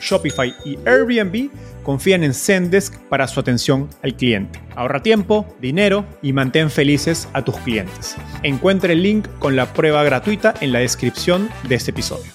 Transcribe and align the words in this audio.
Shopify 0.00 0.54
y 0.64 0.78
Airbnb 0.86 1.50
confían 1.82 2.24
en 2.24 2.34
Zendesk 2.34 2.98
para 3.08 3.28
su 3.28 3.38
atención 3.38 3.88
al 4.02 4.16
cliente. 4.16 4.60
Ahorra 4.74 5.02
tiempo, 5.02 5.46
dinero 5.60 6.06
y 6.22 6.32
mantén 6.32 6.70
felices 6.70 7.28
a 7.32 7.44
tus 7.44 7.56
clientes. 7.58 8.16
Encuentre 8.42 8.94
el 8.94 9.02
link 9.02 9.28
con 9.38 9.56
la 9.56 9.72
prueba 9.72 10.02
gratuita 10.02 10.54
en 10.60 10.72
la 10.72 10.80
descripción 10.80 11.48
de 11.68 11.76
este 11.76 11.92
episodio. 11.92 12.32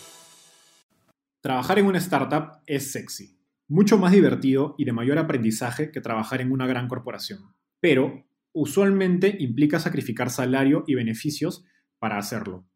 Trabajar 1.41 1.79
en 1.79 1.87
una 1.87 1.97
startup 1.97 2.61
es 2.65 2.91
sexy, 2.91 3.37
mucho 3.67 3.97
más 3.97 4.11
divertido 4.11 4.75
y 4.77 4.85
de 4.85 4.93
mayor 4.93 5.17
aprendizaje 5.17 5.91
que 5.91 6.01
trabajar 6.01 6.39
en 6.41 6.51
una 6.51 6.67
gran 6.67 6.87
corporación. 6.87 7.53
Pero 7.79 8.25
usualmente 8.53 9.35
implica 9.39 9.79
sacrificar 9.79 10.29
salario 10.29 10.83
y 10.87 10.95
beneficios 10.95 11.65
para 11.99 12.17
hacerlo. 12.17 12.67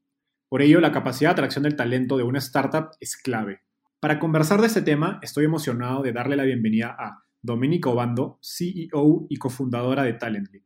Por 0.50 0.62
ello, 0.62 0.80
la 0.80 0.92
capacidad 0.92 1.30
de 1.30 1.34
atracción 1.34 1.64
del 1.64 1.76
talento 1.76 2.18
de 2.18 2.24
una 2.24 2.40
startup 2.40 2.92
es 3.00 3.18
clave 3.18 3.66
para 4.00 4.20
conversar 4.20 4.62
de 4.62 4.68
este 4.68 4.82
tema, 4.82 5.20
estoy 5.22 5.46
emocionado 5.46 6.04
de 6.04 6.12
darle 6.12 6.36
la 6.36 6.44
bienvenida 6.44 6.96
a 6.98 7.24
Dominica 7.42 7.90
Obando, 7.90 8.40
CEO 8.42 9.28
y 9.30 9.38
cofundadora 9.38 10.04
de 10.04 10.14
Talently, 10.14 10.64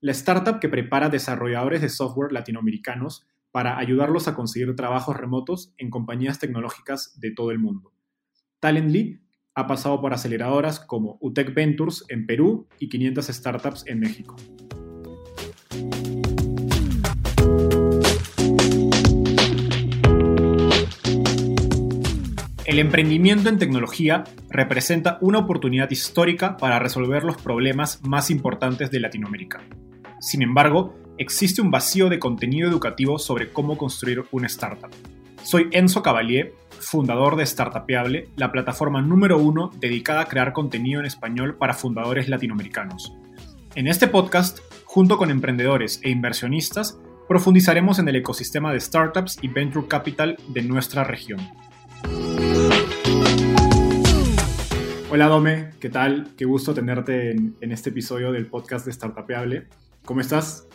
la 0.00 0.12
startup 0.12 0.58
que 0.60 0.68
prepara 0.68 1.08
desarrolladores 1.08 1.80
de 1.80 1.88
software 1.88 2.32
latinoamericanos 2.32 3.26
para 3.50 3.78
ayudarlos 3.78 4.28
a 4.28 4.34
conseguir 4.34 4.74
trabajos 4.74 5.16
remotos 5.16 5.74
en 5.76 5.90
compañías 5.90 6.38
tecnológicas 6.38 7.18
de 7.20 7.30
todo 7.32 7.50
el 7.50 7.58
mundo. 7.58 7.92
Talently 8.60 9.20
ha 9.54 9.66
pasado 9.66 10.00
por 10.00 10.14
aceleradoras 10.14 10.80
como 10.80 11.18
UTEC 11.20 11.54
Ventures 11.54 12.04
en 12.08 12.26
Perú 12.26 12.66
y 12.78 12.88
500 12.88 13.26
startups 13.26 13.84
en 13.86 14.00
México. 14.00 14.36
El 22.72 22.78
emprendimiento 22.78 23.50
en 23.50 23.58
tecnología 23.58 24.24
representa 24.48 25.18
una 25.20 25.40
oportunidad 25.40 25.90
histórica 25.90 26.56
para 26.56 26.78
resolver 26.78 27.22
los 27.22 27.36
problemas 27.36 28.00
más 28.02 28.30
importantes 28.30 28.90
de 28.90 28.98
Latinoamérica. 28.98 29.60
Sin 30.20 30.40
embargo, 30.40 30.94
existe 31.18 31.60
un 31.60 31.70
vacío 31.70 32.08
de 32.08 32.18
contenido 32.18 32.70
educativo 32.70 33.18
sobre 33.18 33.52
cómo 33.52 33.76
construir 33.76 34.24
una 34.32 34.46
startup. 34.46 34.88
Soy 35.42 35.68
Enzo 35.72 36.02
Cavalier, 36.02 36.54
fundador 36.80 37.36
de 37.36 37.44
Startupeable, 37.44 38.30
la 38.36 38.50
plataforma 38.50 39.02
número 39.02 39.36
uno 39.36 39.70
dedicada 39.78 40.22
a 40.22 40.28
crear 40.28 40.54
contenido 40.54 40.98
en 40.98 41.04
español 41.04 41.56
para 41.58 41.74
fundadores 41.74 42.30
latinoamericanos. 42.30 43.12
En 43.74 43.86
este 43.86 44.08
podcast, 44.08 44.60
junto 44.86 45.18
con 45.18 45.30
emprendedores 45.30 46.00
e 46.02 46.08
inversionistas, 46.08 46.98
profundizaremos 47.28 47.98
en 47.98 48.08
el 48.08 48.16
ecosistema 48.16 48.72
de 48.72 48.80
startups 48.80 49.40
y 49.42 49.48
venture 49.48 49.88
capital 49.88 50.38
de 50.48 50.62
nuestra 50.62 51.04
región. 51.04 51.40
Hola 55.14 55.26
Dome, 55.26 55.68
¿qué 55.78 55.90
tal? 55.90 56.28
Qué 56.38 56.46
gusto 56.46 56.72
tenerte 56.72 57.32
en, 57.32 57.54
este 57.60 57.90
episodio 57.90 58.32
del 58.32 58.46
podcast 58.46 58.86
de 58.86 58.94
Startupeable. 58.94 59.66
¿Cómo 60.06 60.22
estás? 60.22 60.66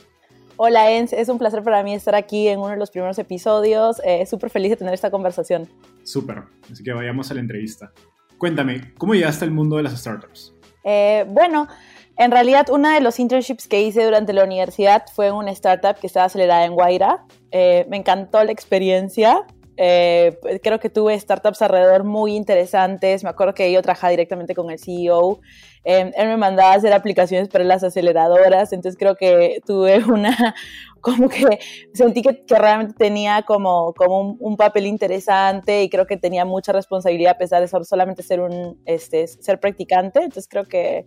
Hola 0.58 0.92
Ens, 0.92 1.12
es 1.12 1.28
un 1.30 1.40
placer 1.40 1.64
para 1.64 1.82
mí 1.82 1.96
estar 1.96 2.14
aquí 2.14 2.48
en 2.48 2.60
uno 2.60 2.70
de 2.70 2.78
los 2.78 2.92
primeros 2.92 3.18
episodios. 3.18 4.00
Eh, 4.06 4.28
Súper 4.28 4.52
feliz 4.52 4.70
de 4.70 4.76
tener 4.76 4.94
esta 4.94 5.10
conversación. 5.10 5.68
Súper, 6.04 6.44
así 6.72 6.84
que 6.84 6.94
vayamos 6.94 7.32
a 7.32 7.34
la 7.34 7.40
entrevista. 7.40 7.92
Cuéntame, 8.38 8.94
¿cómo 9.00 9.16
llegaste 9.16 9.44
al 9.44 9.50
mundo 9.50 9.78
de 9.78 9.82
las 9.82 10.00
startups? 10.00 10.54
Eh, 10.84 11.26
bueno, 11.30 11.68
en 12.16 12.30
realidad 12.30 12.68
uno 12.70 12.92
de 12.92 13.02
los 13.02 13.20
internships 13.20 13.68
que 13.68 13.82
hice 13.82 14.06
durante 14.06 14.34
la 14.34 14.44
universidad 14.44 15.06
fue 15.16 15.30
en 15.30 15.34
una 15.34 15.50
startup 15.50 15.96
que 16.00 16.06
estaba 16.06 16.28
acelerada 16.28 16.64
en 16.64 16.74
Guaira. 16.74 17.26
Eh, 17.50 17.88
me 17.90 17.98
encantó 17.98 18.44
la 18.44 18.52
experiencia. 18.52 19.48
Eh, 19.80 20.40
creo 20.64 20.80
que 20.80 20.90
tuve 20.90 21.18
startups 21.20 21.62
alrededor 21.62 22.04
muy 22.04 22.36
interesantes. 22.36 23.24
Me 23.24 23.30
acuerdo 23.30 23.54
que 23.54 23.72
yo 23.72 23.82
trabajaba 23.84 24.10
directamente 24.12 24.56
con 24.56 24.72
el 24.72 24.80
CEO. 24.80 25.40
Eh, 25.84 26.12
él 26.16 26.28
me 26.28 26.38
mandaba 26.38 26.74
a 26.74 26.76
hacer 26.76 26.92
aplicaciones 26.94 27.48
para 27.48 27.64
las 27.64 27.84
aceleradoras. 27.84 28.74
Entonces 28.74 28.98
creo 28.98 29.16
que 29.16 29.62
tuve 29.66 29.98
una, 30.12 30.56
como 31.00 31.30
que 31.30 31.60
sentí 31.94 32.24
que, 32.24 32.44
realmente 32.48 32.96
tenía 32.98 33.44
como, 33.44 33.94
como 33.94 34.36
un, 34.40 34.58
papel 34.58 34.88
interesante 34.88 35.84
y 35.84 35.90
creo 35.90 36.08
que 36.08 36.18
tenía 36.18 36.44
mucha 36.44 36.72
responsabilidad 36.72 37.34
a 37.34 37.38
pesar 37.38 37.62
de 37.62 37.68
solamente 37.86 38.24
ser 38.24 38.40
un, 38.40 38.82
este, 38.86 39.28
ser 39.28 39.60
practicante. 39.60 40.20
Entonces 40.20 40.48
creo 40.50 40.66
que 40.66 41.06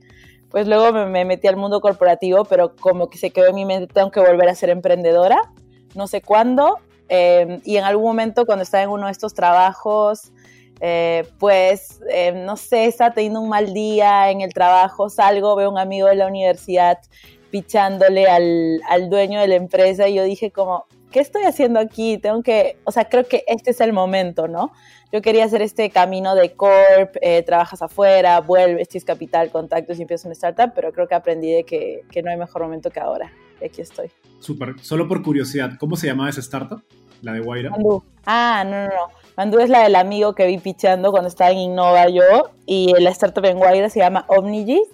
pues 0.49 0.67
luego 0.67 0.93
me, 0.93 1.07
me 1.07 1.25
metí 1.25 1.47
al 1.47 1.57
mundo 1.57 1.81
corporativo, 1.81 2.45
pero 2.45 2.75
como 2.75 3.09
que 3.09 3.19
se 3.19 3.31
quedó 3.31 3.49
en 3.49 3.55
mi 3.55 3.65
mente, 3.65 3.93
tengo 3.93 4.11
que 4.11 4.21
volver 4.21 4.49
a 4.49 4.55
ser 4.55 4.71
emprendedora. 4.71 5.41
No 5.95 6.07
sé 6.07 6.23
cuándo, 6.23 6.79
Em, 7.13 7.61
y 7.65 7.77
en 7.77 7.83
algún 7.83 8.05
momento 8.05 8.47
cuando 8.47 8.63
estaba 8.63 8.85
en 8.85 8.91
uno 8.91 9.07
de 9.07 9.13
estos 9.13 9.35
trabajos, 9.35 10.31
eh, 10.81 11.25
pues, 11.41 12.01
em, 12.09 12.45
no 12.45 12.57
sé, 12.57 12.87
estaba 12.87 13.13
teniendo 13.13 13.41
un 13.41 13.49
mal 13.49 13.75
día 13.75 14.31
en 14.31 14.43
el 14.43 14.55
trabajo, 14.55 15.11
salgo, 15.11 15.57
veo 15.57 15.67
a 15.67 15.73
un 15.73 15.79
amigo 15.79 16.07
de 16.07 16.15
la 16.15 16.29
universidad 16.29 17.01
pichándole 17.51 18.29
al, 18.29 18.81
al 18.89 19.11
dueño 19.11 19.41
de 19.41 19.49
la 19.49 19.57
empresa 19.57 20.07
y 20.07 20.15
yo 20.15 20.23
dije 20.23 20.53
como, 20.53 20.87
¿qué 21.11 21.21
estoy 21.21 21.43
haciendo 21.43 21.81
aquí? 21.81 22.19
Tengo 22.19 22.43
que, 22.43 22.79
o 22.85 22.93
sea, 22.93 23.09
creo 23.09 23.27
que 23.27 23.45
este 23.47 23.71
es 23.71 23.81
el 23.81 23.93
momento, 23.93 24.49
¿no? 24.49 24.73
Yo 25.13 25.23
quería 25.23 25.45
hacer 25.45 25.63
este 25.63 25.91
camino 25.91 26.35
de 26.35 26.53
corp, 26.53 27.17
eh, 27.21 27.43
trabajas 27.43 27.83
afuera, 27.83 28.41
vuelves, 28.41 28.89
tienes 28.89 29.05
capital, 29.05 29.51
contactos 29.51 29.99
y 29.99 30.03
empiezas 30.03 30.27
una 30.27 30.35
startup, 30.35 30.73
pero 30.75 30.93
creo 30.93 31.09
que 31.09 31.15
aprendí 31.15 31.53
de 31.53 31.65
que, 31.65 32.03
que 32.11 32.23
no 32.23 32.31
hay 32.31 32.37
mejor 32.37 32.63
momento 32.63 32.91
que 32.91 33.01
ahora. 33.01 33.33
Y 33.61 33.67
aquí 33.67 33.81
estoy. 33.81 34.11
Súper. 34.39 34.79
Solo 34.81 35.09
por 35.09 35.23
curiosidad, 35.23 35.73
¿cómo 35.79 35.97
se 35.97 36.07
llamaba 36.07 36.31
esa 36.31 36.41
startup? 36.41 36.83
la 37.23 37.33
de 37.33 37.41
Guaira. 37.41 37.71
Ah, 38.27 38.65
no, 38.65 38.71
no, 38.71 38.85
no. 38.87 39.09
Mandú 39.37 39.59
es 39.59 39.71
la 39.71 39.83
del 39.83 39.97
amigo 39.97 40.35
que 40.35 40.47
vi 40.47 40.59
pichando 40.59 41.11
cuando 41.11 41.29
estaba 41.29 41.51
en 41.51 41.59
Innova 41.59 42.09
yo 42.09 42.51
y 42.67 42.93
la 42.99 43.11
startup 43.11 43.45
en 43.45 43.59
Guaira 43.59 43.89
se 43.89 44.01
llama 44.01 44.25
Omnigis. 44.29 44.89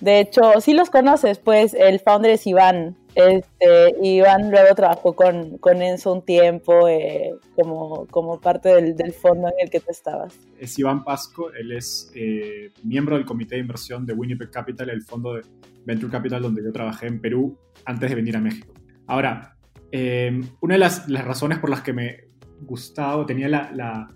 De 0.00 0.18
hecho, 0.20 0.60
sí 0.60 0.72
los 0.72 0.90
conoces, 0.90 1.38
pues 1.38 1.74
el 1.74 2.00
founder 2.00 2.32
es 2.32 2.46
Iván. 2.46 2.96
Este, 3.14 3.94
Iván 4.02 4.50
luego 4.50 4.74
trabajó 4.74 5.14
con, 5.14 5.58
con 5.58 5.82
Enzo 5.82 6.12
un 6.12 6.22
tiempo 6.22 6.88
eh, 6.88 7.34
como, 7.54 8.06
como 8.06 8.40
parte 8.40 8.70
del, 8.70 8.96
del, 8.96 9.12
fondo 9.12 9.48
en 9.48 9.54
el 9.60 9.70
que 9.70 9.80
tú 9.80 9.86
estabas. 9.90 10.38
Es 10.58 10.78
Iván 10.78 11.04
Pasco, 11.04 11.52
él 11.52 11.72
es 11.72 12.10
eh, 12.14 12.70
miembro 12.82 13.16
del 13.16 13.26
comité 13.26 13.56
de 13.56 13.60
inversión 13.60 14.06
de 14.06 14.14
Winnipeg 14.14 14.50
Capital, 14.50 14.88
el 14.90 15.02
fondo 15.02 15.34
de 15.34 15.42
Venture 15.84 16.10
Capital 16.10 16.42
donde 16.42 16.62
yo 16.64 16.72
trabajé 16.72 17.06
en 17.06 17.20
Perú 17.20 17.58
antes 17.84 18.08
de 18.08 18.16
venir 18.16 18.36
a 18.36 18.40
México. 18.40 18.72
Ahora, 19.06 19.52
Em, 19.94 20.42
una 20.62 20.74
de 20.74 20.78
las, 20.78 21.06
razones 21.06 21.58
por 21.58 21.68
las 21.68 21.82
que 21.82 21.92
me 21.92 22.24
gustaba, 22.62 23.26
tenía 23.26 23.46
la, 23.48 24.08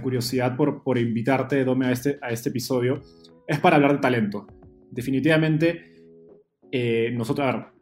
curiosidad 0.00 0.56
por, 0.56 0.82
por, 0.82 0.96
invitarte, 0.96 1.64
Dome, 1.64 1.86
a 1.86 1.92
este, 1.92 2.18
a 2.22 2.30
este 2.30 2.48
episodio, 2.48 3.02
es 3.46 3.60
para 3.60 3.76
hablar 3.76 3.92
de 3.92 3.98
talento. 3.98 4.46
Definitivamente, 4.90 5.91
eh, 6.72 7.14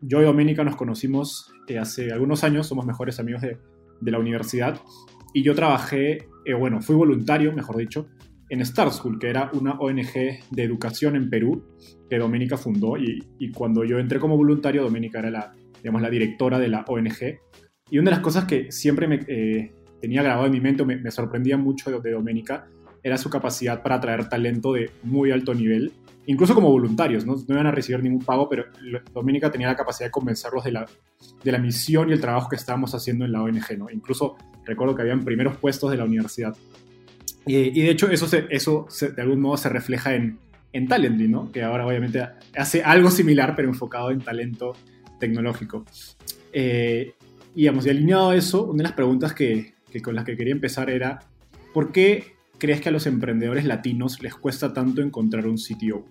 yo 0.00 0.20
y 0.20 0.25
Doménica 0.25 0.64
nos 0.64 0.75
conocimos 0.75 1.52
eh, 1.69 1.78
hace 1.78 2.12
algunos 2.12 2.42
años, 2.42 2.66
somos 2.66 2.84
mejores 2.84 3.20
amigos 3.20 3.40
de, 3.40 3.56
la 4.02 4.19
universidad, 4.19 4.81
y 5.32 5.42
yo 5.44 5.54
trabajé, 5.54 6.26
eh, 6.44 6.54
bueno, 6.54 6.81
fui 6.82 6.96
voluntario, 6.96 7.52
mejor 7.52 7.76
dicho, 7.76 8.08
en 8.48 8.60
Star 8.62 8.90
School, 8.90 9.20
que 9.20 9.28
era 9.28 9.48
una 9.52 9.78
ONG 9.78 10.40
de 10.50 10.62
educación 10.64 11.14
en 11.14 11.31
Perú 11.31 11.64
que 12.08 12.19
Doménica 12.19 12.56
fundó, 12.56 12.96
y, 12.98 13.52
cuando 13.52 13.84
yo 13.84 14.00
entré 14.00 14.19
como 14.19 14.37
voluntario, 14.37 14.82
Doménica 14.82 15.20
era 15.20 15.31
la, 15.31 15.52
digamos, 15.76 16.02
la 16.02 16.10
directora 16.10 16.58
de 16.58 16.69
la 16.69 16.84
ONG. 16.88 17.38
Y 17.90 17.98
una 17.98 18.10
de 18.10 18.16
las 18.16 18.25
cosas 18.25 18.46
que 18.46 18.72
siempre 18.72 19.06
me, 19.06 19.20
eh, 19.28 19.72
tenía 20.00 20.25
grabado 20.25 20.46
en 20.46 20.52
mi 20.52 20.60
mente, 20.60 20.84
me, 20.84 20.96
me 20.96 21.12
sorprendía 21.12 21.56
mucho 21.56 21.92
de, 21.92 22.00
de 22.00 22.10
Doménica, 22.10 22.66
era 23.04 23.16
su 23.16 23.31
capacidad 23.31 23.82
para 23.82 23.96
atraer 23.96 24.28
talento 24.28 24.72
de 24.72 24.90
muy 25.04 25.31
alto 25.31 25.54
nivel, 25.54 25.92
incluso 26.30 26.54
como 26.54 26.70
voluntarios, 26.70 27.26
¿no? 27.26 27.34
no 27.34 27.54
iban 27.54 27.66
a 27.66 27.72
recibir 27.72 28.00
ningún 28.04 28.24
pago, 28.24 28.48
pero 28.48 28.66
Doménica 29.12 29.50
tenía 29.50 29.66
la 29.66 29.74
capacidad 29.74 30.06
de 30.06 30.12
convencerlos 30.12 30.62
de 30.62 30.70
la, 30.70 30.86
de 31.42 31.52
la 31.52 31.58
misión 31.58 32.08
y 32.08 32.12
el 32.12 32.20
trabajo 32.20 32.48
que 32.48 32.54
estábamos 32.54 32.94
haciendo 32.94 33.24
en 33.24 33.32
la 33.32 33.42
ONG, 33.42 33.76
¿no? 33.76 33.90
Incluso 33.90 34.36
recuerdo 34.64 34.94
que 34.94 35.02
habían 35.02 35.24
primeros 35.24 35.56
puestos 35.56 35.90
de 35.90 35.96
la 35.96 36.04
universidad. 36.04 36.56
Y, 37.46 37.56
y 37.56 37.82
de 37.82 37.90
hecho 37.90 38.08
eso, 38.08 38.28
se, 38.28 38.46
eso 38.48 38.86
se, 38.88 39.10
de 39.10 39.22
algún 39.22 39.40
modo 39.40 39.56
se 39.56 39.70
refleja 39.70 40.14
en, 40.14 40.38
en 40.72 40.86
Talently, 40.86 41.26
¿no? 41.26 41.50
Que 41.50 41.64
ahora 41.64 41.84
obviamente 41.84 42.24
hace 42.56 42.84
algo 42.84 43.10
similar, 43.10 43.54
pero 43.56 43.68
enfocado 43.68 44.12
en 44.12 44.20
talento 44.20 44.76
tecnológico. 45.18 45.84
Eh, 46.52 47.14
y, 47.56 47.62
digamos, 47.62 47.86
y 47.86 47.90
alineado 47.90 48.30
a 48.30 48.36
eso, 48.36 48.66
una 48.66 48.78
de 48.78 48.82
las 48.84 48.92
preguntas 48.92 49.34
que, 49.34 49.74
que 49.90 50.00
con 50.00 50.14
las 50.14 50.24
que 50.24 50.36
quería 50.36 50.52
empezar 50.52 50.90
era, 50.90 51.18
¿por 51.74 51.90
qué 51.90 52.36
crees 52.58 52.80
que 52.80 52.90
a 52.90 52.92
los 52.92 53.06
emprendedores 53.06 53.64
latinos 53.64 54.22
les 54.22 54.36
cuesta 54.36 54.72
tanto 54.72 55.02
encontrar 55.02 55.48
un 55.48 55.56
CTO? 55.56 56.04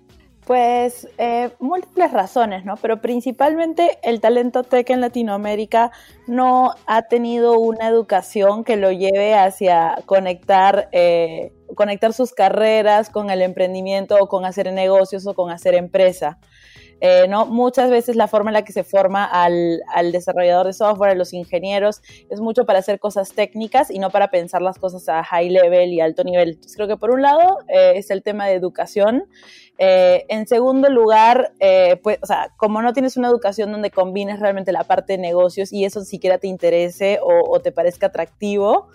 Pues 0.49 1.07
eh, 1.19 1.51
múltiples 1.59 2.11
razones, 2.11 2.65
¿no? 2.65 2.75
Pero 2.77 3.01
principalmente 3.01 3.99
el 4.01 4.19
talento 4.19 4.63
tech 4.63 4.89
en 4.89 4.99
Latinoamérica 4.99 5.91
no 6.25 6.73
ha 6.87 7.03
tenido 7.03 7.59
una 7.59 7.87
educación 7.87 8.63
que 8.63 8.75
lo 8.75 8.91
lleve 8.91 9.35
hacia 9.35 9.99
conectar, 10.07 10.89
eh, 10.91 11.53
conectar 11.75 12.13
sus 12.13 12.33
carreras 12.33 13.11
con 13.11 13.29
el 13.29 13.43
emprendimiento 13.43 14.17
o 14.19 14.27
con 14.27 14.43
hacer 14.43 14.73
negocios 14.73 15.27
o 15.27 15.35
con 15.35 15.51
hacer 15.51 15.75
empresa. 15.75 16.39
Eh, 17.01 17.27
¿no? 17.29 17.45
Muchas 17.45 17.89
veces 17.91 18.15
la 18.15 18.27
forma 18.27 18.49
en 18.49 18.55
la 18.55 18.63
que 18.63 18.73
se 18.73 18.83
forma 18.83 19.23
al, 19.23 19.81
al, 19.93 20.11
desarrollador 20.11 20.65
de 20.65 20.73
software, 20.73 21.11
a 21.11 21.15
los 21.15 21.31
ingenieros, 21.31 22.01
es 22.29 22.41
mucho 22.41 22.65
para 22.65 22.79
hacer 22.79 22.99
cosas 22.99 23.31
técnicas 23.31 23.89
y 23.89 23.99
no 23.99 24.09
para 24.09 24.31
pensar 24.31 24.61
las 24.61 24.79
cosas 24.79 25.07
a 25.07 25.23
high 25.23 25.49
level 25.49 25.93
y 25.93 26.01
alto 26.01 26.23
nivel. 26.25 26.49
Entonces 26.49 26.75
creo 26.75 26.89
que 26.89 26.97
por 26.97 27.11
un 27.11 27.21
lado 27.21 27.59
es 27.69 28.09
el 28.09 28.21
tema 28.21 28.47
de 28.47 28.55
educación. 28.55 29.25
Eh, 29.81 30.25
en 30.27 30.45
segundo 30.45 30.89
lugar, 30.89 31.53
eh, 31.61 32.01
pues, 32.03 32.19
o 32.21 32.25
sea, 32.25 32.53
como 32.57 32.81
no 32.81 32.91
tienes 32.91 33.15
una 33.15 33.29
educación 33.29 33.71
donde 33.71 33.91
combines 33.91 34.41
realmente 34.41 34.73
la 34.73 34.83
parte 34.83 35.13
de 35.13 35.19
negocios 35.19 35.71
y 35.71 35.85
eso 35.85 36.03
siquiera 36.03 36.37
te 36.37 36.47
interese 36.47 37.17
o, 37.23 37.57
te 37.61 37.71
parezca 37.71 38.07
atractivo, 38.07 38.89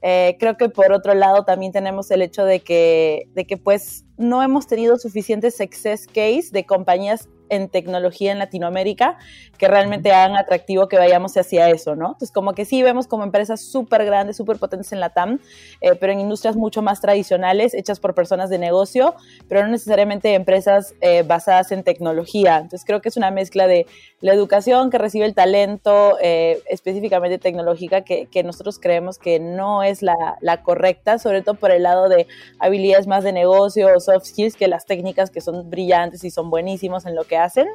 eh, 0.00 0.38
creo 0.40 0.56
que 0.56 0.70
por 0.70 0.92
otro 0.92 1.12
lado 1.12 1.44
también 1.44 1.72
tenemos 1.72 2.10
el 2.10 2.22
hecho 2.22 2.46
de 2.46 2.60
que, 2.60 3.28
de 3.34 3.46
que 3.46 3.58
pues 3.58 4.06
no 4.16 4.42
hemos 4.42 4.66
tenido 4.66 4.96
suficiente 4.96 5.50
success 5.50 6.06
case 6.06 6.48
de 6.52 6.64
compañías 6.64 7.28
en 7.50 7.68
tecnología 7.68 8.32
en 8.32 8.38
Latinoamérica 8.38 9.18
que 9.58 9.68
realmente 9.68 10.10
hagan 10.10 10.36
atractivo 10.36 10.88
que 10.88 10.96
vayamos 10.96 11.36
hacia 11.36 11.68
eso, 11.68 11.94
¿no? 11.94 12.06
Entonces, 12.06 12.32
como 12.32 12.54
que 12.54 12.64
sí 12.64 12.82
vemos 12.82 13.06
como 13.06 13.24
empresas 13.24 13.60
súper 13.60 14.06
grandes, 14.06 14.38
súper 14.38 14.58
potentes 14.58 14.92
en 14.92 15.00
la 15.00 15.10
TAM, 15.10 15.38
eh, 15.82 15.94
pero 16.00 16.12
en 16.14 16.20
industrias 16.20 16.56
mucho 16.56 16.80
más 16.80 17.00
tradicionales, 17.02 17.74
hechas 17.74 18.00
por 18.00 18.14
personas 18.14 18.48
de 18.48 18.58
negocio, 18.58 19.14
pero 19.48 19.62
no 19.62 19.68
necesariamente 19.68 20.34
empresas 20.34 20.94
eh, 21.02 21.24
basadas 21.24 21.72
en 21.72 21.82
tecnología. 21.82 22.56
Entonces, 22.56 22.86
creo 22.86 23.02
que 23.02 23.10
es 23.10 23.18
una 23.18 23.30
mezcla 23.30 23.66
de 23.66 23.86
la 24.20 24.32
educación 24.32 24.90
que 24.90 24.98
recibe 24.98 25.26
el 25.26 25.34
talento, 25.34 26.16
eh, 26.22 26.62
específicamente 26.68 27.38
tecnológica, 27.38 28.02
que, 28.02 28.26
que, 28.26 28.42
nosotros 28.42 28.78
creemos 28.78 29.18
que 29.18 29.40
no 29.40 29.82
es 29.82 30.02
la, 30.02 30.14
la 30.40 30.62
correcta, 30.62 31.18
sobre 31.18 31.42
todo 31.42 31.54
por 31.56 31.70
el 31.70 31.82
lado 31.82 32.08
de 32.08 32.26
habilidades 32.58 33.06
más 33.06 33.24
de 33.24 33.32
negocio 33.32 33.88
o 33.94 34.00
soft 34.00 34.26
skills 34.26 34.56
que 34.56 34.68
las 34.68 34.86
técnicas 34.86 35.30
que 35.30 35.40
son 35.40 35.68
brillantes 35.70 36.24
y 36.24 36.30
son 36.30 36.50
buenísimos 36.50 37.06
en 37.06 37.14
lo 37.14 37.24
que 37.24 37.36
hacen. 37.44 37.66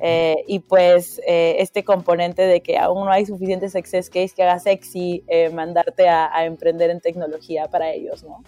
Eh, 0.00 0.44
y 0.46 0.60
pues 0.60 1.20
eh, 1.26 1.56
este 1.58 1.82
componente 1.82 2.42
de 2.42 2.60
que 2.60 2.78
aún 2.78 3.04
no 3.04 3.10
hay 3.10 3.26
suficiente 3.26 3.68
success 3.68 4.08
case 4.08 4.32
que 4.36 4.44
haga 4.44 4.60
sexy 4.60 5.24
eh, 5.26 5.50
mandarte 5.50 6.08
a, 6.08 6.32
a, 6.32 6.44
emprender 6.44 6.90
en 6.90 7.00
tecnología 7.00 7.66
para 7.66 7.92
ellos, 7.92 8.22
¿no? 8.22 8.44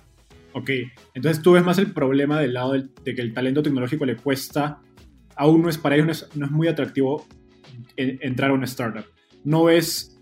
Ok, 0.53 0.71
entonces 1.15 1.43
tú 1.43 1.53
ves 1.53 1.65
más 1.65 1.79
el 1.79 1.93
problema 1.93 2.41
del 2.41 2.55
lado 2.55 2.73
del, 2.73 2.95
de 3.03 3.15
que 3.15 3.23
el 3.23 3.35
talento 3.35 3.63
tecnológico 3.63 4.05
le 4.05 4.17
cuesta, 4.17 4.81
aún 5.35 5.63
no 5.63 5.69
es 5.69 5.79
para 5.79 5.97
ellos, 5.97 6.07
no 6.07 6.13
es, 6.13 6.37
no 6.37 6.47
es 6.47 6.53
muy 6.53 6.69
atractivo 6.69 7.27
entrar 7.97 8.51
a 8.51 8.55
una 8.55 8.67
startup. 8.67 9.05
No 9.43 9.65
ves 9.65 10.19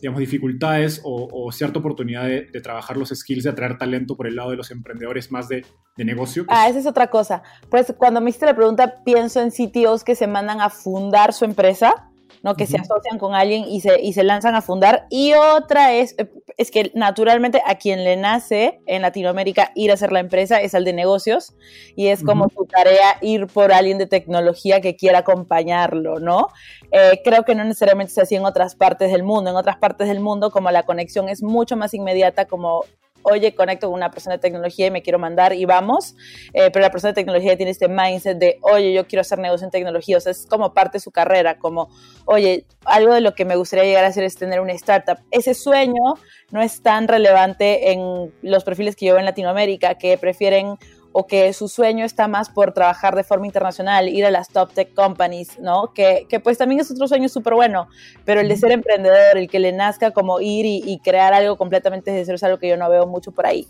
digamos, 0.00 0.20
dificultades 0.20 1.00
o, 1.04 1.50
cierta 1.52 1.78
oportunidad 1.78 2.26
de, 2.26 2.60
trabajar 2.60 2.96
los 2.96 3.10
skills, 3.10 3.44
de 3.44 3.50
atraer 3.50 3.78
talento 3.78 4.16
por 4.16 4.26
el 4.26 4.36
lado 4.36 4.50
de 4.50 4.56
los 4.56 4.70
emprendedores 4.70 5.30
más 5.30 5.48
de, 5.48 5.64
de 5.96 6.04
negocio. 6.04 6.44
Ah, 6.48 6.68
esa 6.68 6.78
es 6.78 6.86
otra 6.86 7.08
cosa. 7.08 7.42
Pues 7.70 7.94
cuando 7.96 8.20
me 8.20 8.30
hiciste 8.30 8.46
la 8.46 8.56
pregunta, 8.56 9.02
pienso 9.04 9.40
en 9.40 9.50
sitios 9.50 10.04
que 10.04 10.14
se 10.14 10.26
mandan 10.26 10.60
a 10.60 10.70
fundar 10.70 11.32
su 11.32 11.44
empresa 11.44 12.10
¿no? 12.46 12.54
Que 12.54 12.62
uh 12.62 12.66
-huh. 12.68 12.70
se 12.70 12.80
asocian 12.80 13.18
con 13.18 13.34
alguien 13.34 13.64
y 13.64 13.80
se, 13.80 14.00
y 14.00 14.12
se 14.12 14.22
lanzan 14.22 14.54
a 14.54 14.62
fundar. 14.62 15.06
Y 15.10 15.32
otra 15.34 15.92
es, 15.94 16.14
es 16.56 16.70
que 16.70 16.92
naturalmente 16.94 17.60
a 17.66 17.74
quien 17.74 18.04
le 18.04 18.16
nace 18.16 18.78
en 18.86 19.02
Latinoamérica 19.02 19.72
ir 19.74 19.90
a 19.90 19.94
hacer 19.94 20.12
la 20.12 20.20
empresa 20.20 20.60
es 20.60 20.72
al 20.76 20.84
de 20.84 20.92
negocios 20.92 21.54
y 21.96 22.06
es 22.06 22.22
como 22.22 22.44
uh 22.44 22.48
-huh. 22.48 22.54
su 22.54 22.66
tarea 22.66 23.18
ir 23.20 23.48
por 23.48 23.72
alguien 23.72 23.98
de 23.98 24.06
tecnología 24.06 24.80
que 24.80 24.94
quiera 24.94 25.18
acompañarlo, 25.18 26.20
¿no? 26.20 26.46
Eh, 26.92 27.20
creo 27.24 27.42
que 27.42 27.56
no 27.56 27.64
necesariamente 27.64 28.12
se 28.12 28.22
hacía 28.22 28.38
en 28.38 28.46
otras 28.46 28.76
partes 28.76 29.10
del 29.10 29.24
mundo. 29.24 29.50
En 29.50 29.56
otras 29.56 29.78
partes 29.78 30.06
del 30.06 30.20
mundo, 30.20 30.52
como 30.52 30.70
la 30.70 30.84
conexión 30.84 31.28
es 31.28 31.42
mucho 31.42 31.76
más 31.76 31.94
inmediata, 31.94 32.44
como 32.44 32.84
oye, 33.28 33.54
conecto 33.54 33.88
con 33.88 33.94
una 33.94 34.10
persona 34.10 34.36
de 34.36 34.40
tecnología 34.40 34.86
y 34.86 34.90
me 34.90 35.02
quiero 35.02 35.18
mandar 35.18 35.52
y 35.52 35.64
vamos, 35.64 36.14
eh, 36.52 36.70
pero 36.70 36.80
la 36.80 36.90
persona 36.90 37.10
de 37.10 37.16
tecnología 37.16 37.56
tiene 37.56 37.72
este 37.72 37.88
mindset 37.88 38.38
de, 38.38 38.58
oye, 38.62 38.92
yo 38.92 39.06
quiero 39.06 39.22
hacer 39.22 39.38
negocio 39.38 39.64
en 39.64 39.72
tecnología, 39.72 40.16
o 40.16 40.20
sea, 40.20 40.30
es 40.30 40.46
como 40.46 40.72
parte 40.72 40.98
de 40.98 41.00
su 41.00 41.10
carrera, 41.10 41.58
como, 41.58 41.88
oye, 42.24 42.66
algo 42.84 43.14
de 43.14 43.20
lo 43.20 43.34
que 43.34 43.44
me 43.44 43.56
gustaría 43.56 43.84
llegar 43.84 44.04
a 44.04 44.08
hacer 44.08 44.22
es 44.22 44.36
tener 44.36 44.60
una 44.60 44.72
startup. 44.74 45.18
Ese 45.32 45.54
sueño 45.54 46.14
no 46.52 46.62
es 46.62 46.82
tan 46.82 47.08
relevante 47.08 47.90
en 47.90 48.32
los 48.42 48.62
perfiles 48.62 48.94
que 48.94 49.06
yo 49.06 49.14
veo 49.14 49.20
en 49.20 49.26
Latinoamérica, 49.26 49.96
que 49.96 50.16
prefieren 50.18 50.76
o 51.18 51.26
que 51.26 51.50
su 51.54 51.66
sueño 51.66 52.04
está 52.04 52.28
más 52.28 52.50
por 52.50 52.74
trabajar 52.74 53.16
de 53.16 53.24
forma 53.24 53.46
internacional, 53.46 54.06
ir 54.06 54.26
a 54.26 54.30
las 54.30 54.50
top 54.50 54.70
tech 54.74 54.92
companies, 54.92 55.58
¿no? 55.58 55.94
Que, 55.94 56.26
que 56.28 56.40
pues 56.40 56.58
también 56.58 56.78
es 56.82 56.90
otro 56.90 57.08
sueño 57.08 57.30
súper 57.30 57.54
bueno, 57.54 57.88
pero 58.26 58.42
el 58.42 58.50
de 58.50 58.56
ser 58.58 58.70
emprendedor, 58.70 59.38
el 59.38 59.48
que 59.48 59.58
le 59.58 59.72
nazca 59.72 60.10
como 60.10 60.40
ir 60.40 60.66
y, 60.66 60.82
y 60.84 60.98
crear 60.98 61.32
algo 61.32 61.56
completamente 61.56 62.10
desde 62.10 62.26
cero 62.26 62.36
es 62.36 62.42
algo 62.42 62.58
que 62.58 62.68
yo 62.68 62.76
no 62.76 62.90
veo 62.90 63.06
mucho 63.06 63.32
por 63.32 63.46
ahí. 63.46 63.66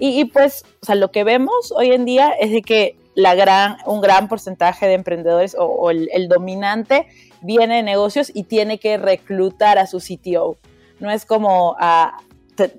Y, 0.00 0.20
y, 0.20 0.24
pues, 0.24 0.64
o 0.82 0.86
sea, 0.86 0.96
lo 0.96 1.12
que 1.12 1.22
vemos 1.22 1.70
hoy 1.70 1.92
en 1.92 2.04
día 2.04 2.32
es 2.32 2.50
de 2.50 2.62
que 2.62 2.96
la 3.14 3.36
gran, 3.36 3.76
un 3.86 4.00
gran 4.00 4.26
porcentaje 4.26 4.88
de 4.88 4.94
emprendedores 4.94 5.54
o, 5.54 5.66
o 5.66 5.90
el, 5.90 6.10
el 6.12 6.26
dominante 6.28 7.06
viene 7.42 7.76
de 7.76 7.84
negocios 7.84 8.32
y 8.34 8.42
tiene 8.42 8.78
que 8.78 8.96
reclutar 8.96 9.78
a 9.78 9.86
su 9.86 9.98
CTO. 9.98 10.56
No 10.98 11.12
es 11.12 11.24
como 11.24 11.76
a, 11.78 12.18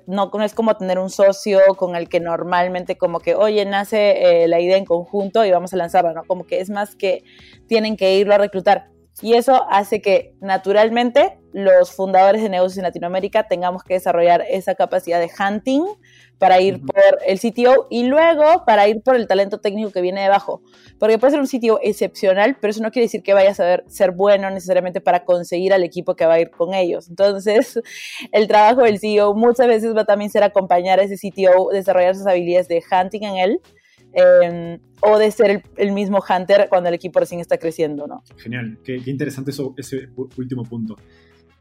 no, 0.06 0.30
es 0.42 0.54
como 0.54 0.76
tener 0.76 0.98
un 0.98 1.10
socio 1.10 1.60
con 1.76 1.96
el 1.96 2.08
que 2.08 2.20
normalmente 2.20 2.96
como 2.96 3.20
que, 3.20 3.34
oye, 3.34 3.64
nace 3.64 4.42
eh, 4.42 4.48
la 4.48 4.60
idea 4.60 4.76
en 4.76 4.84
conjunto 4.84 5.44
y 5.44 5.50
vamos 5.50 5.72
a 5.72 5.76
lanzarla, 5.76 6.12
¿no? 6.12 6.24
Como 6.24 6.46
que 6.46 6.60
es 6.60 6.70
más 6.70 6.96
que 6.96 7.22
tienen 7.66 7.96
que 7.96 8.16
irlo 8.16 8.34
a 8.34 8.38
reclutar. 8.38 8.90
Y 9.22 9.34
eso 9.34 9.66
hace 9.70 10.00
que 10.00 10.34
naturalmente 10.40 11.38
los 11.52 11.92
fundadores 11.92 12.42
de 12.42 12.48
negocios 12.48 12.78
en 12.78 12.84
Latinoamérica 12.84 13.48
tengamos 13.48 13.82
que 13.82 13.94
desarrollar 13.94 14.44
esa 14.48 14.74
capacidad 14.74 15.18
de 15.20 15.30
hunting 15.38 15.84
para 16.38 16.60
ir 16.60 16.76
uh 16.76 16.78
-huh. 16.78 16.86
por 16.86 17.18
el 17.26 17.38
CTO 17.38 17.86
y 17.90 18.04
luego 18.04 18.64
para 18.64 18.88
ir 18.88 19.02
por 19.02 19.14
el 19.14 19.26
talento 19.26 19.60
técnico 19.60 19.90
que 19.90 20.00
viene 20.00 20.22
debajo. 20.22 20.62
Porque 20.98 21.18
puede 21.18 21.32
ser 21.32 21.40
un 21.40 21.46
CTO 21.46 21.80
excepcional, 21.82 22.56
pero 22.60 22.70
eso 22.70 22.82
no 22.82 22.90
quiere 22.90 23.06
decir 23.06 23.22
que 23.22 23.34
vaya 23.34 23.50
a 23.50 23.54
saber 23.54 23.84
ser 23.88 24.12
bueno 24.12 24.48
necesariamente 24.48 25.00
para 25.02 25.24
conseguir 25.24 25.74
al 25.74 25.84
equipo 25.84 26.14
que 26.16 26.24
va 26.24 26.34
a 26.34 26.40
ir 26.40 26.50
con 26.50 26.72
ellos. 26.72 27.08
Entonces, 27.10 27.78
el 28.32 28.48
trabajo 28.48 28.82
del 28.82 28.98
CEO 28.98 29.34
muchas 29.34 29.66
veces 29.66 29.94
va 29.94 30.02
a 30.02 30.06
también 30.06 30.30
ser 30.30 30.42
acompañar 30.42 30.98
a 30.98 31.02
ese 31.02 31.16
CTO, 31.16 31.70
desarrollar 31.72 32.16
sus 32.16 32.26
habilidades 32.26 32.68
de 32.68 32.82
hunting 32.90 33.24
en 33.24 33.36
él. 33.36 33.60
Eh, 34.12 34.78
o 35.02 35.18
de 35.18 35.30
ser 35.30 35.50
el, 35.50 35.62
el, 35.76 35.92
mismo 35.92 36.18
hunter 36.18 36.66
cuando 36.68 36.88
el 36.88 36.94
equipo 36.94 37.20
recién 37.20 37.40
está 37.40 37.58
creciendo, 37.58 38.06
¿no? 38.06 38.22
Genial, 38.36 38.78
qué, 38.84 39.00
qué 39.02 39.10
interesante 39.10 39.52
eso, 39.52 39.74
ese 39.76 40.08
último 40.36 40.64
punto. 40.64 40.96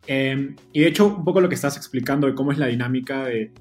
Eh, 0.08 0.56
y 0.74 0.82
de 0.82 0.88
hecho, 0.88 1.06
un 1.06 1.24
poco 1.24 1.39
lo 1.39 1.50
que 1.50 1.56
estás 1.56 1.77
explicando 1.77 2.25
de 2.25 2.34
cómo 2.34 2.51
es 2.51 2.58
la 2.58 2.65
dinámica 2.68 3.25
de 3.25 3.51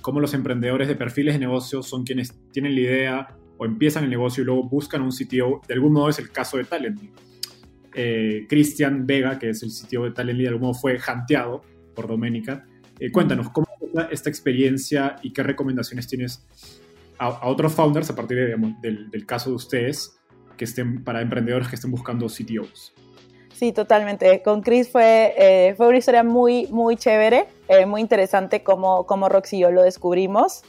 cómo 0.00 0.18
los 0.18 0.34
emprendedores 0.34 0.88
de 0.88 0.96
perfiles 0.96 1.34
de 1.34 1.38
negocios 1.38 1.86
son 1.86 2.02
quienes 2.02 2.34
tienen 2.50 2.74
la 2.74 2.80
idea 2.80 3.28
o 3.56 3.64
empiezan 3.64 4.02
el 4.02 4.10
negocio 4.10 4.42
y 4.42 4.46
luego 4.46 4.68
buscan 4.68 5.02
un 5.02 5.10
CTO. 5.10 5.60
De 5.66 5.74
algún 5.74 5.92
modo 5.92 6.08
es 6.08 6.18
el 6.18 6.30
caso 6.30 6.56
de 6.56 6.64
Talently. 6.64 7.10
Eh, 7.94 8.46
Cristian 8.48 9.06
Vega, 9.06 9.38
que 9.38 9.50
es 9.50 9.62
el 9.62 9.70
CTO 9.70 10.04
de 10.04 10.10
Talently, 10.10 10.42
de 10.42 10.48
algún 10.48 10.62
modo 10.62 10.74
fue 10.74 10.98
janteado 10.98 11.62
por 11.94 12.08
Doménica. 12.08 12.66
Eh, 12.98 13.12
cuéntanos, 13.12 13.50
¿cómo 13.50 13.68
fue 13.78 14.08
esta 14.10 14.28
experiencia 14.28 15.16
y 15.22 15.32
qué 15.32 15.44
recomendaciones 15.44 16.08
tienes 16.08 16.46
a, 17.18 17.26
a 17.26 17.48
otros 17.48 17.72
founders 17.72 18.10
a 18.10 18.16
partir 18.16 18.38
de, 18.38 18.46
digamos, 18.46 18.80
del, 18.80 19.10
del, 19.10 19.26
caso 19.26 19.50
de 19.50 19.56
ustedes 19.56 20.18
que 20.56 20.64
estén 20.64 21.04
para 21.04 21.20
emprendedores 21.20 21.68
que 21.68 21.76
estén 21.76 21.90
buscando 21.90 22.26
CTOs? 22.26 22.94
Sí, 23.52 23.72
totalmente. 23.72 24.42
Con 24.42 24.62
Chris 24.62 24.90
fue, 24.90 25.34
eh, 25.36 25.74
fue 25.76 25.88
una 25.88 25.98
historia 25.98 26.24
muy, 26.24 26.66
muy 26.68 26.96
chévere 26.96 27.46
eh, 27.72 27.86
muy 27.86 28.00
interesante 28.02 28.62
cómo, 28.62 29.06
cómo 29.06 29.28
Roxy 29.28 29.56
y 29.56 29.60
yo 29.60 29.70
lo 29.70 29.82
descubrimos. 29.82 30.62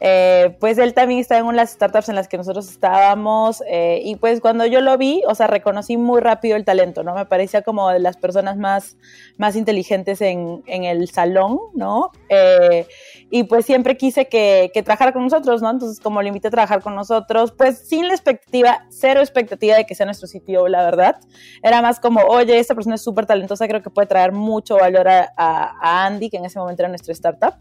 Eh, 0.00 0.56
pues 0.60 0.78
él 0.78 0.94
también 0.94 1.20
está 1.20 1.38
en 1.38 1.44
una 1.44 1.52
de 1.52 1.56
las 1.56 1.70
startups 1.70 2.08
en 2.08 2.14
las 2.14 2.28
que 2.28 2.36
nosotros 2.36 2.68
estábamos 2.68 3.62
eh, 3.66 4.00
y 4.04 4.16
pues 4.16 4.40
cuando 4.40 4.66
yo 4.66 4.82
lo 4.82 4.96
vi, 4.98 5.22
o 5.26 5.34
sea, 5.34 5.46
reconocí 5.46 5.96
muy 5.96 6.20
rápido 6.20 6.56
el 6.56 6.64
talento, 6.64 7.02
¿no? 7.02 7.14
Me 7.14 7.24
parecía 7.24 7.62
como 7.62 7.90
de 7.90 7.98
las 7.98 8.16
personas 8.16 8.56
más, 8.58 8.96
más 9.38 9.56
inteligentes 9.56 10.20
en, 10.20 10.62
en 10.66 10.84
el 10.84 11.08
salón, 11.08 11.58
¿no? 11.74 12.10
Eh, 12.28 12.86
y 13.30 13.44
pues 13.44 13.66
siempre 13.66 13.96
quise 13.96 14.28
que, 14.28 14.70
que, 14.72 14.82
trabajara 14.82 15.12
con 15.12 15.22
nosotros, 15.22 15.60
¿no? 15.60 15.70
Entonces 15.70 16.00
como 16.00 16.22
lo 16.22 16.28
invité 16.28 16.48
a 16.48 16.50
trabajar 16.50 16.80
con 16.80 16.94
nosotros, 16.94 17.52
pues 17.56 17.78
sin 17.78 18.06
la 18.08 18.14
expectativa, 18.14 18.86
cero 18.88 19.20
expectativa 19.20 19.76
de 19.76 19.84
que 19.84 19.94
sea 19.94 20.06
nuestro 20.06 20.28
sitio, 20.28 20.68
la 20.68 20.84
verdad. 20.84 21.16
Era 21.62 21.82
más 21.82 21.98
como, 21.98 22.20
oye, 22.20 22.58
esta 22.58 22.74
persona 22.74 22.94
es 22.94 23.02
súper 23.02 23.26
talentosa, 23.26 23.66
creo 23.66 23.82
que 23.82 23.90
puede 23.90 24.06
traer 24.06 24.32
mucho 24.32 24.76
valor 24.76 25.08
a, 25.08 25.32
a, 25.36 25.74
a 25.80 26.06
Andy, 26.06 26.30
que 26.30 26.36
en 26.36 26.44
ese 26.44 26.58
momento 26.58 26.82
era 26.82 26.88
nuestra 26.88 27.12
startup. 27.12 27.54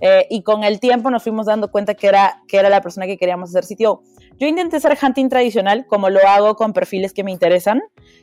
Eh, 0.00 0.26
y 0.30 0.42
con 0.42 0.64
el 0.64 0.80
tiempo 0.80 1.10
nos 1.10 1.22
fuimos 1.22 1.46
dando 1.46 1.70
cuenta 1.70 1.94
que 1.94 2.06
era, 2.06 2.42
que 2.48 2.56
era 2.58 2.68
la 2.68 2.80
persona 2.80 3.06
que 3.06 3.16
queríamos 3.16 3.50
hacer 3.50 3.64
sitio. 3.64 4.02
Yo 4.38 4.46
intenté 4.46 4.80
ser 4.80 4.96
hunting 5.00 5.28
tradicional, 5.28 5.86
como 5.86 6.08
lo 6.08 6.20
hago 6.26 6.54
con 6.56 6.72
perfiles 6.72 7.12
que 7.12 7.22
me 7.22 7.30
interesan. 7.30 7.82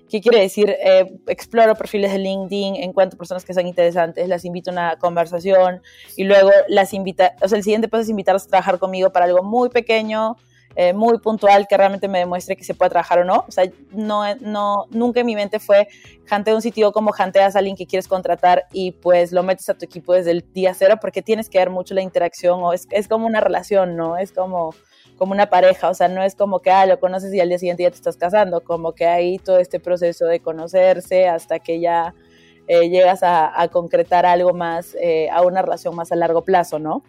¿Qué 0.09 0.19
quiere 0.21 0.39
decir? 0.39 0.69
Eh, 0.69 1.05
exploro 1.27 1.75
perfiles 1.75 2.11
de 2.11 2.17
LinkedIn, 2.17 2.75
encuentro 2.77 3.17
personas 3.17 3.45
que 3.45 3.53
sean 3.53 3.67
interesantes, 3.67 4.27
las 4.27 4.43
invito 4.45 4.71
a 4.71 4.73
una 4.73 4.95
conversación 4.97 5.81
y 6.15 6.23
luego 6.23 6.49
las 6.69 6.93
invita, 6.93 7.35
o 7.41 7.47
sea, 7.47 7.57
el 7.57 7.63
siguiente 7.63 7.87
paso 7.87 8.03
es 8.03 8.09
invitarlas 8.09 8.45
a 8.45 8.49
trabajar 8.49 8.79
conmigo 8.79 9.11
para 9.11 9.25
algo 9.25 9.43
muy 9.43 9.69
pequeño, 9.69 10.37
eh, 10.79 10.93
muy 10.93 11.17
puntual 11.17 11.67
que 11.67 11.75
realmente 11.75 12.07
me 12.07 12.19
demuestre 12.19 12.55
que 12.55 12.63
se 12.63 12.75
puede 12.75 12.91
trabajar 12.91 13.17
o 13.17 13.23
no. 13.23 13.45
O 13.47 13.51
sea, 13.51 13.65
no, 13.89 14.23
no, 14.41 14.85
nunca 14.91 15.21
en 15.21 15.25
mi 15.25 15.33
mente 15.33 15.57
fue 15.57 15.87
jantea 16.25 16.53
un 16.53 16.61
sitio 16.61 16.91
como 16.91 17.11
janteas 17.11 17.55
a 17.55 17.59
alguien 17.59 17.75
que 17.75 17.87
quieres 17.87 18.07
contratar 18.07 18.65
y 18.71 18.91
pues 18.91 19.31
lo 19.31 19.41
metes 19.41 19.67
a 19.69 19.73
tu 19.73 19.85
equipo 19.85 20.13
desde 20.13 20.29
el 20.29 20.45
día 20.53 20.75
cero 20.75 20.99
porque 21.01 21.23
tienes 21.23 21.49
que 21.49 21.57
ver 21.57 21.71
mucho 21.71 21.95
la 21.95 22.03
interacción 22.03 22.61
o 22.61 22.73
es, 22.73 22.87
es 22.91 23.07
como 23.07 23.25
una 23.25 23.41
relación, 23.41 23.95
¿no? 23.95 24.17
Es 24.17 24.31
como 24.31 24.75
como 25.17 25.31
una 25.31 25.49
pareja, 25.49 25.89
o 25.89 25.95
sea, 25.95 26.09
no 26.09 26.21
es 26.21 26.35
como 26.35 26.59
que, 26.59 26.69
ah, 26.69 26.85
lo 26.85 26.99
conoces 26.99 27.33
y 27.33 27.39
al 27.39 27.49
día 27.49 27.57
siguiente 27.57 27.81
ya 27.81 27.89
te 27.89 27.95
estás 27.95 28.17
casando, 28.17 28.61
como 28.61 28.93
que 28.93 29.07
hay 29.07 29.39
todo 29.39 29.57
este 29.57 29.79
proceso 29.79 30.27
de 30.27 30.41
conocerse 30.41 31.27
hasta 31.27 31.57
que 31.57 31.79
ya 31.79 32.13
eh, 32.67 32.89
llegas 32.89 33.23
a, 33.23 33.59
a, 33.59 33.67
concretar 33.69 34.25
algo 34.25 34.53
más, 34.53 34.95
eh, 35.01 35.29
a 35.29 35.41
una 35.41 35.61
relación 35.61 35.95
más 35.95 36.11
a 36.11 36.15
largo 36.15 36.43
plazo, 36.43 36.79
¿no? 36.79 37.03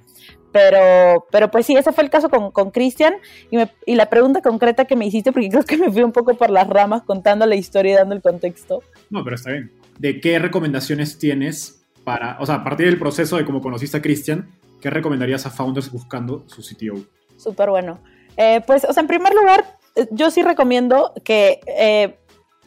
Pero, 0.53 1.27
pero 1.31 1.51
pues 1.51 1.67
sí, 1.67 1.77
ese 1.77 1.93
fue 1.93 2.05
el 2.05 2.11
caso 2.11 2.31
con 2.31 2.71
Cristian. 2.71 3.15
Y, 3.51 3.59
y, 3.85 3.95
la 3.97 4.09
pregunta 4.09 4.41
concreta 4.41 4.87
que 4.87 4.97
me 4.97 5.07
hiciste, 5.07 5.33
porque 5.33 5.49
creo 5.51 5.65
que 5.65 5.77
me 5.77 5.91
fui 5.91 6.03
un 6.03 6.13
poco 6.13 6.35
por 6.35 6.51
las 6.51 6.69
ramas 6.69 7.03
contando 7.03 7.47
la 7.47 7.57
historia 7.57 7.93
y 7.93 7.97
dando 7.97 8.15
el 8.15 8.23
contexto. 8.23 8.83
No, 9.11 9.23
pero 9.25 9.37
está 9.37 9.51
bien. 9.53 9.73
¿De 9.99 10.21
qué 10.21 10.39
recomendaciones 10.39 11.19
tienes 11.19 11.85
para, 12.05 12.39
o 12.41 12.47
sea, 12.47 12.57
a 12.57 12.65
partir 12.65 12.87
del 12.87 12.99
proceso 12.99 13.37
de 13.37 13.45
cómo 13.45 13.61
conociste 13.61 13.97
a 13.99 14.03
Cristian, 14.03 14.49
qué 14.81 14.91
recomendarías 14.91 15.45
a 15.45 15.51
founders 15.51 15.91
buscando 15.91 16.45
su 16.47 16.63
CTO? 16.63 17.05
Súper 17.37 17.71
bueno. 17.71 17.99
Eh, 18.37 18.63
pues, 18.67 18.85
o 18.85 18.93
sea, 18.93 19.01
en 19.01 19.09
primer 19.09 19.35
lugar, 19.35 19.65
eh, 19.97 20.07
yo 20.13 20.31
sí 20.31 20.43
recomiendo 20.43 21.13
que 21.25 21.61
eh, 21.67 22.18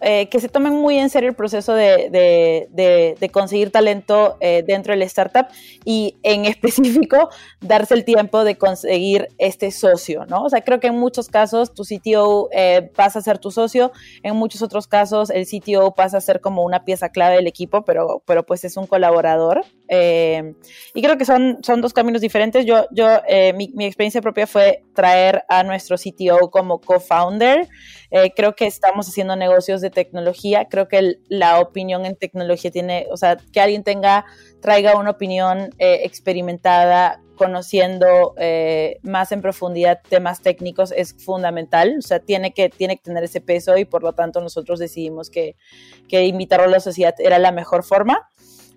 eh, 0.03 0.29
que 0.29 0.39
se 0.39 0.49
tomen 0.49 0.73
muy 0.73 0.97
en 0.97 1.11
serio 1.11 1.29
el 1.29 1.35
proceso 1.35 1.75
de, 1.75 2.09
de, 2.09 3.15
de, 3.19 3.29
conseguir 3.29 3.71
talento 3.71 4.35
eh, 4.39 4.63
dentro 4.65 4.93
del 4.93 5.03
startup 5.03 5.45
y 5.85 6.17
en 6.23 6.45
específico 6.51 7.29
darse 7.59 7.93
el 7.93 8.03
tiempo 8.03 8.43
de 8.43 8.57
conseguir 8.57 9.27
este 9.37 9.69
socio, 9.69 10.25
¿no? 10.25 10.43
O 10.43 10.49
sea, 10.49 10.61
creo 10.61 10.79
que 10.79 10.87
en 10.87 10.97
muchos 10.97 11.27
casos 11.27 11.75
tu 11.75 11.83
CTO 11.83 12.49
eh, 12.51 12.89
pasa 12.95 13.19
a 13.19 13.21
ser 13.21 13.37
tu 13.37 13.51
socio, 13.51 13.91
en 14.23 14.35
muchos 14.35 14.63
otros 14.63 14.87
casos 14.87 15.29
el 15.29 15.45
CTO 15.45 15.93
pasa 15.93 16.17
a 16.17 16.21
ser 16.21 16.41
como 16.41 16.63
una 16.63 16.83
pieza 16.83 17.09
clave 17.09 17.35
del 17.35 17.45
equipo, 17.45 17.83
pero, 17.83 18.23
pero 18.25 18.43
pues 18.43 18.63
es 18.63 18.77
un 18.77 18.87
colaborador. 18.87 19.63
y 19.87 21.01
creo 21.01 21.17
que 21.17 21.25
son, 21.25 21.59
son 21.61 21.79
dos 21.81 21.93
caminos 21.93 22.21
diferentes. 22.21 22.65
Yo, 22.65 22.87
yo 22.91 23.07
mi, 23.53 23.71
mi 23.75 23.85
experiencia 23.85 24.21
propia 24.21 24.47
fue 24.47 24.83
traer 24.95 25.43
a 25.47 25.63
nuestro 25.63 25.95
CTO 25.97 26.49
como 26.49 26.81
co-founder. 26.81 27.67
Creo 28.35 28.55
que 28.55 28.67
estamos 28.67 29.07
haciendo 29.07 29.35
negocios 29.35 29.81
de 29.81 29.89
tecnología. 29.89 30.67
Creo 30.69 30.87
que 30.87 31.19
la 31.29 31.59
opinión 31.59 32.05
en 32.05 32.15
tecnología 32.15 32.71
tiene, 32.71 33.07
o 33.09 33.17
sea, 33.17 33.37
que 33.51 33.61
alguien 33.61 33.83
tenga, 33.83 34.25
traiga 34.61 34.97
una 34.97 35.11
opinión 35.11 35.69
eh, 35.77 36.01
experimentada, 36.03 37.21
conociendo 37.41 38.35
eh, 38.37 38.99
más 39.01 39.31
en 39.31 39.41
profundidad 39.41 40.01
temas 40.07 40.41
técnicos 40.41 40.91
es 40.95 41.15
fundamental. 41.25 41.95
O 41.97 42.01
sea, 42.01 42.19
tiene 42.19 42.53
que, 42.53 42.69
tiene 42.69 42.97
que 42.97 43.03
tener 43.03 43.23
ese 43.23 43.41
peso 43.41 43.77
y 43.77 43.85
por 43.85 44.03
lo 44.03 44.13
tanto 44.13 44.41
nosotros 44.41 44.77
decidimos 44.77 45.29
que, 45.29 45.55
que 46.07 46.25
invitarlo 46.25 46.65
a 46.65 46.69
la 46.69 46.79
sociedad 46.79 47.15
era 47.17 47.39
la 47.39 47.51
mejor 47.51 47.83
forma. 47.83 48.30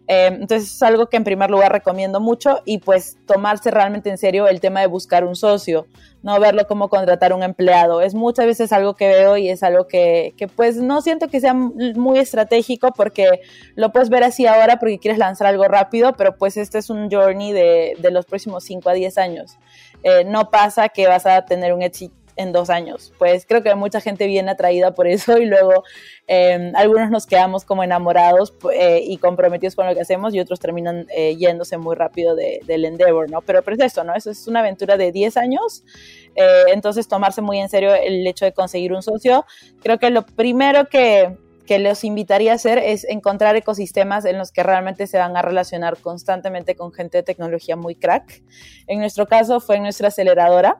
Eh, 0.06 0.26
entonces 0.26 0.74
es 0.74 0.82
algo 0.82 1.06
que 1.06 1.16
en 1.16 1.24
primer 1.24 1.50
lugar 1.50 1.72
recomiendo 1.72 2.20
mucho 2.20 2.60
y 2.66 2.78
pues 2.78 3.16
tomarse 3.26 3.70
realmente 3.70 4.10
en 4.10 4.18
serio 4.18 4.46
el 4.48 4.60
tema 4.60 4.80
de 4.80 4.86
buscar 4.86 5.24
un 5.24 5.34
socio, 5.34 5.86
no 6.22 6.38
verlo 6.38 6.66
como 6.66 6.88
contratar 6.88 7.32
un 7.32 7.42
empleado. 7.42 8.02
Es 8.02 8.14
muchas 8.14 8.46
veces 8.46 8.72
algo 8.72 8.94
que 8.94 9.08
veo 9.08 9.36
y 9.36 9.48
es 9.48 9.62
algo 9.62 9.86
que, 9.86 10.34
que 10.36 10.46
pues 10.46 10.76
no 10.76 11.00
siento 11.00 11.28
que 11.28 11.40
sea 11.40 11.54
muy 11.54 12.18
estratégico 12.18 12.92
porque 12.94 13.40
lo 13.76 13.92
puedes 13.92 14.10
ver 14.10 14.24
así 14.24 14.46
ahora 14.46 14.78
porque 14.78 14.98
quieres 14.98 15.18
lanzar 15.18 15.46
algo 15.46 15.64
rápido, 15.68 16.12
pero 16.12 16.36
pues 16.36 16.56
este 16.56 16.78
es 16.78 16.90
un 16.90 17.10
journey 17.10 17.52
de, 17.52 17.96
de 17.98 18.10
los 18.10 18.26
próximos 18.26 18.64
5 18.64 18.90
a 18.90 18.92
10 18.92 19.18
años. 19.18 19.58
Eh, 20.02 20.24
no 20.24 20.50
pasa 20.50 20.90
que 20.90 21.06
vas 21.06 21.24
a 21.24 21.46
tener 21.46 21.72
un 21.72 21.82
éxito 21.82 22.14
en 22.36 22.52
dos 22.52 22.70
años. 22.70 23.12
Pues 23.18 23.46
creo 23.46 23.62
que 23.62 23.74
mucha 23.74 24.00
gente 24.00 24.26
viene 24.26 24.50
atraída 24.50 24.94
por 24.94 25.06
eso 25.06 25.38
y 25.38 25.46
luego 25.46 25.84
eh, 26.26 26.72
algunos 26.74 27.10
nos 27.10 27.26
quedamos 27.26 27.64
como 27.64 27.82
enamorados 27.82 28.54
eh, 28.72 29.02
y 29.04 29.18
comprometidos 29.18 29.74
con 29.74 29.86
lo 29.86 29.94
que 29.94 30.00
hacemos 30.00 30.34
y 30.34 30.40
otros 30.40 30.60
terminan 30.60 31.06
eh, 31.14 31.36
yéndose 31.36 31.76
muy 31.78 31.96
rápido 31.96 32.34
de, 32.34 32.60
del 32.66 32.84
endeavor, 32.84 33.30
¿no? 33.30 33.42
Pero, 33.42 33.62
pero 33.62 33.76
es 33.76 33.82
esto, 33.82 34.04
¿no? 34.04 34.14
Eso 34.14 34.30
es 34.30 34.46
una 34.46 34.60
aventura 34.60 34.96
de 34.96 35.12
10 35.12 35.36
años, 35.36 35.84
eh, 36.34 36.64
entonces 36.68 37.08
tomarse 37.08 37.42
muy 37.42 37.58
en 37.58 37.68
serio 37.68 37.94
el 37.94 38.26
hecho 38.26 38.44
de 38.44 38.52
conseguir 38.52 38.92
un 38.92 39.02
socio. 39.02 39.44
Creo 39.82 39.98
que 39.98 40.10
lo 40.10 40.24
primero 40.24 40.88
que, 40.88 41.36
que 41.66 41.78
los 41.78 42.04
invitaría 42.04 42.52
a 42.52 42.54
hacer 42.56 42.78
es 42.78 43.04
encontrar 43.04 43.56
ecosistemas 43.56 44.24
en 44.24 44.38
los 44.38 44.52
que 44.52 44.62
realmente 44.62 45.06
se 45.06 45.18
van 45.18 45.36
a 45.36 45.42
relacionar 45.42 45.96
constantemente 45.98 46.74
con 46.74 46.92
gente 46.92 47.18
de 47.18 47.22
tecnología 47.22 47.76
muy 47.76 47.94
crack. 47.94 48.42
En 48.86 48.98
nuestro 48.98 49.26
caso 49.26 49.60
fue 49.60 49.76
en 49.76 49.82
nuestra 49.82 50.08
aceleradora, 50.08 50.78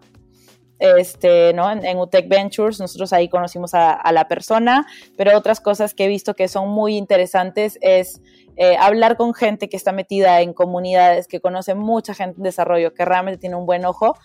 este, 0.79 1.53
¿no? 1.55 1.71
En, 1.71 1.99
UTEC 1.99 2.29
Ventures, 2.29 2.81
nosotros 2.81 3.13
ahí 3.13 3.29
conocimos 3.29 3.75
a, 3.75 3.93
a, 3.93 4.13
la 4.13 4.29
persona, 4.29 4.87
pero 5.17 5.37
otras 5.37 5.61
cosas 5.61 5.95
que 5.95 6.05
he 6.05 6.09
visto 6.09 6.35
que 6.35 6.49
son 6.49 6.69
muy 6.69 6.97
interesantes 6.97 7.79
es 7.81 8.21
eh, 8.57 8.77
hablar 8.79 9.17
con 9.17 9.35
gente 9.35 9.69
que 9.69 9.77
está 9.77 9.93
metida 9.93 10.41
en 10.41 10.53
comunidades, 10.53 11.27
que 11.27 11.41
conoce 11.41 11.75
mucha 11.75 12.15
gente 12.15 12.39
en 12.39 12.45
desarrollo, 12.45 12.95
que 12.95 13.05
realmente 13.05 13.39
tiene 13.39 13.57
un 13.57 13.67
buen 13.67 13.85
ojo 13.85 14.17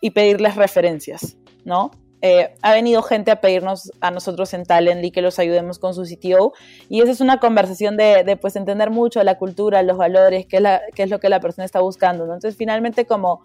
y 0.00 0.10
pedirles 0.10 0.56
referencias, 0.56 1.36
¿no? 1.64 1.90
Eh, 2.24 2.54
ha 2.62 2.72
venido 2.72 3.02
gente 3.02 3.32
a 3.32 3.40
pedirnos 3.40 3.90
a 4.00 4.12
nosotros 4.12 4.54
en 4.54 4.64
Talently 4.64 5.10
que 5.10 5.22
los 5.22 5.40
ayudemos 5.40 5.80
con 5.80 5.92
su 5.92 6.04
CTO 6.04 6.52
y 6.88 7.00
esa 7.00 7.10
es 7.10 7.20
una 7.20 7.40
conversación 7.40 7.96
de, 7.96 8.22
de 8.22 8.36
pues 8.36 8.54
entender 8.54 8.90
mucho 8.90 9.20
la 9.24 9.38
cultura, 9.38 9.82
los 9.82 9.96
valores, 9.96 10.46
qué 10.46 10.58
es, 10.58 10.62
la, 10.62 10.82
qué 10.94 11.02
es 11.02 11.10
lo 11.10 11.18
que 11.18 11.28
la 11.28 11.40
persona 11.40 11.64
está 11.64 11.80
buscando, 11.80 12.24
¿no? 12.24 12.34
Entonces 12.34 12.56
finalmente 12.56 13.06
como 13.06 13.42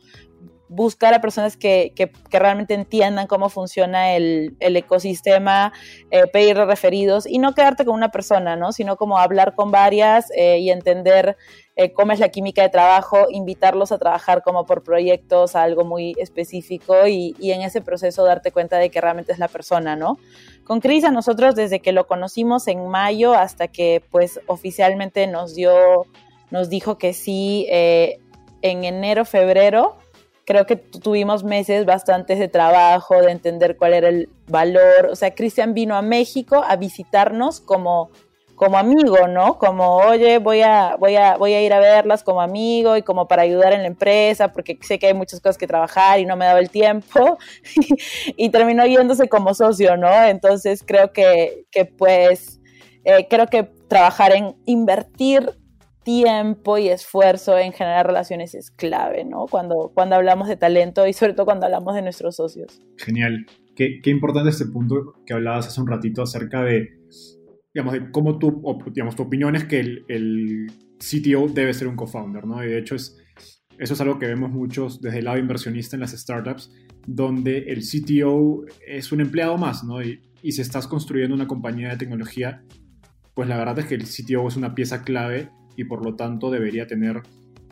buscar 0.70 1.14
a 1.14 1.22
personas 1.22 1.56
que, 1.58 1.94
realmente 2.30 2.74
entiendan 2.74 3.28
cómo 3.28 3.50
funciona 3.50 4.16
el, 4.16 4.56
ecosistema, 4.60 5.74
eh, 6.12 6.28
pedir 6.28 6.58
referidos 6.58 7.26
y 7.26 7.40
no 7.40 7.54
quedarte 7.54 7.86
con 7.86 7.96
una 7.96 8.10
persona, 8.10 8.56
¿no? 8.56 8.72
Sino 8.72 8.98
como 8.98 9.18
hablar 9.18 9.56
con 9.56 9.72
varias 9.72 10.30
eh, 10.36 10.60
y 10.60 10.70
entender 10.70 11.38
eh, 11.76 11.94
cómo 11.94 12.12
es 12.12 12.20
la 12.20 12.30
química 12.30 12.64
de 12.64 12.70
trabajo, 12.70 13.28
invitarlos 13.30 13.92
a 13.92 13.98
trabajar 13.98 14.42
como 14.44 14.66
por 14.66 14.84
proyectos, 14.84 15.56
a 15.56 15.64
algo 15.64 15.86
muy 15.86 16.16
específico 16.18 17.08
y, 17.08 17.36
y, 17.40 17.52
en 17.52 17.62
ese 17.62 17.82
proceso 17.82 18.24
darte 18.26 18.52
cuenta 18.52 18.78
de 18.78 18.90
que 18.90 19.00
realmente 19.00 19.32
es 19.32 19.40
la 19.40 19.48
persona, 19.48 19.96
¿no? 19.96 20.18
Con 20.66 20.82
Cris 20.82 21.06
a 21.06 21.12
nosotros 21.12 21.56
desde 21.56 21.80
que 21.80 21.94
lo 21.94 22.08
conocimos 22.08 22.68
en 22.68 22.88
mayo 22.90 23.34
hasta 23.34 23.70
que 23.70 24.04
pues 24.12 24.42
oficialmente 24.48 25.26
nos 25.28 25.56
dio, 25.56 26.06
nos 26.52 26.70
dijo 26.70 26.98
que 26.98 27.14
sí 27.14 27.68
en 27.70 28.84
enero, 28.84 29.26
febrero, 29.26 29.98
creo 30.48 30.66
que 30.66 30.78
tuvimos 30.78 31.44
meses 31.44 31.86
bastantes 31.86 32.40
de 32.40 32.48
trabajo, 32.48 33.22
de 33.22 33.32
entender 33.32 33.76
cuál 33.76 33.94
era 33.94 34.08
el 34.08 34.30
valor. 34.48 35.10
O 35.12 35.16
sea, 35.18 35.36
Cristian 35.36 35.74
vino 35.74 35.94
a 35.94 36.02
México 36.02 36.64
a 36.66 36.78
visitarnos 36.78 37.60
como, 37.60 38.12
como 38.56 38.78
amigo, 38.78 39.28
¿no? 39.28 39.58
Como, 39.58 39.98
oye, 39.98 40.38
voy 40.38 40.62
a, 40.62 40.96
voy, 40.96 41.18
a, 41.18 41.36
voy 41.36 41.52
a 41.52 41.62
ir 41.62 41.74
a 41.74 41.82
verlas 41.82 42.24
como 42.24 42.40
amigo 42.40 42.96
y 42.96 43.02
como 43.02 43.28
para 43.28 43.42
ayudar 43.42 43.74
en 43.74 43.82
la 43.82 43.88
empresa, 43.88 44.54
porque 44.54 44.80
sé 44.84 44.98
que 45.00 45.08
hay 45.08 45.14
muchas 45.14 45.42
cosas 45.42 45.58
que 45.58 45.68
trabajar 45.68 46.22
y 46.22 46.26
no 46.26 46.38
me 46.38 46.46
daba 46.46 46.60
el 46.60 46.70
tiempo. 46.70 47.38
y 48.38 48.50
terminó 48.50 48.86
yéndose 48.86 49.28
como 49.28 49.54
socio, 49.54 49.98
¿no? 49.98 50.24
Entonces 50.24 50.82
creo 50.82 51.12
que, 51.12 51.66
que 51.72 51.84
pues, 51.84 52.62
eh, 53.04 53.28
creo 53.30 53.48
que 53.48 53.64
trabajar 53.90 54.34
en 54.34 54.56
invertir 54.66 55.58
tiempo 56.08 56.78
y 56.78 56.88
esfuerzo 56.88 57.60
en 57.60 57.74
generar 57.74 58.08
relaciones 58.08 58.56
es 58.56 58.72
clave, 58.72 59.26
¿no? 59.26 59.46
Cuando, 59.46 59.92
cuando 59.94 60.16
hablamos 60.16 60.48
de 60.48 60.56
talento 60.56 61.06
y 61.06 61.12
sobre 61.12 61.34
todo 61.34 61.46
cuando 61.46 61.66
hablamos 61.66 61.96
de 61.96 62.02
nuestros 62.02 62.38
socios. 62.38 62.82
Genial. 62.96 63.46
Qué, 63.76 64.00
importante 64.06 64.50
este 64.50 64.68
punto 64.68 65.16
que 65.26 65.34
hablabas 65.34 65.68
hace 65.68 65.82
un 65.82 65.88
ratito 65.88 66.22
acerca 66.22 66.64
de, 66.64 66.98
digamos, 67.74 67.94
de 67.94 68.10
cómo 68.10 68.40
tú, 68.40 68.64
digamos, 68.94 69.18
tu 69.18 69.24
opinión 69.24 69.58
es 69.58 69.66
que 69.66 69.82
el, 69.82 70.06
el, 70.08 70.68
CTO 70.98 71.50
debe 71.50 71.74
ser 71.74 71.90
un 71.90 71.98
co-founder, 71.98 72.46
¿no? 72.46 72.64
Y 72.64 72.70
de 72.70 72.80
hecho 72.80 72.96
es, 72.96 73.18
eso 73.78 73.94
es 73.94 74.00
algo 74.00 74.18
que 74.18 74.28
vemos 74.28 74.50
muchos 74.50 75.02
desde 75.02 75.20
el 75.20 75.26
lado 75.26 75.38
inversionista 75.38 75.98
en 75.98 76.00
las 76.00 76.12
startups, 76.12 76.72
donde 77.06 77.66
el 77.68 77.82
CTO 77.82 78.64
es 78.88 79.12
un 79.12 79.20
empleado 79.20 79.58
más, 79.58 79.84
¿no? 79.84 80.02
Y, 80.02 80.22
y 80.42 80.54
si 80.54 80.62
estás 80.62 80.88
construyendo 80.88 81.36
una 81.36 81.48
compañía 81.48 81.90
de 81.90 81.98
tecnología, 81.98 82.64
pues 83.34 83.50
la 83.50 83.58
verdad 83.58 83.80
es 83.80 83.88
que 83.88 83.96
el 83.96 84.06
CTO 84.06 84.48
es 84.48 84.56
una 84.56 84.74
pieza 84.74 85.04
clave 85.04 85.50
y 85.78 85.86
por 85.86 86.04
lo 86.04 86.16
tanto 86.16 86.52
debería 86.52 86.88
tener 86.88 87.22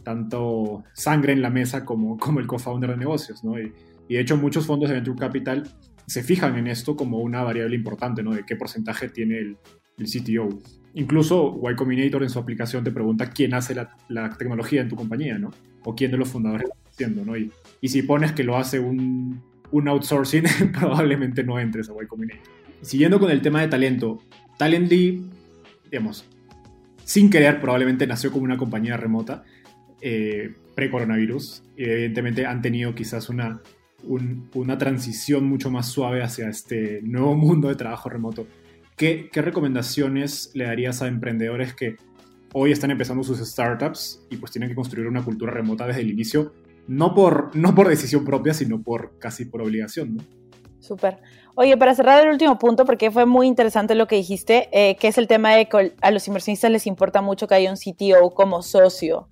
tanto 0.03 0.83
sangre 0.93 1.33
en 1.33 1.41
la 1.41 1.49
mesa 1.49 1.83
como, 1.83 2.17
como 2.17 2.39
el 2.39 2.47
co-founder 2.47 2.91
de 2.91 2.97
negocios, 2.97 3.43
¿no? 3.43 3.59
Y, 3.59 3.73
de 4.07 4.19
hecho 4.19 4.37
muchos 4.37 4.67
fondos 4.67 4.87
de 4.87 4.95
Venture 4.95 5.17
Capital 5.17 5.67
se 6.05 6.21
fijan 6.21 6.55
en 6.57 6.67
esto 6.67 6.95
como 6.95 7.17
una 7.17 7.41
variable 7.41 7.75
importante, 7.75 8.21
¿no? 8.21 8.33
De 8.33 8.45
qué 8.45 8.55
porcentaje 8.55 9.09
tiene 9.09 9.39
el, 9.39 9.57
el 9.97 10.05
CTO. 10.05 10.61
Incluso 10.93 11.59
Y 11.69 11.75
Combinator 11.75 12.21
en 12.21 12.29
su 12.29 12.37
aplicación 12.37 12.83
te 12.83 12.91
pregunta 12.91 13.31
quién 13.31 13.55
hace 13.55 13.73
la, 13.73 13.97
la, 14.07 14.29
tecnología 14.29 14.81
en 14.81 14.89
tu 14.89 14.95
compañía, 14.95 15.39
¿no? 15.39 15.49
O 15.83 15.95
quién 15.95 16.11
de 16.11 16.17
los 16.17 16.29
fundadores 16.29 16.69
está 16.69 16.89
haciendo, 16.91 17.25
¿no? 17.25 17.35
Y, 17.35 17.51
y 17.81 17.89
si 17.89 18.03
pones 18.03 18.31
que 18.33 18.43
lo 18.43 18.55
hace 18.55 18.79
un, 18.79 19.41
un 19.71 19.87
outsourcing, 19.87 20.43
probablemente 20.79 21.43
no 21.43 21.59
entres 21.59 21.89
a 21.89 21.93
Y 22.01 22.05
Combinator. 22.05 22.43
Siguiendo 22.81 23.19
con 23.19 23.31
el 23.31 23.41
tema 23.41 23.61
de 23.61 23.67
talento, 23.69 24.21
Talently, 24.59 25.25
digamos, 25.89 26.25
sin 27.05 27.29
querer, 27.29 27.61
probablemente 27.61 28.07
nació 28.07 28.31
como 28.31 28.43
una 28.43 28.57
compañía 28.57 28.97
remota 28.97 29.43
eh, 30.01 30.55
pre-coronavirus. 30.75 31.63
Evidentemente 31.77 32.45
han 32.45 32.61
tenido 32.61 32.95
quizás 32.95 33.29
una, 33.29 33.61
una 34.03 34.77
transición 34.77 35.47
mucho 35.47 35.69
más 35.69 35.87
suave 35.87 36.23
hacia 36.23 36.49
este 36.49 37.01
nuevo 37.03 37.35
mundo 37.35 37.69
de 37.69 37.75
trabajo 37.75 38.09
remoto. 38.09 38.47
¿Qué, 38.97 39.29
¿Qué, 39.31 39.41
recomendaciones 39.41 40.51
le 40.55 40.65
darías 40.65 41.01
a 41.01 41.07
emprendedores 41.07 41.75
que 41.75 41.97
hoy 42.53 42.71
están 42.71 42.89
empezando 42.89 43.23
sus 43.23 43.39
startups 43.39 44.25
y 44.31 44.37
pues 44.37 44.51
tienen 44.51 44.69
que 44.69 44.75
construir 44.75 45.07
una 45.07 45.23
cultura 45.23 45.51
remota 45.51 45.85
desde 45.85 46.01
el 46.01 46.09
inicio? 46.09 46.53
No 46.87 47.13
por, 47.13 47.55
no 47.55 47.75
por 47.75 47.87
decisión 47.87 48.25
propia, 48.25 48.53
sino 48.53 48.81
por 48.81 49.19
casi 49.19 49.45
por 49.45 49.61
obligación, 49.61 50.15
¿no? 50.15 50.23
Súper. 50.79 51.17
Oye, 51.57 51.77
para 51.77 51.95
cerrar 51.95 52.21
el 52.21 52.33
último 52.33 52.57
punto, 52.59 52.83
porque 52.83 53.11
fue 53.11 53.25
muy 53.25 53.47
interesante 53.47 53.95
lo 53.95 54.07
que 54.07 54.17
dijiste, 54.17 54.67
eh, 54.73 54.97
que 54.97 55.07
es 55.07 55.17
el 55.17 55.27
tema 55.27 55.55
de 55.55 55.67
que 55.69 55.93
a 56.01 56.11
los 56.11 56.27
inversionistas 56.27 56.69
les 56.69 56.85
importa 56.85 57.21
mucho 57.21 57.47
que 57.47 57.55
haya 57.55 57.71
un 57.71 57.77
CTO 57.77 58.31
como 58.31 58.61
socio. 58.61 59.29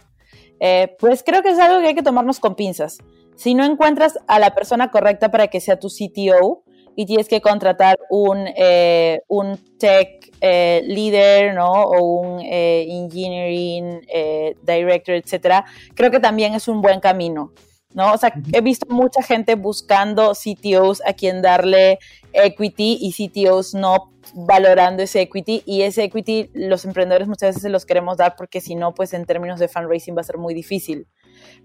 Eh, 0.62 0.96
pues 1.00 1.22
creo 1.22 1.42
que 1.42 1.50
es 1.50 1.60
algo 1.60 1.82
que 1.82 1.88
hay 1.88 1.96
que 1.96 2.02
tomarnos 2.02 2.40
con 2.40 2.56
pinzas. 2.56 3.00
Si 3.36 3.56
no 3.56 3.66
encuentras 3.66 4.18
a 4.28 4.40
la 4.40 4.56
persona 4.56 4.90
correcta 4.90 5.32
para 5.32 5.48
que 5.48 5.60
sea 5.60 5.78
tu 5.80 5.90
CTO 5.90 6.64
y 6.96 7.06
tienes 7.06 7.28
que 7.28 7.42
contratar 7.42 8.00
un, 8.10 8.48
eh, 8.56 9.22
un 9.28 9.58
tech 9.78 10.32
leader, 10.42 11.54
¿no? 11.54 11.72
O 11.72 12.22
un 12.22 12.40
engineering 12.42 14.02
director, 14.62 15.16
etcétera, 15.16 15.66
creo 15.94 16.10
que 16.10 16.20
también 16.22 16.54
es 16.54 16.70
un 16.70 16.82
buen 16.82 17.02
camino. 17.02 17.52
¿No? 17.94 18.14
O 18.14 18.18
sea, 18.18 18.34
he 18.52 18.62
visto 18.62 18.86
mucha 18.90 19.22
gente 19.22 19.56
buscando 19.56 20.34
CTOs 20.34 21.02
a 21.06 21.14
quien 21.14 21.42
darle 21.42 22.00
equity 22.34 22.98
y 23.02 23.14
CTOs 23.14 23.74
no 23.74 24.12
valorando 24.34 25.04
ese 25.04 25.22
equity 25.22 25.64
y 25.66 25.84
ese 25.84 26.04
equity 26.04 26.50
los 26.54 26.86
emprendedores 26.86 27.28
muchas 27.28 27.50
veces 27.50 27.62
se 27.62 27.70
los 27.70 27.86
queremos 27.86 28.18
dar 28.18 28.36
porque 28.36 28.62
si 28.62 28.76
no, 28.76 28.94
pues 28.94 29.14
en 29.14 29.26
términos 29.26 29.60
de 29.60 29.68
fundraising 29.68 30.16
va 30.16 30.22
a 30.22 30.26
ser 30.26 30.38
muy 30.38 30.54
difícil. 30.54 31.08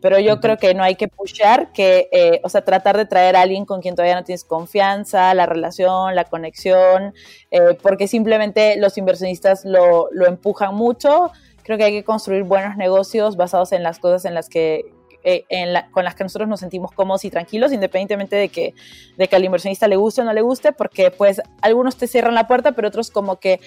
Pero 0.01 0.19
yo 0.19 0.41
creo 0.41 0.57
que 0.57 0.75
no 0.75 0.83
hay 0.83 0.97
que 0.97 1.09
pushar, 1.09 1.73
que, 1.73 2.09
eh, 2.13 2.41
o 2.43 2.49
sea, 2.49 2.65
tratar 2.65 2.97
de 2.97 3.07
traer 3.07 3.37
a 3.37 3.43
alguien 3.43 3.65
con 3.65 3.81
quien 3.81 3.95
todavía 3.95 4.17
no 4.17 4.25
tienes 4.25 4.45
confianza, 4.45 5.35
la 5.35 5.47
relación, 5.47 6.15
la 6.15 6.25
conexión, 6.25 7.15
eh, 7.51 7.77
porque 7.81 8.09
simplemente 8.09 8.77
los 8.77 8.99
inversionistas 8.99 9.65
lo, 9.65 10.09
lo 10.11 10.27
empujan 10.27 10.75
mucho. 10.75 11.31
Creo 11.63 11.79
que 11.79 11.85
hay 11.85 11.93
que 11.93 12.05
construir 12.05 12.45
buenos 12.45 12.77
negocios 12.77 13.37
basados 13.37 13.73
en 13.73 13.83
las 13.83 13.99
cosas 13.99 14.25
en 14.25 14.35
las 14.35 14.49
que 14.49 14.85
eh, 15.29 15.45
con 15.91 16.05
las 16.05 16.15
que 16.15 16.25
nosotros 16.25 16.49
nos 16.49 16.61
sentimos 16.61 16.93
cómodos 16.93 17.25
y 17.25 17.31
tranquilos, 17.31 17.73
independientemente 17.73 18.37
de 18.37 18.49
que, 18.49 18.75
de 19.17 19.29
que 19.29 19.37
al 19.37 19.45
inversionista 19.45 19.89
le 19.89 19.97
guste 19.97 20.23
o 20.23 20.25
no 20.25 20.33
le 20.33 20.43
guste, 20.43 20.73
porque 20.73 21.11
pues 21.11 21.41
algunos 21.61 21.97
te 21.97 22.07
cierran 22.07 22.35
la 22.35 22.47
puerta, 22.47 22.73
pero 22.73 22.89
otros 22.89 23.11
como 23.11 23.37
que, 23.39 23.61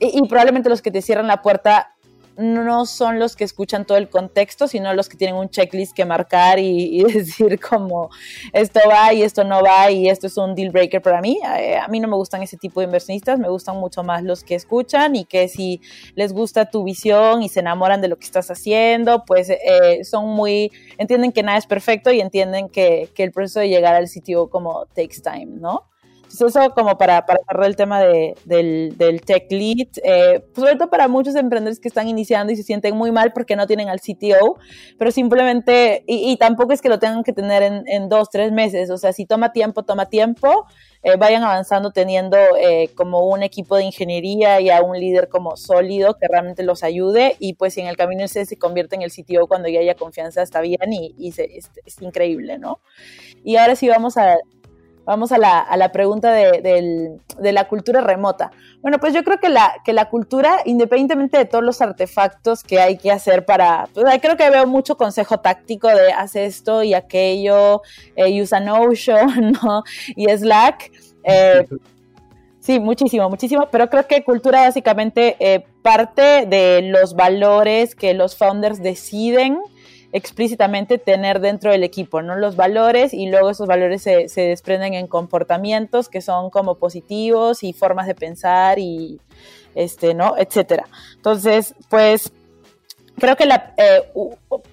y 0.00 0.20
probablemente 0.28 0.68
los 0.68 0.82
que 0.82 0.90
te 0.90 1.02
cierran 1.02 1.26
la 1.26 1.42
puerta 1.42 1.95
no 2.36 2.86
son 2.86 3.18
los 3.18 3.36
que 3.36 3.44
escuchan 3.44 3.84
todo 3.84 3.98
el 3.98 4.08
contexto, 4.08 4.68
sino 4.68 4.92
los 4.94 5.08
que 5.08 5.16
tienen 5.16 5.36
un 5.36 5.48
checklist 5.48 5.94
que 5.94 6.04
marcar 6.04 6.58
y, 6.58 7.02
decir 7.12 7.58
como 7.60 8.10
esto 8.52 8.80
va 8.88 9.12
y 9.12 9.22
esto 9.22 9.44
no 9.44 9.62
va 9.62 9.90
y 9.90 10.08
esto 10.08 10.26
es 10.26 10.36
un 10.36 10.54
deal 10.54 10.70
breaker 10.70 11.00
para 11.00 11.20
mí. 11.20 11.38
Eh, 11.58 11.76
a, 11.76 11.88
mí 11.88 12.00
no 12.00 12.08
me 12.08 12.16
gustan 12.16 12.42
ese 12.42 12.56
tipo 12.56 12.80
de 12.80 12.86
inversionistas, 12.86 13.38
me 13.38 13.48
gustan 13.48 13.76
mucho 13.76 14.02
más 14.02 14.22
los 14.22 14.44
que 14.44 14.54
escuchan 14.54 15.16
y 15.16 15.24
que 15.24 15.48
si 15.48 15.80
les 16.14 16.32
gusta 16.32 16.70
tu 16.70 16.84
visión 16.84 17.42
y 17.42 17.48
se 17.48 17.60
enamoran 17.60 18.00
de 18.00 18.08
lo 18.08 18.16
que 18.16 18.24
estás 18.24 18.50
haciendo, 18.50 19.24
pues 19.24 19.50
eh, 19.50 20.04
son 20.04 20.28
muy, 20.28 20.70
entienden 20.98 21.32
que 21.32 21.42
nada 21.42 21.58
es 21.58 21.66
perfecto 21.66 22.12
y 22.12 22.20
entienden 22.20 22.68
que, 22.68 23.08
que 23.14 23.22
el 23.22 23.32
proceso 23.32 23.60
de 23.60 23.68
llegar 23.68 23.94
al 23.94 24.08
sitio 24.08 24.48
como 24.48 24.86
takes 24.94 25.20
time, 25.22 25.58
¿no? 25.60 25.84
Entonces 26.36 26.62
eso 26.62 26.74
como 26.74 26.98
para, 26.98 27.24
para 27.24 27.40
cerrar 27.48 27.66
el 27.66 27.76
tema 27.76 28.00
de, 28.00 28.34
del, 28.44 28.94
del, 28.98 29.22
tech 29.22 29.50
lead, 29.50 29.88
eh, 30.04 30.40
pues 30.52 30.66
sobre 30.66 30.76
todo 30.76 30.90
para 30.90 31.08
muchos 31.08 31.34
emprendedores 31.34 31.80
que 31.80 31.88
están 31.88 32.08
iniciando 32.08 32.52
y 32.52 32.56
se 32.56 32.62
sienten 32.62 32.94
muy 32.94 33.10
mal 33.10 33.32
porque 33.32 33.56
no 33.56 33.66
tienen 33.66 33.88
al 33.88 34.00
CTO, 34.00 34.58
pero 34.98 35.10
simplemente, 35.10 36.04
y, 36.06 36.36
tampoco 36.36 36.72
es 36.72 36.82
que 36.82 36.90
lo 36.90 36.98
tengan 36.98 37.24
que 37.24 37.32
tener 37.32 37.62
en, 37.62 37.84
en, 37.86 38.08
dos, 38.08 38.28
tres 38.30 38.52
meses, 38.52 38.90
o 38.90 38.98
sea, 38.98 39.12
si 39.14 39.24
toma 39.24 39.52
tiempo, 39.52 39.82
toma 39.82 40.06
tiempo, 40.06 40.66
eh, 41.02 41.16
vayan 41.16 41.42
avanzando 41.42 41.90
teniendo 41.90 42.36
eh, 42.58 42.90
como 42.96 43.28
un 43.28 43.42
equipo 43.42 43.76
de 43.76 43.84
ingeniería 43.84 44.60
y 44.60 44.70
a 44.70 44.82
un 44.82 44.98
líder 44.98 45.28
como 45.28 45.56
sólido 45.56 46.16
que 46.18 46.26
realmente 46.28 46.64
los 46.64 46.82
ayude 46.82 47.36
y 47.38 47.54
pues 47.54 47.74
si 47.74 47.80
en 47.80 47.86
el 47.86 47.96
camino 47.96 48.26
se, 48.28 48.44
se 48.44 48.58
convierte 48.58 48.96
en 48.96 49.02
el 49.02 49.12
CTO 49.12 49.46
cuando 49.46 49.68
ya 49.68 49.80
haya 49.80 49.94
confianza 49.94 50.42
está 50.42 50.60
bien 50.60 50.92
y, 50.92 51.14
y 51.16 51.32
se, 51.32 51.58
es, 51.58 51.70
es 51.84 52.02
increíble, 52.02 52.58
¿no? 52.58 52.80
Y 53.44 53.54
ahora 53.54 53.76
sí 53.76 53.88
vamos 53.88 54.16
a, 54.16 54.36
vamos 55.06 55.30
a 55.30 55.38
la, 55.38 55.60
a 55.60 55.76
la 55.76 55.92
pregunta 55.92 56.32
de, 56.32 56.60
de, 57.38 57.52
la 57.52 57.68
cultura 57.68 58.00
remota. 58.00 58.50
Bueno, 58.82 58.98
pues 58.98 59.14
yo 59.14 59.22
creo 59.22 59.38
que 59.38 59.48
la, 59.48 59.72
que 59.84 59.92
la 59.92 60.10
cultura, 60.10 60.58
independientemente 60.66 61.38
de 61.38 61.44
todos 61.44 61.64
los 61.64 61.80
artefactos 61.80 62.62
que 62.62 62.80
hay 62.80 62.98
que 62.98 63.12
hacer 63.12 63.46
para, 63.46 63.88
pues 63.94 64.04
creo 64.20 64.36
que 64.36 64.50
veo 64.50 64.66
mucho 64.66 64.96
consejo 64.96 65.38
táctico 65.38 65.88
de 65.88 66.12
haz 66.12 66.34
esto 66.34 66.82
y 66.82 66.92
aquello, 66.92 67.82
eh, 68.16 68.42
usa 68.42 68.60
Notion, 68.60 69.52
¿no? 69.62 69.84
Y 70.16 70.26
Slack. 70.28 70.90
Eh, 71.22 71.66
sí, 72.58 72.80
muchísimo, 72.80 73.30
muchísimo, 73.30 73.68
pero 73.70 73.88
creo 73.88 74.06
que 74.08 74.24
cultura 74.24 74.62
básicamente 74.62 75.36
eh, 75.38 75.64
parte 75.82 76.46
de 76.46 76.82
los 76.82 77.14
valores 77.14 77.94
que 77.94 78.12
los 78.12 78.36
founders 78.36 78.82
deciden 78.82 79.58
explícitamente 80.12 80.98
tener 80.98 81.40
dentro 81.40 81.70
del 81.70 81.84
equipo, 81.84 82.22
¿no? 82.22 82.36
Los 82.36 82.56
valores 82.56 83.12
y 83.12 83.26
luego 83.28 83.50
esos 83.50 83.66
valores 83.66 84.02
se, 84.02 84.28
se 84.28 84.42
desprenden 84.42 84.94
en 84.94 85.06
comportamientos 85.06 86.08
que 86.08 86.20
son 86.20 86.50
como 86.50 86.76
positivos 86.76 87.62
y 87.62 87.72
formas 87.72 88.06
de 88.06 88.14
pensar 88.14 88.78
y, 88.78 89.20
este, 89.74 90.14
¿no? 90.14 90.36
Etcétera. 90.36 90.88
Entonces, 91.16 91.74
pues 91.88 92.32
creo 93.18 93.36
que 93.36 93.46
la, 93.46 93.74
eh, 93.76 94.02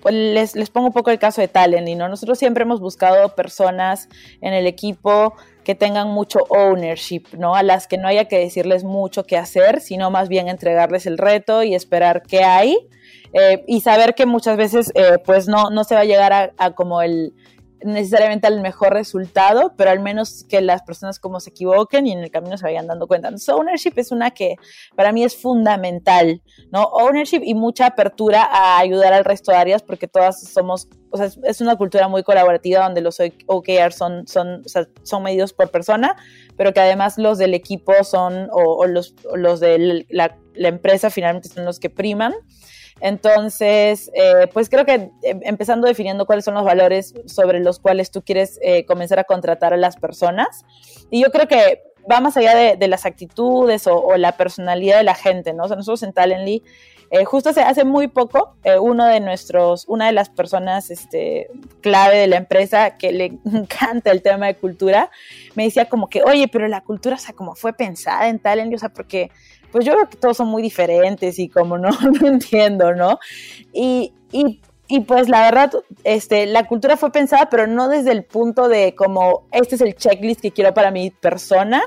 les, 0.10 0.56
les, 0.56 0.70
pongo 0.70 0.88
un 0.88 0.94
poco 0.94 1.12
el 1.12 1.20
caso 1.20 1.42
de 1.42 1.48
Talent, 1.48 1.88
¿no? 1.90 2.10
Nosotros 2.10 2.40
siempre 2.40 2.64
hemos 2.64 2.80
buscado 2.80 3.36
personas 3.36 4.10
en 4.42 4.54
el 4.54 4.66
equipo 4.66 5.36
que 5.64 5.76
tengan 5.76 6.10
mucho 6.10 6.40
ownership, 6.50 7.24
¿no? 7.38 7.56
A 7.56 7.64
las 7.64 7.88
que 7.88 7.98
no 7.98 8.08
haya 8.08 8.26
que 8.26 8.40
decirles 8.40 8.84
mucho 8.84 9.26
qué 9.26 9.38
hacer, 9.38 9.82
sino 9.82 10.12
más 10.12 10.30
bien 10.30 10.48
entregarles 10.48 11.06
el 11.06 11.18
reto 11.18 11.64
y 11.64 11.76
esperar 11.76 12.24
qué 12.24 12.44
hay 12.44 12.90
eh, 13.34 13.64
y 13.68 13.82
saber 13.82 14.14
que 14.14 14.26
muchas 14.26 14.58
veces 14.58 14.92
eh, 14.94 15.18
pues 15.26 15.48
no, 15.48 15.72
no 15.72 15.84
se 15.84 15.96
va 15.96 16.02
a 16.02 16.06
llegar 16.06 16.54
a, 16.56 16.72
como 16.72 17.02
el 17.02 17.34
necesariamente 17.84 18.48
al 18.48 18.62
mejor 18.62 18.94
resultado, 18.94 19.74
pero 19.76 19.90
al 19.90 20.00
menos 20.00 20.46
que 20.48 20.62
las 20.62 20.84
personas 20.84 21.20
como 21.20 21.42
se 21.42 21.50
equivoquen 21.50 22.08
y 22.08 22.14
en 22.14 22.20
el 22.20 22.32
camino 22.32 22.58
se 22.58 22.64
vayan 22.64 22.88
dando 22.88 23.08
cuenta. 23.08 23.28
Entonces, 23.28 23.50
ownership 23.50 23.94
es 23.98 24.12
una 24.12 24.32
que 24.32 24.56
para 24.96 25.12
mí 25.12 25.24
es 25.24 25.36
fundamental, 25.36 26.42
¿no? 26.72 26.84
Ownership 26.84 27.42
y 27.44 27.56
mucha 27.56 27.88
apertura 27.88 28.44
a 28.44 28.80
ayudar 28.80 29.12
al 29.12 29.26
resto 29.26 29.52
de 29.52 29.58
áreas 29.58 29.84
porque 29.84 30.08
todas 30.08 30.42
somos, 30.42 30.88
o 31.10 31.18
sea, 31.18 31.28
es 31.44 31.60
una 31.60 31.76
cultura 31.76 32.08
muy 32.08 32.24
colaborativa 32.24 32.86
donde 32.86 33.02
los 33.02 33.18
OKR 33.48 33.92
son, 33.92 34.28
son, 34.28 34.62
o 34.66 34.70
sea, 34.70 34.88
son 35.02 35.24
medidos 35.24 35.52
por 35.52 35.70
persona, 35.70 36.16
pero 36.56 36.74
que 36.74 36.80
además 36.80 37.18
los 37.18 37.38
del 37.38 37.54
equipo 37.54 37.92
son, 38.04 38.48
o, 38.54 38.86
los, 38.86 39.14
los 39.36 39.60
de 39.60 40.06
la, 40.10 40.38
la 40.54 40.68
empresa 40.70 41.10
finalmente 41.10 41.50
son 41.50 41.66
los 41.66 41.80
que 41.80 41.90
priman. 41.90 42.34
Entonces, 43.00 44.12
eh, 44.14 44.48
pues 44.54 44.70
creo 44.70 44.86
que 44.86 45.12
em, 45.24 45.40
empezando 45.44 45.88
definiendo 45.88 46.26
cuáles 46.26 46.46
son 46.46 46.54
los 46.54 46.64
valores 46.64 47.14
sobre 47.26 47.60
los 47.60 47.80
cuales 47.80 48.12
tú 48.12 48.22
quieres 48.22 48.60
eh, 48.62 48.86
comenzar 48.86 49.20
a 49.20 49.24
contratar 49.24 49.74
a 49.74 49.78
las 49.78 49.98
personas. 49.98 50.66
Y 51.10 51.22
yo 51.22 51.32
creo 51.32 51.48
que 51.48 51.84
va 52.10 52.20
más 52.20 52.38
allá 52.38 52.76
de, 52.76 52.88
las 52.88 53.06
actitudes 53.06 53.88
o, 53.88 54.18
la 54.18 54.34
personalidad 54.34 54.98
de 54.98 55.04
la 55.04 55.16
gente, 55.16 55.54
¿no? 55.54 55.64
O 55.64 55.68
sea, 55.68 55.78
nosotros 55.78 56.04
en 56.04 56.12
Talently, 56.12 56.62
eh, 57.12 57.24
justo 57.24 57.50
hace, 57.50 57.62
hace, 57.62 57.86
muy 57.86 58.08
poco, 58.08 58.58
uno 58.82 59.06
de 59.06 59.20
nuestros, 59.22 59.86
una 59.88 60.08
de 60.08 60.12
las 60.12 60.30
personas 60.30 60.90
este, 60.90 61.50
clave 61.80 62.18
de 62.18 62.28
la 62.28 62.38
empresa 62.38 62.98
que 62.98 63.14
le 63.14 63.26
encanta 63.46 64.12
el 64.12 64.22
tema 64.22 64.48
de 64.48 64.56
cultura, 64.56 65.12
me 65.56 65.64
decía 65.64 65.86
como 65.86 66.10
que, 66.10 66.24
oye, 66.24 66.50
pero 66.50 66.68
la 66.68 66.82
cultura, 66.82 67.16
o 67.16 67.20
sea, 67.20 67.34
como 67.34 67.56
fue 67.56 67.72
pensada 67.72 68.28
en 68.28 68.40
Talently, 68.40 68.76
o 68.76 68.80
sea, 68.80 68.90
porque 68.90 69.32
pues 69.74 69.86
yo 69.86 69.96
veo 69.96 70.08
que 70.08 70.18
todos 70.18 70.38
son 70.38 70.48
muy 70.50 70.62
diferentes 70.62 71.40
y 71.40 71.50
como 71.50 71.78
no, 71.80 71.90
no 72.22 72.28
entiendo, 72.28 72.94
¿no? 72.94 73.20
Y, 73.74 74.14
y, 74.32 74.62
y, 74.88 75.00
pues 75.02 75.28
la 75.30 75.42
verdad, 75.42 75.72
este, 76.04 76.46
la 76.46 76.68
cultura 76.68 76.96
fue 76.96 77.12
pensada, 77.12 77.50
pero 77.50 77.66
no 77.66 77.90
desde 77.90 78.12
el 78.12 78.24
punto 78.24 78.70
de 78.70 78.94
como, 78.94 79.48
este 79.52 79.76
es 79.76 79.82
el 79.82 79.96
checklist 79.96 80.42
que 80.42 80.52
quiero 80.52 80.76
para 80.76 80.92
mi 80.92 81.10
persona, 81.10 81.82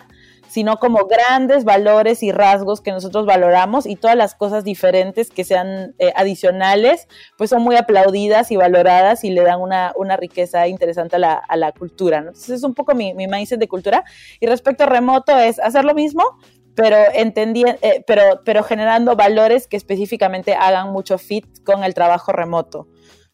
sino 0.49 0.79
como 0.79 1.07
grandes 1.07 1.65
valores 1.65 2.23
y 2.23 2.33
rasgos 2.33 2.81
que 2.81 2.91
nosotros 2.91 3.27
valoramos 3.27 3.87
y 3.87 3.95
todas 3.95 4.17
las 4.17 4.35
cosas 4.35 4.65
diferentes 4.65 5.31
que 5.31 5.45
sean 5.45 5.95
eh, 5.99 6.13
adicionales, 6.17 7.09
pues 7.37 7.51
son 7.51 7.63
muy 7.63 7.77
aplaudidas 7.77 8.51
y 8.51 8.57
valoradas 8.57 9.23
y 9.23 9.31
le 9.31 9.43
dan 9.43 9.61
una, 9.61 9.93
una 9.97 10.17
riqueza 10.17 10.67
interesante 10.67 11.17
a 11.17 11.19
la, 11.19 11.35
a 11.35 11.57
la 11.57 11.73
cultura. 11.73 12.19
Entonces 12.19 12.51
es 12.51 12.63
un 12.65 12.75
poco 12.75 12.95
mi, 12.95 13.15
mi 13.15 13.29
mindset 13.29 13.61
de 13.61 13.69
cultura. 13.69 14.05
Y 14.41 14.47
respecto 14.47 14.85
a 14.85 14.87
remoto 14.87 15.37
es 15.37 15.59
hacer 15.59 15.85
lo 15.85 15.95
mismo, 15.95 16.39
pero, 16.77 16.97
eh, 16.99 18.05
pero, 18.07 18.43
pero 18.45 18.63
generando 18.63 19.17
valores 19.17 19.67
que 19.67 19.77
específicamente 19.77 20.55
hagan 20.55 20.93
mucho 20.93 21.19
fit 21.19 21.47
con 21.65 21.83
el 21.83 21.95
trabajo 21.95 22.33
remoto. 22.33 22.87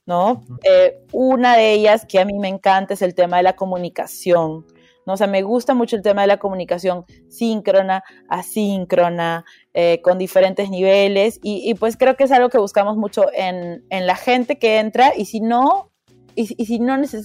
¿no? 0.06 0.44
Eh, 0.64 1.04
una 1.12 1.56
de 1.56 1.72
ellas 1.72 2.06
que 2.06 2.18
a 2.18 2.24
mí 2.24 2.38
me 2.38 2.48
encanta 2.48 2.94
es 2.94 3.02
el 3.02 3.14
tema 3.14 3.36
de 3.36 3.42
la 3.42 3.56
comunicación. 3.56 4.64
¿no? 5.06 5.14
O 5.14 5.16
sea, 5.16 5.26
me 5.26 5.42
gusta 5.42 5.74
mucho 5.74 5.96
el 5.96 6.02
tema 6.02 6.22
de 6.22 6.28
la 6.28 6.38
comunicación 6.38 7.04
síncrona, 7.28 8.04
asíncrona, 8.28 9.44
eh, 9.74 10.00
con 10.02 10.18
diferentes 10.18 10.70
niveles 10.70 11.40
y, 11.42 11.74
pues 11.74 11.96
creo 11.96 12.16
que 12.16 12.24
es 12.24 12.32
algo 12.32 12.48
que 12.48 12.58
buscamos 12.58 12.96
mucho 12.96 13.26
en, 13.34 13.84
la 13.90 14.16
gente 14.16 14.58
que 14.58 14.78
entra 14.78 15.12
y 15.16 15.26
si 15.26 15.40
no... 15.40 15.90
Y, 16.34 16.46
si 16.46 16.78
no 16.78 16.98
y 16.98 17.06
si 17.06 17.18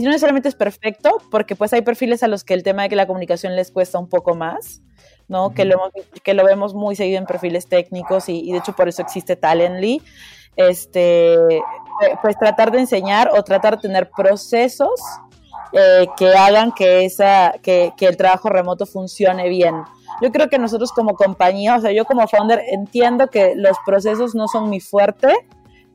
no 0.00 0.08
necesariamente 0.08 0.48
es 0.48 0.54
perfecto, 0.54 1.18
porque 1.30 1.54
pues 1.54 1.74
hay 1.74 1.82
perfiles 1.82 2.22
a 2.22 2.26
los 2.26 2.42
que 2.42 2.54
el 2.54 2.62
tema 2.62 2.84
de 2.84 2.88
que 2.88 2.96
la 2.96 3.06
comunicación 3.06 3.54
les 3.54 3.70
cuesta 3.70 3.98
un 3.98 4.08
poco 4.08 4.34
más, 4.34 4.80
¿no? 5.28 5.50
que, 5.50 5.64
lo, 5.64 5.92
que 6.22 6.34
lo 6.34 6.44
vemos 6.44 6.74
muy 6.74 6.96
seguido 6.96 7.18
en 7.18 7.26
perfiles 7.26 7.66
técnicos 7.66 8.28
y, 8.28 8.52
de 8.52 8.58
hecho 8.58 8.74
por 8.74 8.88
eso 8.88 9.02
existe 9.02 9.36
Talently. 9.36 10.02
Este, 10.56 11.36
pues 12.22 12.38
tratar 12.38 12.72
de 12.72 12.80
enseñar 12.80 13.30
o 13.36 13.42
tratar 13.42 13.76
de 13.76 13.82
tener 13.82 14.08
procesos 14.08 15.00
eh, 15.72 16.06
que 16.16 16.34
hagan 16.34 16.72
que, 16.72 17.04
esa, 17.04 17.54
que, 17.62 17.92
que, 17.96 18.06
el 18.06 18.16
trabajo 18.16 18.48
remoto 18.48 18.86
funcione 18.86 19.50
bien. 19.50 19.74
Yo 20.22 20.32
creo 20.32 20.48
que 20.48 20.58
nosotros 20.58 20.92
como 20.92 21.14
compañía, 21.14 21.76
o 21.76 21.80
sea, 21.80 21.92
yo 21.92 22.06
como 22.06 22.26
founder 22.26 22.62
entiendo 22.70 23.26
que 23.28 23.54
los 23.54 23.76
procesos 23.84 24.34
no 24.34 24.48
son 24.48 24.70
mi 24.70 24.80
fuerte, 24.80 25.34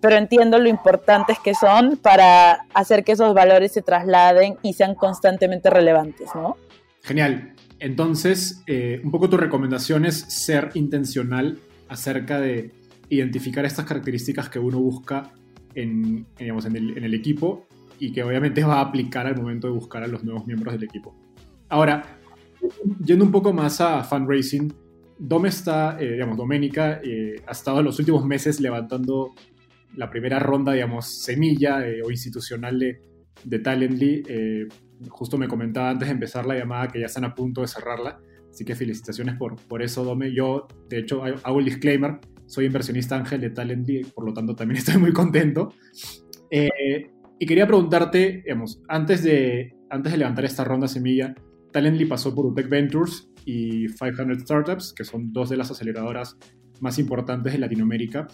pero 0.01 0.15
entiendo 0.15 0.59
lo 0.59 0.67
importantes 0.67 1.39
que 1.39 1.55
son 1.55 1.97
para 1.97 2.65
hacer 2.73 3.03
que 3.03 3.13
esos 3.13 3.33
valores 3.33 3.71
se 3.71 3.81
trasladen 3.81 4.57
y 4.61 4.73
sean 4.73 4.95
constantemente 4.95 5.69
relevantes, 5.69 6.29
¿no? 6.35 6.57
Genial. 7.03 7.50
Entonces, 7.81 8.63
eh, 8.67 9.01
un 9.03 9.09
poco 9.09 9.27
tu 9.27 9.37
recomendación 9.37 10.05
es 10.05 10.15
ser 10.15 10.69
intencional 10.75 11.57
acerca 11.89 12.39
de 12.39 12.71
identificar 13.09 13.65
estas 13.65 13.85
características 13.85 14.49
que 14.49 14.59
uno 14.59 14.79
busca 14.79 15.33
en, 15.73 16.27
digamos, 16.37 16.65
en, 16.65 16.75
el, 16.75 16.97
en 16.97 17.03
el 17.03 17.15
equipo 17.15 17.65
y 17.97 18.11
que 18.11 18.23
obviamente 18.23 18.63
va 18.63 18.75
a 18.75 18.81
aplicar 18.81 19.25
al 19.25 19.35
momento 19.35 19.67
de 19.67 19.73
buscar 19.73 20.03
a 20.03 20.07
los 20.07 20.23
nuevos 20.23 20.45
miembros 20.45 20.75
del 20.75 20.83
equipo. 20.83 21.15
Ahora, 21.69 22.19
yendo 23.03 23.25
un 23.25 23.31
poco 23.31 23.51
más 23.51 23.81
a 23.81 24.03
fundraising, 24.03 24.71
Dome 25.17 25.49
está, 25.49 25.97
eh, 25.99 26.13
digamos, 26.13 26.37
Doménica 26.37 27.01
eh, 27.03 27.35
ha 27.47 27.51
estado 27.51 27.79
en 27.79 27.85
los 27.85 27.97
últimos 27.97 28.25
meses 28.25 28.59
levantando 28.59 29.33
la 29.95 30.09
primera 30.09 30.37
ronda, 30.37 30.73
digamos, 30.73 31.23
semilla 31.23 31.87
eh, 31.87 32.01
o 32.03 32.11
institucional 32.11 32.77
de, 32.77 33.01
de 33.43 33.59
Talently. 33.59 34.23
Justo 35.09 35.37
me 35.37 35.47
comentaba 35.47 35.89
antes 35.89 36.07
de 36.07 36.13
empezar 36.13 36.45
la 36.45 36.57
llamada 36.57 36.87
que 36.87 36.99
ya 36.99 37.05
están 37.05 37.25
a 37.25 37.35
punto 37.35 37.61
de 37.61 37.67
cerrarla, 37.67 38.19
así 38.49 38.65
que 38.65 38.75
felicitaciones 38.75 39.35
por, 39.37 39.55
por 39.55 39.81
eso, 39.81 40.03
Dome. 40.03 40.33
Yo, 40.33 40.67
de 40.89 40.99
hecho, 40.99 41.23
hago 41.23 41.59
el 41.59 41.65
disclaimer, 41.65 42.19
soy 42.45 42.65
inversionista 42.65 43.15
ángel 43.15 43.41
de 43.41 43.49
Talently, 43.49 44.03
por 44.05 44.25
lo 44.25 44.33
tanto 44.33 44.55
también 44.55 44.77
estoy 44.79 44.97
muy 44.97 45.13
contento. 45.13 45.73
Y 47.41 47.45
quería 47.47 47.65
preguntarte, 47.65 48.43
digamos, 48.45 48.83
antes 48.87 49.23
de, 49.23 49.73
antes 49.89 50.11
de 50.11 50.19
levantar 50.19 50.45
esta 50.45 50.63
ronda 50.63 50.87
semilla, 50.87 51.33
Talently 51.71 52.05
pasó 52.05 52.35
por 52.35 52.45
UTEC 52.45 52.69
Ventures 52.69 53.31
y 53.45 53.87
500 53.87 54.41
Startups, 54.41 54.93
que 54.93 55.03
son 55.03 55.33
dos 55.33 55.49
de 55.49 55.57
las 55.57 55.71
aceleradoras 55.71 56.37
más 56.81 56.99
importantes 56.99 57.53
de 57.53 57.57
Latinoamérica. 57.57 58.27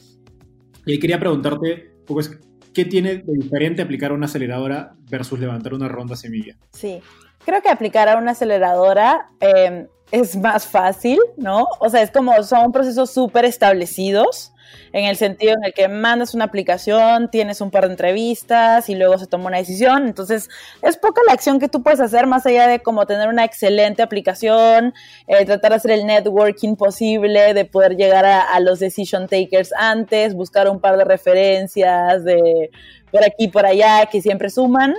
Y 0.86 1.00
quería 1.00 1.20
preguntarte, 1.20 1.92
pues, 2.06 2.38
¿qué 2.78 2.86
tiene 2.86 3.18
de 3.18 3.34
diferente 3.34 3.82
aplicar 3.82 4.12
una 4.12 4.28
aceleradora 4.28 4.94
versus 5.10 5.40
levantar 5.40 5.74
una 5.74 5.88
ronda 5.88 6.16
semilla? 6.16 6.56
Sí, 6.74 7.02
creo 7.44 7.60
que 7.60 7.70
aplicar 7.70 8.08
a 8.08 8.18
una 8.18 8.34
aceleradora 8.34 9.32
eh, 9.40 9.88
es 10.12 10.36
más 10.36 10.68
fácil, 10.68 11.18
¿no? 11.38 11.66
O 11.80 11.90
sea, 11.90 12.04
es 12.04 12.12
como 12.12 12.44
son 12.44 12.72
procesos 12.72 13.10
súper 13.10 13.46
establecidos 13.46 14.54
en 14.94 15.06
el 15.06 15.18
sentido 15.18 15.54
en 15.54 15.64
el 15.64 15.74
que 15.74 15.88
mandas 15.88 16.34
una 16.34 16.46
aplicación, 16.46 17.30
tienes 17.30 17.62
un 17.62 17.72
par 17.72 17.86
de 17.86 17.92
entrevistas 17.92 18.90
y 18.90 18.96
luego 18.96 19.18
se 19.18 19.28
toma 19.28 19.48
una 19.48 19.58
decisión. 19.58 20.08
Entonces, 20.08 20.50
es 20.82 20.98
poca 20.98 21.22
la 21.28 21.34
acción 21.34 21.60
que 21.60 21.68
tú 21.68 21.84
puedes 21.84 22.00
hacer 22.00 22.28
más 22.28 22.46
allá 22.46 22.68
de 22.68 22.80
como 22.80 23.06
tener 23.06 23.28
una 23.28 23.44
excelente 23.44 24.02
aplicación, 24.02 24.94
eh, 25.28 25.46
tratar 25.46 25.72
de 25.72 25.78
hacer 25.78 25.92
el 25.92 26.06
networking 26.06 26.76
posible, 26.76 27.54
de 27.54 27.66
poder 27.66 27.96
llegar 27.96 28.26
a, 28.26 28.60
los 28.60 28.80
decision 28.80 29.28
takers 29.28 29.72
antes, 29.78 30.34
buscar 30.34 30.68
un 30.68 30.80
par 30.80 30.98
de 30.98 31.06
referencias 31.06 32.24
de 32.24 32.72
por 33.12 33.24
aquí 33.24 33.46
y 33.46 33.48
por 33.48 33.66
allá 33.66 34.08
que 34.08 34.22
siempre 34.22 34.50
suman. 34.50 34.96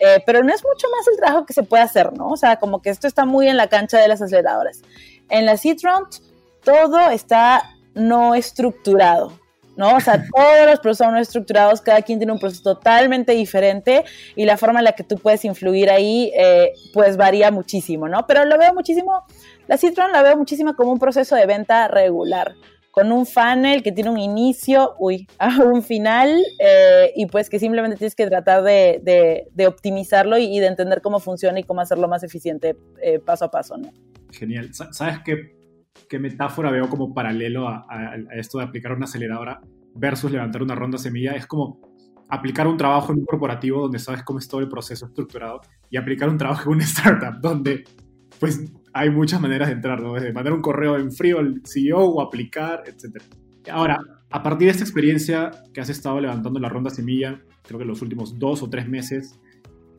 Eh, 0.00 0.22
pero 0.24 0.42
no 0.42 0.52
es 0.52 0.64
mucho 0.64 0.88
más 0.96 1.06
el 1.08 1.16
trabajo 1.16 1.46
que 1.46 1.52
se 1.52 1.62
puede 1.62 1.82
hacer, 1.82 2.12
¿no? 2.12 2.30
O 2.30 2.36
sea, 2.36 2.56
como 2.56 2.80
que 2.80 2.90
esto 2.90 3.06
está 3.06 3.24
muy 3.24 3.46
en 3.46 3.56
la 3.56 3.68
cancha 3.68 3.98
de 3.98 4.08
las 4.08 4.22
aceleradoras. 4.22 4.82
En 5.28 5.46
la 5.46 5.56
seed 5.56 5.78
round, 5.82 6.08
todo 6.64 7.10
está 7.10 7.62
no 7.94 8.34
estructurado. 8.34 9.32
¿no? 9.76 9.96
O 9.96 10.00
sea, 10.00 10.24
todos 10.34 10.66
los 10.66 10.80
procesos 10.80 11.12
no 11.12 11.18
estructurados, 11.18 11.80
cada 11.80 12.02
quien 12.02 12.18
tiene 12.18 12.32
un 12.32 12.38
proceso 12.38 12.62
totalmente 12.62 13.32
diferente 13.32 14.04
y 14.36 14.44
la 14.44 14.56
forma 14.56 14.80
en 14.80 14.84
la 14.84 14.92
que 14.92 15.04
tú 15.04 15.16
puedes 15.16 15.44
influir 15.44 15.90
ahí, 15.90 16.30
eh, 16.36 16.72
pues 16.92 17.16
varía 17.16 17.50
muchísimo, 17.50 18.08
¿no? 18.08 18.26
Pero 18.26 18.44
lo 18.44 18.58
veo 18.58 18.74
muchísimo, 18.74 19.24
la 19.68 19.78
Citron 19.78 20.12
la 20.12 20.22
veo 20.22 20.36
muchísimo 20.36 20.74
como 20.74 20.92
un 20.92 20.98
proceso 20.98 21.36
de 21.36 21.46
venta 21.46 21.88
regular, 21.88 22.54
con 22.90 23.10
un 23.10 23.24
funnel 23.24 23.82
que 23.82 23.92
tiene 23.92 24.10
un 24.10 24.18
inicio, 24.18 24.94
uy, 24.98 25.26
un 25.64 25.82
final, 25.82 26.42
eh, 26.58 27.12
y 27.16 27.26
pues 27.26 27.48
que 27.48 27.58
simplemente 27.58 27.96
tienes 27.96 28.14
que 28.14 28.26
tratar 28.26 28.62
de, 28.62 29.66
optimizarlo 29.66 30.36
y, 30.36 30.58
de 30.60 30.66
entender 30.66 31.00
cómo 31.00 31.18
funciona 31.18 31.58
y 31.58 31.64
cómo 31.64 31.80
hacerlo 31.80 32.08
más 32.08 32.22
eficiente 32.22 32.76
eh, 33.00 33.18
paso 33.18 33.46
a 33.46 33.50
paso, 33.50 33.78
¿no? 33.78 33.90
Genial. 34.30 34.70
¿Sabes 34.72 35.18
qué? 35.24 35.61
Qué 36.08 36.18
metáfora 36.18 36.70
veo 36.70 36.88
como 36.88 37.14
paralelo 37.14 37.68
a, 37.68 37.86
esto 38.34 38.58
de 38.58 38.64
aplicar 38.64 38.92
una 38.92 39.04
aceleradora 39.04 39.60
versus 39.94 40.30
levantar 40.30 40.62
una 40.62 40.74
ronda 40.74 40.98
semilla. 40.98 41.32
Es 41.32 41.46
como 41.46 41.80
aplicar 42.28 42.66
un 42.66 42.76
trabajo 42.76 43.12
en 43.12 43.20
un 43.20 43.24
corporativo 43.24 43.80
donde 43.80 43.98
sabes 43.98 44.22
cómo 44.22 44.38
es 44.38 44.48
todo 44.48 44.60
el 44.60 44.68
proceso 44.68 45.06
estructurado 45.06 45.60
y 45.90 45.96
aplicar 45.96 46.28
un 46.28 46.38
trabajo 46.38 46.70
en 46.70 46.76
una 46.76 46.84
startup 46.84 47.40
donde 47.40 47.84
pues 48.38 48.60
hay 48.92 49.10
muchas 49.10 49.40
maneras 49.40 49.68
de 49.68 49.74
entrar, 49.74 50.00
¿no? 50.00 50.14
Desde 50.14 50.32
mandar 50.32 50.52
un 50.52 50.60
correo 50.60 50.96
en 50.96 51.12
frío 51.12 51.38
al 51.38 51.62
CEO 51.64 52.00
o 52.00 52.20
aplicar, 52.20 52.82
etc. 52.86 53.22
Ahora, 53.70 53.98
a 54.30 54.42
partir 54.42 54.66
de 54.66 54.72
esta 54.72 54.84
experiencia 54.84 55.50
que 55.72 55.80
has 55.80 55.88
estado 55.88 56.20
levantando 56.20 56.58
la 56.58 56.68
ronda 56.68 56.90
semilla, 56.90 57.40
creo 57.62 57.78
que 57.78 57.84
en 57.84 57.88
los 57.88 58.02
últimos 58.02 58.38
dos 58.38 58.62
o 58.62 58.68
tres 58.68 58.88
meses, 58.88 59.38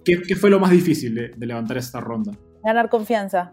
¿qué, 0.03 0.36
fue 0.36 0.49
lo 0.49 0.60
más 0.60 0.71
difícil 0.71 1.15
de 1.15 1.47
levantar 1.47 1.77
esta 1.77 2.01
ronda? 2.01 2.34
Ganar 2.63 2.89
confianza 2.89 3.51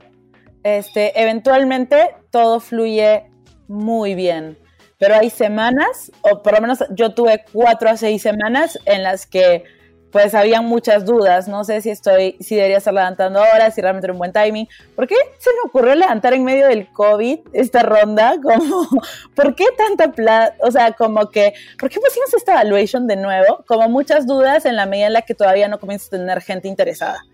este, 0.63 1.21
eventualmente 1.21 2.15
todo 2.31 2.61
fluye 2.61 3.31
muy 3.69 4.15
bien. 4.15 4.59
Pero 4.99 5.15
hay 5.15 5.31
semanas, 5.31 6.13
o 6.21 6.43
por 6.43 6.55
lo 6.55 6.61
menos 6.61 6.85
yo 6.91 7.15
tuve 7.15 7.45
cuatro 7.53 7.89
a 7.89 7.97
seis 7.97 8.21
semanas 8.21 8.79
en 8.85 9.03
las 9.03 9.27
que 9.27 9.65
pues 10.11 10.35
había 10.35 10.61
muchas 10.61 11.05
dudas. 11.05 11.49
No 11.49 11.65
sé 11.65 11.81
si 11.81 11.91
estoy, 11.91 12.37
si 12.41 12.57
debería 12.57 12.79
estar 12.79 12.93
levantando 12.93 13.43
ahora, 13.43 13.71
si 13.71 13.81
realmente 13.81 14.07
era 14.07 14.13
un 14.13 14.19
buen 14.19 14.33
timing. 14.33 14.69
¿Por 14.97 15.07
qué 15.07 15.15
se 15.39 15.51
me 15.51 15.69
ocurrió 15.69 15.95
levantar 15.95 16.35
en 16.35 16.45
medio 16.45 16.67
del 16.67 16.91
COVID 16.93 17.41
esta 17.53 17.83
ronda? 17.83 18.35
Como, 18.43 18.89
¿por 19.35 19.55
qué 19.55 19.67
tanta 19.77 20.13
plata? 20.13 20.57
O 20.63 20.71
sea, 20.71 20.93
como 20.93 21.31
que, 21.31 21.55
¿por 21.79 21.89
qué 21.91 22.01
pusimos 22.01 22.33
esta 22.35 22.53
evaluation 22.53 23.07
de 23.07 23.17
nuevo? 23.17 23.65
Como 23.67 23.89
muchas 23.89 24.27
dudas 24.27 24.67
en 24.67 24.77
la 24.77 24.87
medida 24.87 25.07
en 25.07 25.13
la 25.15 25.23
que 25.23 25.35
todavía 25.35 25.69
no 25.69 25.79
comienza 25.79 26.07
a 26.09 26.19
tener 26.19 26.41
gente 26.41 26.69
interesada. 26.69 27.25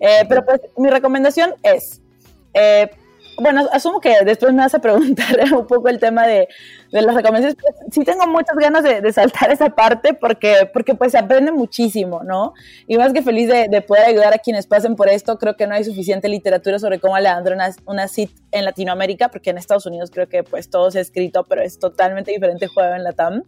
Eh, 0.00 0.24
pero 0.28 0.44
pues 0.44 0.60
mi 0.76 0.90
recomendación 0.90 1.54
es, 1.62 2.01
eh, 2.54 2.90
bueno, 3.38 3.66
asumo 3.72 4.00
que 4.00 4.14
después 4.24 4.52
me 4.52 4.58
vas 4.58 4.74
a 4.74 4.80
preguntar 4.80 5.36
un 5.56 5.66
poco 5.66 5.88
el 5.88 5.98
tema 5.98 6.26
de, 6.26 6.48
las 6.90 7.14
recomendaciones. 7.14 7.56
Sí 7.90 8.04
tengo 8.04 8.26
muchas 8.26 8.56
ganas 8.56 8.84
de, 8.84 9.12
saltar 9.12 9.50
esa 9.50 9.70
parte 9.70 10.14
porque, 10.14 10.68
porque 10.72 10.94
pues 10.94 11.12
se 11.12 11.18
aprende 11.18 11.50
muchísimo, 11.50 12.22
¿no? 12.22 12.52
Y 12.86 12.98
más 12.98 13.12
que 13.12 13.22
feliz 13.22 13.48
de, 13.48 13.80
poder 13.82 14.04
ayudar 14.04 14.34
a 14.34 14.38
quienes 14.38 14.66
pasen 14.66 14.96
por 14.96 15.08
esto, 15.08 15.38
creo 15.38 15.56
que 15.56 15.66
no 15.66 15.74
hay 15.74 15.84
suficiente 15.84 16.28
literatura 16.28 16.78
sobre 16.78 17.00
cómo 17.00 17.18
levantar 17.18 17.54
una, 17.54 17.70
una 17.86 18.08
CIT 18.08 18.30
en 18.50 18.64
Latinoamérica, 18.64 19.30
porque 19.30 19.50
en 19.50 19.58
Estados 19.58 19.86
Unidos 19.86 20.10
creo 20.10 20.28
que 20.28 20.42
pues 20.42 20.68
todo 20.68 20.90
se 20.90 20.98
ha 20.98 21.02
escrito, 21.02 21.44
pero 21.44 21.62
es 21.62 21.78
totalmente 21.78 22.32
diferente 22.32 22.66
juego 22.66 22.94
en 22.94 23.04
la 23.04 23.12
TAM. 23.12 23.44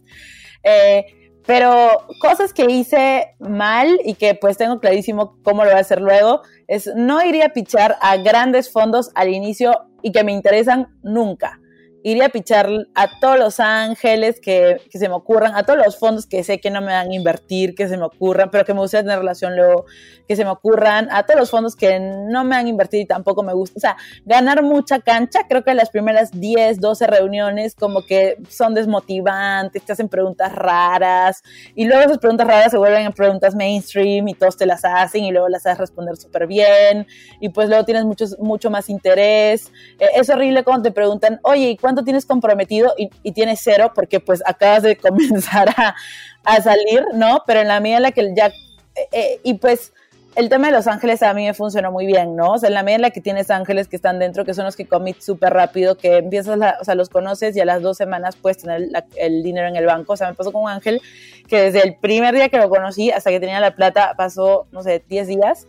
Eh, 0.63 1.24
pero 1.45 2.05
cosas 2.19 2.53
que 2.53 2.65
hice 2.65 3.35
mal 3.39 3.99
y 4.03 4.15
que 4.15 4.35
pues 4.35 4.57
tengo 4.57 4.79
clarísimo 4.79 5.37
cómo 5.43 5.63
lo 5.63 5.69
voy 5.69 5.77
a 5.77 5.81
hacer 5.81 6.01
luego 6.01 6.41
es 6.67 6.87
no 6.95 7.23
iría 7.23 7.47
a 7.47 7.53
pichar 7.53 7.97
a 8.01 8.17
grandes 8.17 8.71
fondos 8.71 9.11
al 9.15 9.29
inicio 9.29 9.73
y 10.01 10.11
que 10.11 10.23
me 10.23 10.31
interesan 10.31 10.87
nunca. 11.03 11.59
Iría 12.05 12.27
a 12.27 12.29
pichar 12.29 12.69
a 12.93 13.19
todos 13.19 13.39
los 13.39 13.59
ángeles 13.59 14.39
que, 14.39 14.79
que, 14.91 14.99
se 14.99 15.09
me 15.09 15.15
ocurran, 15.15 15.55
a 15.55 15.63
todos 15.63 15.79
los 15.83 15.97
fondos 15.97 16.27
que 16.27 16.43
sé 16.43 16.59
que 16.59 16.69
no 16.69 16.79
me 16.79 16.93
van 16.93 17.09
a 17.09 17.15
invertir, 17.15 17.73
que 17.73 17.87
se 17.87 17.97
me 17.97 18.03
ocurran, 18.03 18.51
pero 18.51 18.63
que 18.63 18.75
me 18.75 18.79
gustaría 18.81 19.05
tener 19.05 19.17
relación 19.17 19.55
luego, 19.55 19.85
que 20.27 20.35
se 20.35 20.43
me 20.43 20.51
ocurran, 20.51 21.07
a 21.11 21.23
todos 21.23 21.39
los 21.39 21.49
fondos 21.49 21.75
que 21.75 21.99
no 21.99 22.43
me 22.43 22.57
van 22.57 22.67
a 22.67 22.69
invertir 22.69 23.01
y 23.01 23.05
tampoco 23.07 23.41
me 23.41 23.53
gusta. 23.53 23.77
O 23.77 23.79
sea, 23.79 23.97
ganar 24.23 24.61
mucha 24.61 24.99
cancha, 24.99 25.47
creo 25.49 25.63
que 25.63 25.73
las 25.73 25.89
primeras 25.89 26.29
10, 26.31 26.79
12 26.79 27.07
reuniones 27.07 27.73
como 27.73 28.05
que 28.05 28.37
son 28.49 28.75
desmotivantes, 28.75 29.81
te 29.81 29.91
hacen 29.91 30.07
preguntas 30.07 30.53
raras 30.53 31.41
y 31.73 31.85
luego 31.85 32.03
esas 32.03 32.19
preguntas 32.19 32.45
raras 32.45 32.69
se 32.69 32.77
vuelven 32.77 33.07
en 33.07 33.13
preguntas 33.13 33.55
mainstream 33.55 34.27
y 34.27 34.35
todos 34.35 34.57
te 34.57 34.67
las 34.67 34.85
hacen 34.85 35.23
y 35.23 35.31
luego 35.31 35.49
las 35.49 35.63
sabes 35.63 35.79
responder 35.79 36.17
súper 36.17 36.45
bien 36.45 37.07
y 37.39 37.49
pues 37.49 37.67
luego 37.67 37.83
tienes 37.83 38.05
mucho, 38.05 38.25
mucho 38.37 38.69
más 38.69 38.91
interés. 38.91 39.71
Eh, 39.97 40.05
es 40.17 40.29
horrible 40.29 40.63
cuando 40.63 40.83
te 40.83 40.91
preguntan, 40.91 41.39
oye, 41.41 41.71
¿y 41.71 41.77
cuánto 41.77 41.94
tienes 42.03 42.25
comprometido? 42.25 42.93
Y, 42.97 43.31
tienes 43.31 43.59
cero 43.63 43.91
porque 43.93 44.19
pues 44.19 44.43
acabas 44.45 44.83
de 44.83 44.95
comenzar 44.97 45.69
a, 45.77 46.61
salir, 46.61 47.05
¿no? 47.13 47.43
Pero 47.47 47.61
en 47.61 47.67
la 47.67 47.79
medida 47.79 47.97
en 47.97 48.03
la 48.03 48.11
que 48.11 48.33
ya... 48.35 48.47
Eh, 48.47 49.07
eh, 49.11 49.39
y 49.43 49.55
pues 49.55 49.91
el 50.35 50.49
tema 50.49 50.67
de 50.67 50.73
los 50.73 50.87
ángeles 50.87 51.23
a 51.23 51.33
mí 51.33 51.45
me 51.45 51.53
funcionó 51.53 51.91
muy 51.91 52.05
bien, 52.05 52.35
¿no? 52.35 52.53
O 52.53 52.57
sea, 52.57 52.67
en 52.67 52.73
la 52.73 52.83
medida 52.83 52.95
en 52.97 53.01
la 53.03 53.09
que 53.11 53.21
tienes 53.21 53.49
ángeles 53.49 53.87
que 53.87 53.95
están 53.95 54.19
dentro, 54.19 54.43
que 54.43 54.53
son 54.53 54.65
los 54.65 54.75
que 54.75 54.85
commit 54.85 55.21
súper 55.21 55.53
rápido, 55.53 55.97
que 55.97 56.17
empiezas, 56.17 56.57
la, 56.57 56.77
o 56.81 56.83
sea, 56.83 56.95
los 56.95 57.09
conoces 57.09 57.55
y 57.55 57.61
a 57.61 57.65
las 57.65 57.81
dos 57.81 57.97
semanas 57.97 58.35
puedes 58.35 58.57
tener 58.57 58.89
el 59.15 59.43
dinero 59.43 59.67
en 59.67 59.75
el 59.77 59.85
banco. 59.85 60.13
O 60.13 60.17
sea, 60.17 60.29
me 60.29 60.35
pasó 60.35 60.51
con 60.51 60.63
un 60.63 60.69
ángel 60.69 61.01
que 61.47 61.61
desde 61.61 61.83
el 61.83 61.95
primer 61.95 62.35
día 62.35 62.49
que 62.49 62.57
lo 62.57 62.69
conocí 62.69 63.11
hasta 63.11 63.29
que 63.29 63.39
tenía 63.39 63.59
la 63.59 63.75
plata 63.75 64.13
pasó, 64.17 64.67
no 64.71 64.83
sé, 64.83 65.03
10 65.07 65.27
días. 65.27 65.67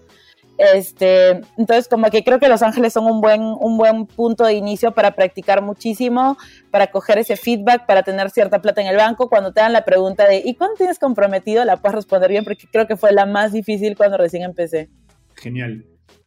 Este, 0.59 1.43
entonces, 1.59 1.87
como 1.89 2.09
que 2.11 2.25
creo 2.25 2.39
que 2.39 2.49
Los 2.49 2.63
Ángeles 2.63 2.93
son 2.93 3.05
un 3.07 3.21
buen, 3.21 3.43
un 3.43 3.77
buen 3.77 4.07
punto 4.07 4.45
de 4.45 4.55
inicio 4.55 4.93
para 4.93 5.13
practicar 5.13 5.63
muchísimo, 5.63 6.39
para 6.71 6.87
coger 6.89 7.19
ese 7.19 7.37
feedback, 7.37 7.87
para 7.87 8.03
tener 8.03 8.31
cierta 8.31 8.63
plata 8.63 8.81
en 8.81 8.87
el 8.87 8.97
banco. 8.97 9.29
Cuando 9.29 9.53
te 9.53 9.61
dan 9.61 9.73
la 9.73 9.85
pregunta 9.85 10.27
de 10.27 10.43
¿y 10.45 10.55
cuánto 10.55 10.77
tienes 10.77 10.99
comprometido? 10.99 11.65
La 11.65 11.77
puedes 11.77 11.95
responder 11.95 12.31
bien 12.31 12.45
porque 12.45 12.67
creo 12.71 12.87
que 12.87 12.97
fue 12.97 13.13
la 13.13 13.27
más 13.27 13.53
difícil 13.53 13.97
cuando 13.97 14.17
recién 14.17 14.43
empecé. 14.43 14.89
Genial. 15.35 15.85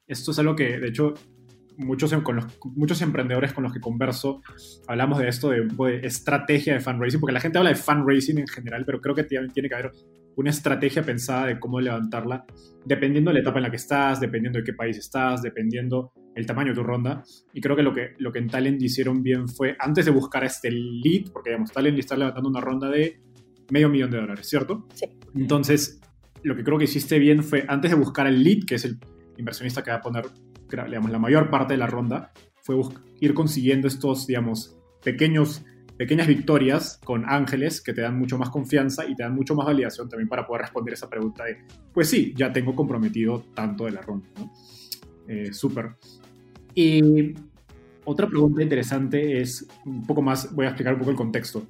Esto 0.08 0.32
es 0.32 0.40
algo 0.40 0.56
que, 0.56 0.78
de 0.78 0.88
hecho, 0.88 1.14
muchos, 1.78 2.14
con 2.24 2.36
los, 2.36 2.46
muchos 2.76 3.02
emprendedores 3.02 3.54
con 3.54 3.64
los 3.64 3.74
que 3.74 3.80
converso 3.80 4.42
hablamos 4.88 5.20
de 5.20 5.28
esto, 5.28 5.50
de, 5.50 5.62
de 5.62 6.08
estrategia 6.08 6.74
de 6.74 6.80
fundraising, 6.80 7.20
porque 7.20 7.34
la 7.34 7.40
gente 7.40 7.58
habla 7.58 7.72
de 7.72 7.76
fundraising 7.76 8.38
en 8.40 8.48
general, 8.48 8.86
pero 8.86 9.02
creo 9.02 9.16
que 9.16 9.24
tiene 9.24 9.70
que 9.70 9.76
haber 9.76 9.92
una 10.40 10.52
estrategia 10.52 11.04
pensada 11.04 11.48
de 11.48 11.60
cómo 11.60 11.82
levantarla, 11.82 12.46
dependiendo 12.86 13.30
de 13.30 13.36
la 13.36 13.40
etapa 13.42 13.60
en 13.60 13.64
la 13.64 13.70
que 13.70 13.76
estás, 13.76 14.22
dependiendo 14.22 14.60
de 14.60 14.64
qué 14.64 14.72
país 14.72 14.98
estás, 14.98 15.42
dependiendo 15.42 16.14
el 16.34 16.46
tamaño 16.46 16.70
de 16.70 16.76
tu 16.76 16.84
ronda. 16.84 17.24
Y 17.54 17.60
creo 17.60 17.76
que 17.76 17.84
lo 17.84 17.94
que, 17.94 18.14
lo 18.20 18.32
que 18.32 18.40
en 18.40 18.48
Talent 18.48 18.82
hicieron 18.82 19.22
bien 19.22 19.50
fue, 19.50 19.76
antes 19.78 20.06
de 20.06 20.12
buscar 20.12 20.46
este 20.46 20.72
lead, 20.72 21.32
porque 21.34 21.50
digamos, 21.50 21.74
Talent 21.74 22.00
está 22.00 22.16
levantando 22.16 22.48
una 22.48 22.62
ronda 22.62 22.90
de 22.90 23.20
medio 23.70 23.90
millón 23.90 24.12
de 24.12 24.18
dólares, 24.18 24.48
¿cierto? 24.48 24.88
Sí. 24.94 25.08
Entonces, 25.36 26.00
lo 26.42 26.56
que 26.56 26.64
creo 26.64 26.78
que 26.78 26.86
hiciste 26.86 27.20
bien 27.20 27.44
fue, 27.44 27.66
antes 27.68 27.92
de 27.92 27.98
buscar 27.98 28.26
el 28.26 28.42
lead, 28.42 28.64
que 28.66 28.76
es 28.76 28.86
el 28.86 28.98
inversionista 29.38 29.84
que 29.84 29.92
va 29.92 29.98
a 29.98 30.02
poner, 30.02 30.24
digamos, 30.70 31.12
la 31.12 31.20
mayor 31.20 31.50
parte 31.50 31.74
de 31.74 31.80
la 31.80 31.88
ronda, 31.88 32.32
fue 32.64 32.78
ir 33.20 33.34
consiguiendo 33.34 33.90
estos, 33.90 34.26
digamos, 34.26 34.78
pequeños 35.04 35.66
pequeñas 36.00 36.28
victorias 36.28 36.98
con 37.04 37.26
ángeles 37.30 37.82
que 37.82 37.92
te 37.92 38.00
dan 38.00 38.18
mucho 38.18 38.38
más 38.38 38.50
confianza 38.50 39.06
y 39.06 39.16
te 39.16 39.24
dan 39.24 39.36
mucho 39.36 39.54
más 39.54 39.66
validación 39.66 40.08
también 40.08 40.30
para 40.30 40.48
poder 40.48 40.62
responder 40.62 40.94
esa 40.94 41.10
pregunta 41.10 41.44
de, 41.44 41.58
pues 41.94 42.10
sí, 42.10 42.34
ya 42.38 42.54
tengo 42.54 42.74
comprometido 42.74 43.44
tanto 43.54 43.84
de 43.84 43.92
la 43.92 44.02
ronda. 44.02 44.26
¿no? 44.38 44.50
Eh, 45.28 45.52
Súper. 45.52 45.98
Y 46.74 47.34
otra 48.06 48.28
pregunta 48.28 48.64
interesante 48.64 49.42
es, 49.42 49.68
un 49.86 50.08
poco 50.08 50.22
más, 50.22 50.56
voy 50.56 50.68
a 50.68 50.70
explicar 50.70 50.94
un 50.94 51.00
poco 51.00 51.12
el 51.12 51.18
contexto. 51.18 51.68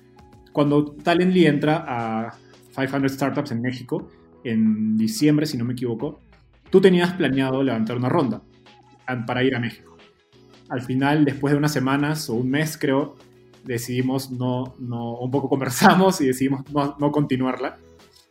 Cuando 0.54 0.92
Talently 0.92 1.48
entra 1.48 1.84
a 1.88 2.38
500 2.76 3.12
Startups 3.12 3.52
en 3.52 3.64
México, 3.64 4.12
en 4.44 4.96
diciembre, 4.96 5.48
si 5.48 5.58
no 5.58 5.66
me 5.66 5.74
equivoco, 5.74 6.20
tú 6.70 6.80
tenías 6.80 7.14
planeado 7.14 7.64
levantar 7.64 7.98
una 7.98 8.10
ronda 8.10 8.44
para 9.26 9.44
ir 9.44 9.56
a 9.56 9.60
México. 9.60 9.98
Al 10.70 10.82
final, 10.82 11.26
después 11.26 11.52
de 11.52 11.58
unas 11.58 11.74
semanas 11.74 12.30
o 12.30 12.36
un 12.36 12.52
mes, 12.52 12.78
creo, 12.78 13.16
decidimos 13.64 14.32
no, 14.32 14.76
no, 14.80 15.18
un 15.18 15.32
poco 15.32 15.50
conversamos 15.50 16.22
y 16.22 16.28
decidimos 16.28 16.70
no, 16.72 16.96
no 17.00 17.12
continuarla. 17.12 17.78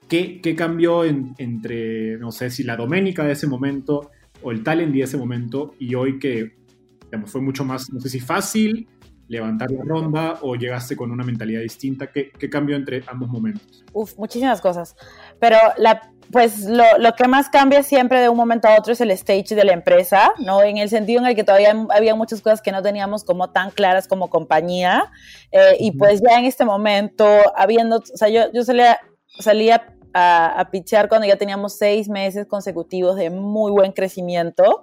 ¿Qué, 0.09 0.41
qué 0.41 0.55
cambió 0.55 1.05
en, 1.05 1.35
entre, 1.39 2.17
no 2.19 2.33
sé, 2.33 2.51
si 2.51 2.65
la 2.65 2.77
Doménica 2.77 3.25
de 3.25 3.33
ese 3.33 3.47
momento 3.47 4.11
o 4.43 4.53
el 4.53 4.63
talent 4.63 4.95
de 4.95 5.03
ese 5.03 5.19
momento 5.19 5.75
y 5.79 5.95
hoy 5.95 6.19
que 6.19 6.57
digamos, 7.05 7.31
fue 7.31 7.41
mucho 7.41 7.65
más, 7.65 7.93
no 7.93 8.01
sé 8.01 8.09
si 8.09 8.21
fácil 8.21 8.89
levantar 9.29 9.71
la 9.71 9.85
ronda 9.85 10.39
o 10.41 10.57
llegaste 10.57 10.97
con 10.97 11.11
una 11.11 11.25
mentalidad 11.25 11.61
distinta? 11.61 12.11
¿Qué, 12.11 12.31
qué 12.31 12.49
cambió 12.49 12.77
entre 12.77 13.03
ambos 13.07 13.29
momentos? 13.29 13.85
Uf, 13.93 14.17
muchísimas 14.17 14.61
cosas. 14.61 14.97
Pero 15.39 15.59
la, 15.77 16.11
pues 16.33 16.65
lo, 16.65 16.85
lo, 16.99 17.15
que 17.15 17.27
más 17.27 17.49
cambia 17.49 17.83
siempre 17.83 18.21
de 18.21 18.29
un 18.29 18.37
momento 18.37 18.69
a 18.69 18.79
otro 18.79 18.93
es 18.93 19.01
el 19.01 19.11
stage 19.13 19.55
de 19.55 19.65
la 19.65 19.73
empresa, 19.73 20.33
¿no? 20.39 20.63
En 20.63 20.79
el 20.79 20.89
sentido 20.89 21.21
en 21.21 21.27
el 21.27 21.35
que 21.35 21.45
todavía 21.45 21.75
había 21.91 22.15
muchas 22.15 22.41
cosas 22.41 22.61
que 22.61 22.73
no 22.73 22.83
teníamos 22.83 23.25
como 23.25 23.51
tan 23.51 23.71
claras 23.71 24.07
como 24.09 24.29
compañía. 24.29 25.11
Eh, 25.53 25.77
y 25.81 25.93
pues 25.93 26.21
ya 26.21 26.39
en 26.39 26.45
este 26.45 26.65
momento, 26.65 27.27
habiendo, 27.57 27.97
o 27.97 28.17
sea, 28.17 28.29
yo, 28.29 28.53
yo 28.53 28.63
salía, 28.63 28.99
salía 29.41 29.98
a, 30.13 30.61
a 30.61 30.71
pitchar 30.71 31.09
cuando 31.09 31.27
ya 31.27 31.37
teníamos 31.37 31.77
seis 31.77 32.09
meses 32.09 32.47
consecutivos 32.47 33.17
de 33.17 33.31
muy 33.31 33.71
buen 33.71 33.93
crecimiento. 33.93 34.83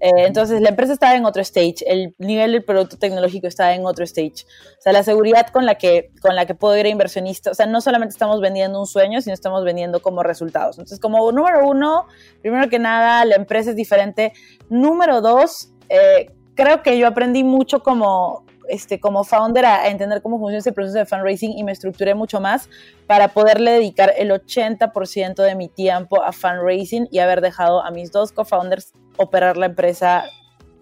Eh, 0.00 0.10
entonces 0.26 0.60
la 0.60 0.68
empresa 0.68 0.92
estaba 0.92 1.14
en 1.14 1.24
otro 1.24 1.40
stage, 1.42 1.76
el 1.86 2.14
nivel 2.18 2.52
del 2.52 2.64
producto 2.64 2.98
tecnológico 2.98 3.46
estaba 3.46 3.74
en 3.74 3.86
otro 3.86 4.04
stage. 4.04 4.44
O 4.78 4.82
sea, 4.82 4.92
la 4.92 5.02
seguridad 5.02 5.48
con 5.48 5.64
la 5.64 5.76
que, 5.76 6.10
con 6.20 6.36
la 6.36 6.46
que 6.46 6.54
puedo 6.54 6.76
ir 6.76 6.86
a 6.86 6.88
inversionistas, 6.88 7.52
o 7.52 7.54
sea, 7.54 7.66
no 7.66 7.80
solamente 7.80 8.12
estamos 8.12 8.40
vendiendo 8.40 8.78
un 8.78 8.86
sueño, 8.86 9.20
sino 9.20 9.34
estamos 9.34 9.64
vendiendo 9.64 10.02
como 10.02 10.22
resultados. 10.22 10.78
Entonces, 10.78 11.00
como 11.00 11.30
número 11.32 11.66
uno, 11.66 12.06
primero 12.42 12.68
que 12.68 12.78
nada, 12.78 13.24
la 13.24 13.36
empresa 13.36 13.70
es 13.70 13.76
diferente. 13.76 14.32
Número 14.68 15.20
dos, 15.20 15.72
eh, 15.88 16.30
creo 16.54 16.82
que 16.82 16.98
yo 16.98 17.06
aprendí 17.06 17.44
mucho 17.44 17.82
como, 17.82 18.45
este, 18.68 19.00
como 19.00 19.24
founder 19.24 19.64
a, 19.64 19.82
a, 19.82 19.88
entender 19.88 20.22
cómo 20.22 20.38
funciona 20.38 20.58
ese 20.58 20.72
proceso 20.72 20.98
de 20.98 21.06
fundraising 21.06 21.56
y 21.56 21.64
me 21.64 21.72
estructuré 21.72 22.14
mucho 22.14 22.40
más 22.40 22.68
para 23.06 23.28
poderle 23.28 23.72
dedicar 23.72 24.12
el 24.16 24.30
80% 24.30 25.34
de 25.42 25.54
mi 25.54 25.68
tiempo 25.68 26.22
a 26.22 26.32
fundraising 26.32 27.08
y 27.10 27.18
haber 27.18 27.40
dejado 27.40 27.82
a 27.82 27.90
mis 27.90 28.12
dos 28.12 28.32
co-founders 28.32 28.92
operar 29.16 29.56
la 29.56 29.66
empresa 29.66 30.24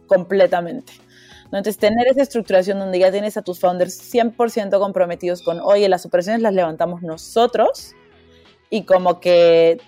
completamente. 0.06 0.92
Entonces, 1.44 1.78
tener 1.78 2.08
esa 2.08 2.22
estructuración 2.22 2.78
donde 2.80 2.98
ya 2.98 3.12
tienes 3.12 3.36
a 3.36 3.42
tus 3.42 3.60
founders 3.60 4.12
100% 4.12 4.78
comprometidos 4.78 5.42
con, 5.42 5.60
oye, 5.60 5.88
las 5.88 6.04
operaciones 6.04 6.42
las 6.42 6.52
levantamos 6.52 7.02
nosotros 7.02 7.94
y 8.70 8.82
como 8.82 9.20
que 9.20 9.80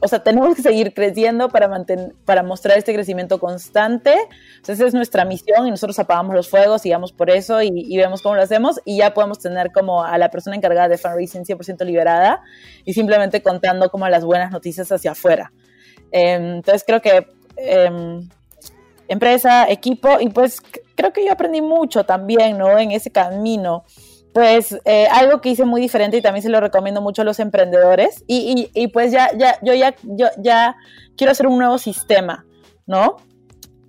o 0.00 0.08
sea, 0.08 0.22
tenemos 0.22 0.54
que 0.54 0.62
seguir 0.62 0.94
creciendo 0.94 1.48
para, 1.48 1.68
mantener, 1.68 2.14
para 2.24 2.42
mostrar 2.42 2.78
este 2.78 2.94
crecimiento 2.94 3.38
constante. 3.38 4.14
Entonces, 4.56 4.78
esa 4.78 4.86
es 4.86 4.94
nuestra 4.94 5.24
misión 5.24 5.66
y 5.66 5.70
nosotros 5.70 5.98
apagamos 5.98 6.34
los 6.34 6.48
fuegos 6.48 6.86
y 6.86 6.90
vamos 6.90 7.12
por 7.12 7.30
eso 7.30 7.62
y, 7.62 7.70
y, 7.74 7.96
vemos 7.96 8.22
cómo 8.22 8.34
lo 8.34 8.42
hacemos 8.42 8.80
y 8.84 8.98
ya 8.98 9.14
podemos 9.14 9.38
tener 9.38 9.72
como 9.72 10.04
a 10.04 10.16
la 10.18 10.30
persona 10.30 10.56
encargada 10.56 10.88
de 10.88 10.98
fundraising 10.98 11.44
100% 11.44 11.84
liberada 11.84 12.42
y 12.84 12.92
simplemente 12.92 13.42
contando 13.42 13.90
como 13.90 14.08
las 14.08 14.24
buenas 14.24 14.50
noticias 14.50 14.90
hacia 14.90 15.12
afuera. 15.12 15.52
Eh, 16.12 16.34
entonces, 16.34 16.84
creo 16.86 17.00
que 17.00 17.26
eh, 17.56 18.20
empresa, 19.08 19.68
equipo 19.70 20.20
y 20.20 20.28
pues 20.30 20.60
creo 20.94 21.12
que 21.12 21.24
yo 21.24 21.32
aprendí 21.32 21.60
mucho 21.60 22.04
también, 22.04 22.58
¿no? 22.58 22.78
En 22.78 22.90
ese 22.90 23.10
camino 23.10 23.84
pues 24.36 24.78
eh, 24.84 25.08
algo 25.10 25.40
que 25.40 25.48
hice 25.48 25.64
muy 25.64 25.80
diferente 25.80 26.18
y 26.18 26.20
también 26.20 26.42
se 26.42 26.50
lo 26.50 26.60
recomiendo 26.60 27.00
mucho 27.00 27.22
a 27.22 27.24
los 27.24 27.40
emprendedores 27.40 28.22
y, 28.26 28.68
y, 28.74 28.82
y, 28.82 28.88
pues 28.88 29.10
ya, 29.10 29.30
ya, 29.34 29.58
yo 29.62 29.72
ya, 29.72 29.96
yo 30.02 30.26
ya 30.36 30.76
quiero 31.16 31.30
hacer 31.30 31.46
un 31.46 31.56
nuevo 31.56 31.78
sistema, 31.78 32.44
¿no? 32.86 33.16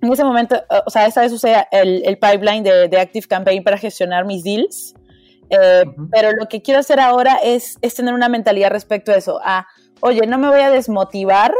En 0.00 0.10
ese 0.10 0.24
momento, 0.24 0.58
o 0.86 0.88
sea, 0.88 1.04
esta 1.04 1.20
vez 1.20 1.32
usé 1.32 1.54
el, 1.70 2.02
el 2.02 2.16
pipeline 2.18 2.62
de, 2.62 2.88
de, 2.88 2.98
Active 2.98 3.26
Campaign 3.26 3.62
para 3.62 3.76
gestionar 3.76 4.24
mis 4.24 4.42
deals, 4.42 4.94
eh, 5.50 5.84
uh 5.86 5.90
-huh. 5.90 6.08
pero 6.10 6.32
lo 6.32 6.48
que 6.48 6.62
quiero 6.62 6.80
hacer 6.80 6.98
ahora 6.98 7.40
es, 7.44 7.76
es 7.82 7.94
tener 7.94 8.14
una 8.14 8.30
mentalidad 8.30 8.70
respecto 8.70 9.12
a 9.12 9.16
eso, 9.16 9.40
a, 9.44 9.66
oye, 10.00 10.26
no 10.26 10.38
me 10.38 10.48
voy 10.48 10.60
a 10.60 10.70
desmotivar 10.70 11.52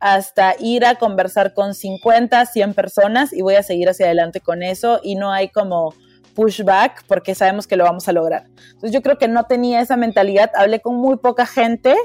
hasta 0.00 0.54
ir 0.60 0.84
a 0.84 0.96
conversar 0.96 1.54
con 1.54 1.74
50, 1.74 2.44
100 2.44 2.74
personas 2.74 3.32
y 3.32 3.40
voy 3.40 3.54
a 3.54 3.62
seguir 3.62 3.88
hacia 3.88 4.04
adelante 4.04 4.42
con 4.42 4.62
eso 4.62 5.00
y 5.02 5.14
no 5.14 5.32
hay 5.32 5.48
como 5.48 5.94
pushback 6.38 7.04
porque 7.08 7.34
sabemos 7.34 7.66
que 7.66 7.76
lo 7.76 7.82
vamos 7.82 8.06
a 8.08 8.12
lograr. 8.12 8.44
Entonces 8.46 8.92
yo 8.92 9.02
creo 9.02 9.18
que 9.18 9.26
no 9.26 9.44
tenía 9.46 9.80
esa 9.80 9.96
mentalidad, 9.96 10.52
hablé 10.54 10.78
con 10.78 10.94
muy 10.94 11.16
poca 11.16 11.46
gente 11.46 11.96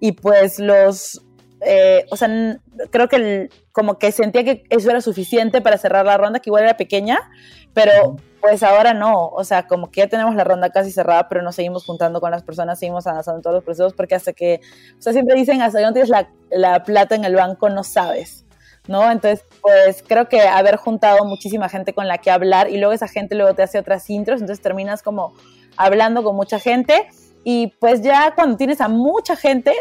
y 0.00 0.12
pues 0.12 0.58
los, 0.58 1.24
eh, 1.60 2.04
o 2.10 2.16
sea, 2.16 2.58
creo 2.90 3.08
que 3.08 3.16
el, 3.16 3.50
como 3.70 3.96
que 3.98 4.10
sentía 4.10 4.42
que 4.42 4.64
eso 4.70 4.90
era 4.90 5.00
suficiente 5.00 5.60
para 5.60 5.78
cerrar 5.78 6.04
la 6.04 6.18
ronda, 6.18 6.40
que 6.40 6.50
igual 6.50 6.64
era 6.64 6.76
pequeña, 6.76 7.30
pero 7.74 8.16
pues 8.40 8.64
ahora 8.64 8.92
no, 8.92 9.28
o 9.28 9.44
sea, 9.44 9.68
como 9.68 9.92
que 9.92 10.00
ya 10.00 10.08
tenemos 10.08 10.34
la 10.34 10.42
ronda 10.42 10.70
casi 10.70 10.90
cerrada, 10.90 11.28
pero 11.28 11.42
nos 11.42 11.54
seguimos 11.54 11.84
juntando 11.84 12.20
con 12.20 12.32
las 12.32 12.42
personas, 12.42 12.80
seguimos 12.80 13.06
avanzando 13.06 13.38
en 13.38 13.42
todos 13.42 13.54
los 13.54 13.64
procesos, 13.64 13.94
porque 13.94 14.16
hasta 14.16 14.32
que, 14.32 14.60
o 14.98 15.02
sea, 15.02 15.12
siempre 15.12 15.36
dicen, 15.36 15.62
hasta 15.62 15.78
que 15.78 15.84
no 15.84 15.92
tienes 15.92 16.08
la, 16.08 16.28
la 16.50 16.82
plata 16.82 17.14
en 17.14 17.24
el 17.24 17.36
banco, 17.36 17.68
no 17.68 17.84
sabes. 17.84 18.45
¿No? 18.88 19.10
Entonces, 19.10 19.44
pues 19.60 20.02
creo 20.06 20.28
que 20.28 20.40
haber 20.40 20.76
juntado 20.76 21.24
muchísima 21.24 21.68
gente 21.68 21.92
con 21.92 22.08
la 22.08 22.18
que 22.18 22.30
hablar 22.30 22.70
y 22.70 22.78
luego 22.78 22.92
esa 22.92 23.08
gente 23.08 23.34
luego 23.34 23.54
te 23.54 23.62
hace 23.62 23.78
otras 23.78 24.08
intros, 24.10 24.40
entonces 24.40 24.62
terminas 24.62 25.02
como 25.02 25.34
hablando 25.76 26.22
con 26.22 26.36
mucha 26.36 26.58
gente 26.58 27.08
y 27.44 27.68
pues 27.78 28.02
ya 28.02 28.32
cuando 28.34 28.56
tienes 28.56 28.80
a 28.80 28.88
mucha 28.88 29.36
gente, 29.36 29.72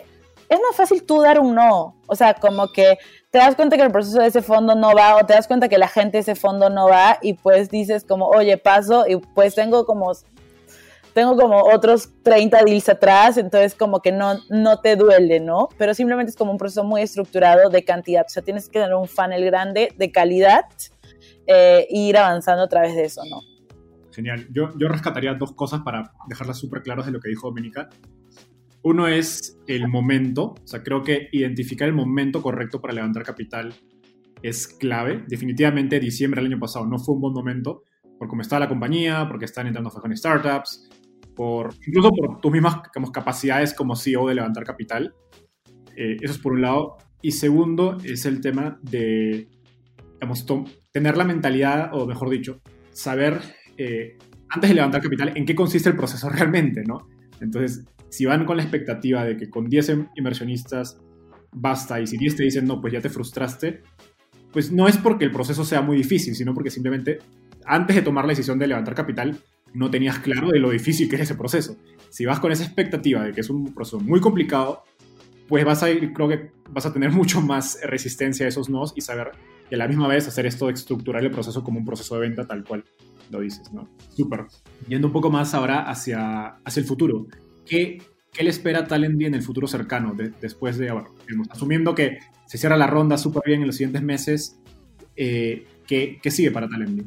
es 0.49 0.59
más 0.59 0.75
fácil 0.75 1.03
tú 1.03 1.21
dar 1.21 1.39
un 1.39 1.55
no. 1.55 1.95
O 2.07 2.15
sea, 2.15 2.35
como 2.35 2.71
que 2.71 2.99
te 3.31 3.39
das 3.39 3.55
cuenta 3.55 3.75
que 3.75 3.83
el 3.83 3.91
proceso 3.91 4.19
de 4.19 4.27
ese 4.27 4.41
fondo 4.41 4.75
no 4.75 4.93
va 4.93 5.15
o 5.15 5.25
te 5.25 5.33
das 5.33 5.47
cuenta 5.47 5.67
que 5.67 5.77
la 5.77 5.87
gente 5.87 6.17
de 6.17 6.21
ese 6.21 6.35
fondo 6.35 6.69
no 6.69 6.87
va 6.87 7.17
y 7.21 7.33
pues 7.33 7.69
dices 7.69 8.03
como, 8.03 8.27
oye, 8.27 8.57
paso 8.57 9.07
y 9.07 9.17
pues 9.17 9.55
tengo 9.55 9.85
como 9.85 10.11
tengo 11.15 11.37
como 11.37 11.63
otros 11.63 12.09
30 12.23 12.65
deals 12.65 12.89
atrás, 12.89 13.37
entonces 13.37 13.73
como 13.73 14.01
que 14.01 14.11
no, 14.11 14.37
no 14.49 14.81
te 14.81 14.97
duele, 14.97 15.39
¿no? 15.39 15.69
Pero 15.77 15.93
simplemente 15.93 16.29
es 16.31 16.35
como 16.35 16.51
un 16.51 16.57
proceso 16.57 16.83
muy 16.83 17.01
estructurado 17.01 17.69
de 17.69 17.85
cantidad, 17.85 18.25
o 18.27 18.29
sea, 18.29 18.43
tienes 18.43 18.67
que 18.67 18.79
tener 18.79 18.93
un 18.93 19.07
funnel 19.07 19.45
grande 19.45 19.93
de 19.97 20.11
calidad 20.11 20.65
eh, 21.47 21.87
e 21.89 21.97
ir 21.97 22.17
avanzando 22.17 22.63
a 22.63 22.67
través 22.67 22.95
de 22.95 23.05
eso, 23.05 23.21
¿no? 23.29 23.39
Genial. 24.11 24.45
Yo, 24.51 24.77
yo 24.77 24.89
rescataría 24.89 25.33
dos 25.35 25.53
cosas 25.53 25.81
para 25.85 26.11
dejarlas 26.27 26.57
súper 26.59 26.81
claras 26.81 27.05
de 27.05 27.13
lo 27.13 27.21
que 27.21 27.29
dijo 27.29 27.47
Dominica. 27.47 27.87
Uno 28.83 29.07
es 29.07 29.57
el 29.67 29.87
momento, 29.87 30.55
o 30.61 30.67
sea, 30.67 30.83
creo 30.83 31.01
que 31.01 31.29
identificar 31.31 31.87
el 31.87 31.93
momento 31.93 32.41
correcto 32.41 32.81
para 32.81 32.93
levantar 32.93 33.23
capital 33.23 33.73
es 34.41 34.67
clave. 34.67 35.23
Definitivamente 35.29 35.97
diciembre 36.01 36.41
del 36.41 36.51
año 36.51 36.59
pasado 36.59 36.85
no 36.85 36.99
fue 36.99 37.15
un 37.15 37.21
buen 37.21 37.33
momento 37.33 37.83
por 38.17 38.27
cómo 38.27 38.41
está 38.41 38.59
la 38.59 38.67
compañía, 38.67 39.25
porque 39.27 39.45
están 39.45 39.67
entrando 39.67 39.91
en 40.03 40.17
startups, 40.17 40.89
por, 41.35 41.73
incluso 41.85 42.11
por 42.11 42.39
tus 42.39 42.51
mismas 42.51 42.81
capacidades 43.11 43.73
como 43.73 43.95
CEO 43.95 44.27
de 44.27 44.35
levantar 44.35 44.63
capital. 44.63 45.13
Eh, 45.95 46.17
eso 46.21 46.33
es 46.33 46.39
por 46.39 46.53
un 46.53 46.61
lado. 46.61 46.97
Y 47.21 47.31
segundo 47.31 47.97
es 48.03 48.25
el 48.25 48.41
tema 48.41 48.79
de 48.81 49.47
digamos, 50.13 50.45
tener 50.91 51.17
la 51.17 51.23
mentalidad, 51.23 51.89
o 51.93 52.05
mejor 52.05 52.29
dicho, 52.29 52.61
saber 52.91 53.39
eh, 53.77 54.17
antes 54.49 54.69
de 54.69 54.75
levantar 54.75 55.01
capital 55.01 55.33
en 55.35 55.45
qué 55.45 55.55
consiste 55.55 55.89
el 55.89 55.95
proceso 55.95 56.29
realmente, 56.29 56.83
¿no? 56.83 57.07
Entonces, 57.41 57.85
si 58.09 58.25
van 58.25 58.45
con 58.45 58.57
la 58.57 58.63
expectativa 58.63 59.25
de 59.25 59.35
que 59.35 59.49
con 59.49 59.67
10 59.67 59.91
inversionistas 60.15 60.97
basta 61.51 61.99
y 61.99 62.07
si 62.07 62.17
10 62.17 62.35
te 62.35 62.43
dicen 62.43 62.65
no, 62.65 62.79
pues 62.79 62.93
ya 62.93 63.01
te 63.01 63.09
frustraste, 63.09 63.81
pues 64.51 64.71
no 64.71 64.87
es 64.87 64.97
porque 64.97 65.25
el 65.25 65.31
proceso 65.31 65.65
sea 65.65 65.81
muy 65.81 65.97
difícil, 65.97 66.35
sino 66.35 66.53
porque 66.53 66.69
simplemente 66.69 67.19
antes 67.65 67.95
de 67.95 68.01
tomar 68.01 68.25
la 68.25 68.29
decisión 68.29 68.57
de 68.57 68.67
levantar 68.67 68.95
capital, 68.95 69.37
no 69.75 69.91
tenías 69.91 70.19
claro 70.19 70.49
de 70.49 70.59
lo 70.59 70.69
difícil 70.69 71.09
que 71.09 71.15
es 71.15 71.23
ese 71.23 71.35
proceso. 71.35 71.77
Si 72.09 72.25
vas 72.25 72.39
con 72.39 72.51
esa 72.51 72.63
expectativa 72.63 73.23
de 73.23 73.33
que 73.33 73.41
es 73.41 73.49
un 73.49 73.73
proceso 73.73 73.99
muy 73.99 74.19
complicado, 74.19 74.83
pues 75.47 75.63
vas 75.65 75.83
a 75.83 75.91
ir, 75.91 76.13
creo 76.13 76.27
que 76.27 76.51
vas 76.69 76.85
a 76.85 76.93
tener 76.93 77.11
mucho 77.13 77.41
más 77.41 77.79
resistencia 77.83 78.45
a 78.45 78.49
esos 78.49 78.69
nos 78.69 78.93
y 78.95 79.01
saber 79.01 79.31
y 79.69 79.75
a 79.75 79.77
la 79.77 79.87
misma 79.87 80.07
vez 80.07 80.27
hacer 80.27 80.45
esto 80.45 80.67
de 80.67 80.73
estructurar 80.73 81.23
el 81.23 81.31
proceso 81.31 81.63
como 81.63 81.79
un 81.79 81.85
proceso 81.85 82.15
de 82.15 82.21
venta 82.21 82.45
tal 82.45 82.63
cual 82.63 82.83
lo 83.31 83.39
dices, 83.39 83.73
¿no? 83.73 83.89
Súper. 84.15 84.45
Yendo 84.87 85.07
un 85.07 85.13
poco 85.13 85.31
más 85.31 85.53
ahora 85.53 85.89
hacia, 85.89 86.57
hacia 86.63 86.79
el 86.79 86.85
futuro. 86.85 87.25
¿Qué, 87.65 88.01
¿Qué 88.31 88.43
le 88.43 88.51
espera 88.51 88.85
Talendy 88.85 89.25
en 89.25 89.33
el 89.33 89.41
futuro 89.41 89.67
cercano? 89.67 90.15
después 90.39 90.77
de, 90.77 90.91
bueno, 90.91 91.09
asumiendo 91.49 91.95
que 91.95 92.19
se 92.45 92.57
cierra 92.57 92.77
la 92.77 92.87
ronda 92.87 93.17
súper 93.17 93.41
bien 93.45 93.61
en 93.61 93.67
los 93.67 93.77
siguientes 93.77 94.03
meses, 94.03 94.59
eh, 95.15 95.65
¿qué, 95.87 96.19
¿qué, 96.21 96.29
sigue 96.29 96.51
para 96.51 96.67
Talendy? 96.69 97.05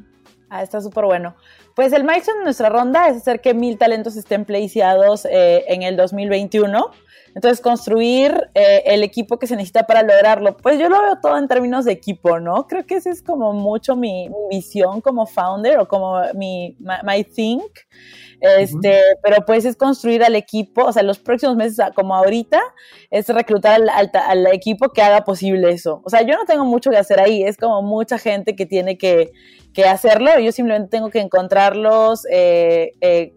Ah, 0.51 0.63
está 0.63 0.81
súper 0.81 1.05
bueno. 1.05 1.37
Pues 1.79 1.93
el 1.93 2.03
milestone 2.03 2.39
de 2.39 2.45
nuestra 2.45 2.71
ronda 2.71 3.07
es 3.07 3.19
hacer 3.19 3.41
que 3.41 3.55
mil 3.55 3.79
talentos 3.79 4.17
estén 4.17 4.45
placeados 4.45 5.25
eh, 5.27 5.65
en 5.69 5.85
el 5.85 5.97
2021. 5.97 6.91
Entonces, 7.37 7.61
construir 7.61 8.51
eh, 8.55 8.83
el 8.87 9.05
equipo 9.05 9.39
que 9.39 9.47
se 9.47 9.55
necesita 9.55 9.87
para 9.87 10.03
lograrlo. 10.03 10.57
Pues 10.57 10.81
yo 10.81 10.89
lo 10.89 11.01
veo 11.01 11.21
todo 11.23 11.39
en 11.39 11.47
términos 11.47 11.85
de 11.85 11.93
equipo, 11.93 12.41
¿no? 12.41 12.67
Creo 12.67 12.85
que 12.85 12.97
esa 12.97 13.11
es 13.11 13.23
como 13.23 13.53
mucho 13.53 13.95
mi, 13.95 14.29
visión 14.51 15.01
como 15.01 15.25
founder 15.27 15.79
o 15.79 15.87
como 15.87 16.21
mi 16.35 16.77
my 17.05 17.23
think. 17.23 17.71
Este, 18.41 19.01
pero 19.23 19.45
pues 19.45 19.65
es 19.65 19.77
construir 19.77 20.23
al 20.23 20.37
equipo, 20.37 20.85
o 20.85 20.93
sea, 20.93 21.03
los 21.03 21.19
próximos 21.19 21.57
meses, 21.57 21.79
como 21.95 22.15
ahorita, 22.15 22.61
es 23.11 23.29
reclutar 23.29 23.81
al, 23.91 24.47
equipo 24.53 24.91
que 24.91 25.03
haga 25.03 25.25
posible 25.25 25.71
eso. 25.71 26.01
O 26.05 26.11
sea, 26.11 26.23
yo 26.23 26.35
no 26.35 26.45
tengo 26.45 26.65
mucho 26.65 26.91
que 26.91 26.97
hacer 26.97 27.21
ahí, 27.21 27.43
es 27.43 27.57
como 27.57 27.83
mucha 27.83 28.19
gente 28.19 28.55
que 28.55 28.67
tiene 28.67 28.97
que, 28.97 29.33
que 29.73 29.85
hacerlo, 29.85 30.39
yo 30.39 30.53
simplemente 30.53 30.91
tengo 30.91 31.11
que 31.11 31.21
encontrarlos, 31.21 32.27
eh, 32.31 32.93
eh, 33.01 33.33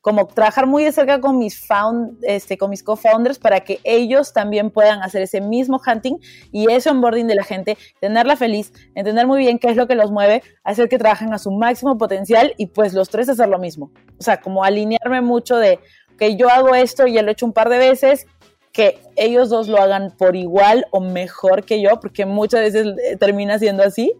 como 0.00 0.26
trabajar 0.26 0.66
muy 0.66 0.84
de 0.84 0.92
cerca 0.92 1.20
con 1.20 1.38
mis, 1.38 1.58
found, 1.58 2.18
este, 2.22 2.56
con 2.56 2.70
mis 2.70 2.82
co-founders 2.82 3.38
para 3.38 3.60
que 3.60 3.80
ellos 3.84 4.32
también 4.32 4.70
puedan 4.70 5.02
hacer 5.02 5.22
ese 5.22 5.40
mismo 5.40 5.80
hunting 5.86 6.16
y 6.52 6.70
ese 6.70 6.90
onboarding 6.90 7.26
de 7.26 7.34
la 7.34 7.44
gente, 7.44 7.76
tenerla 8.00 8.36
feliz, 8.36 8.72
entender 8.94 9.26
muy 9.26 9.38
bien 9.38 9.58
qué 9.58 9.68
es 9.68 9.76
lo 9.76 9.86
que 9.86 9.94
los 9.94 10.10
mueve, 10.10 10.42
hacer 10.64 10.88
que 10.88 10.98
trabajen 10.98 11.34
a 11.34 11.38
su 11.38 11.50
máximo 11.50 11.98
potencial 11.98 12.54
y 12.56 12.66
pues 12.66 12.94
los 12.94 13.10
tres 13.10 13.28
hacer 13.28 13.48
lo 13.48 13.58
mismo. 13.58 13.90
O 14.18 14.22
sea, 14.22 14.40
como 14.40 14.64
alinearme 14.64 15.20
mucho 15.20 15.56
de 15.56 15.78
que 16.18 16.36
yo 16.36 16.48
hago 16.48 16.74
esto 16.74 17.06
y 17.06 17.14
ya 17.14 17.22
lo 17.22 17.28
he 17.28 17.32
hecho 17.32 17.46
un 17.46 17.52
par 17.52 17.68
de 17.68 17.78
veces, 17.78 18.26
que 18.72 18.98
ellos 19.16 19.48
dos 19.48 19.68
lo 19.68 19.78
hagan 19.78 20.14
por 20.16 20.36
igual 20.36 20.86
o 20.92 21.00
mejor 21.00 21.64
que 21.64 21.82
yo, 21.82 21.98
porque 22.00 22.24
muchas 22.24 22.60
veces 22.60 22.86
eh, 23.04 23.16
termina 23.16 23.58
siendo 23.58 23.82
así, 23.82 24.12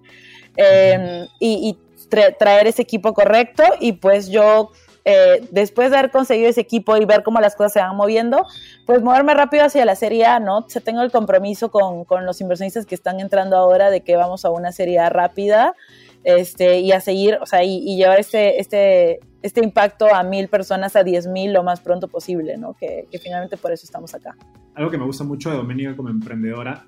em, 0.56 1.26
y, 1.38 1.78
traer 2.40 2.66
ese 2.66 2.82
equipo 2.82 3.14
correcto 3.14 3.62
y 3.78 3.92
pues 3.92 4.30
yo 4.30 4.72
eh, 5.04 5.46
después 5.50 5.90
de 5.90 5.98
haber 5.98 6.10
conseguido 6.10 6.48
ese 6.48 6.60
equipo 6.60 6.96
y 6.96 7.04
ver 7.04 7.22
cómo 7.22 7.40
las 7.40 7.56
cosas 7.56 7.72
se 7.72 7.78
van 7.80 7.96
moviendo, 7.96 8.46
pues 8.86 9.02
moverme 9.02 9.34
rápido 9.34 9.64
hacia 9.64 9.84
la 9.84 9.94
Serie 9.94 10.26
A, 10.26 10.40
¿no? 10.40 10.58
O 10.58 10.80
tengo 10.82 11.02
el 11.02 11.10
compromiso 11.10 11.70
con, 11.70 12.04
con, 12.04 12.26
los 12.26 12.40
inversionistas 12.40 12.86
que 12.86 12.94
están 12.94 13.20
entrando 13.20 13.56
ahora 13.56 13.90
de 13.90 14.02
que 14.02 14.16
vamos 14.16 14.44
a 14.44 14.50
una 14.50 14.72
Serie 14.72 14.98
A 14.98 15.08
rápida 15.08 15.74
este, 16.24 16.80
y 16.80 16.92
a 16.92 17.00
seguir, 17.00 17.38
o 17.40 17.46
sea, 17.46 17.64
y, 17.64 17.96
llevar 17.96 18.20
este, 18.20 18.60
este, 18.60 19.20
este 19.42 19.64
impacto 19.64 20.14
a 20.14 20.22
mil 20.22 20.48
personas, 20.48 20.96
a 20.96 21.02
diez 21.02 21.26
mil 21.26 21.52
lo 21.52 21.62
más 21.62 21.80
pronto 21.80 22.08
posible, 22.08 22.56
¿no? 22.58 22.74
Que, 22.74 23.06
que 23.10 23.18
finalmente 23.18 23.56
por 23.56 23.72
eso 23.72 23.84
estamos 23.84 24.14
acá. 24.14 24.36
Algo 24.74 24.90
que 24.90 24.98
me 24.98 25.04
gusta 25.04 25.24
mucho 25.24 25.50
de 25.50 25.56
Doménica 25.56 25.96
como 25.96 26.10
emprendedora 26.10 26.84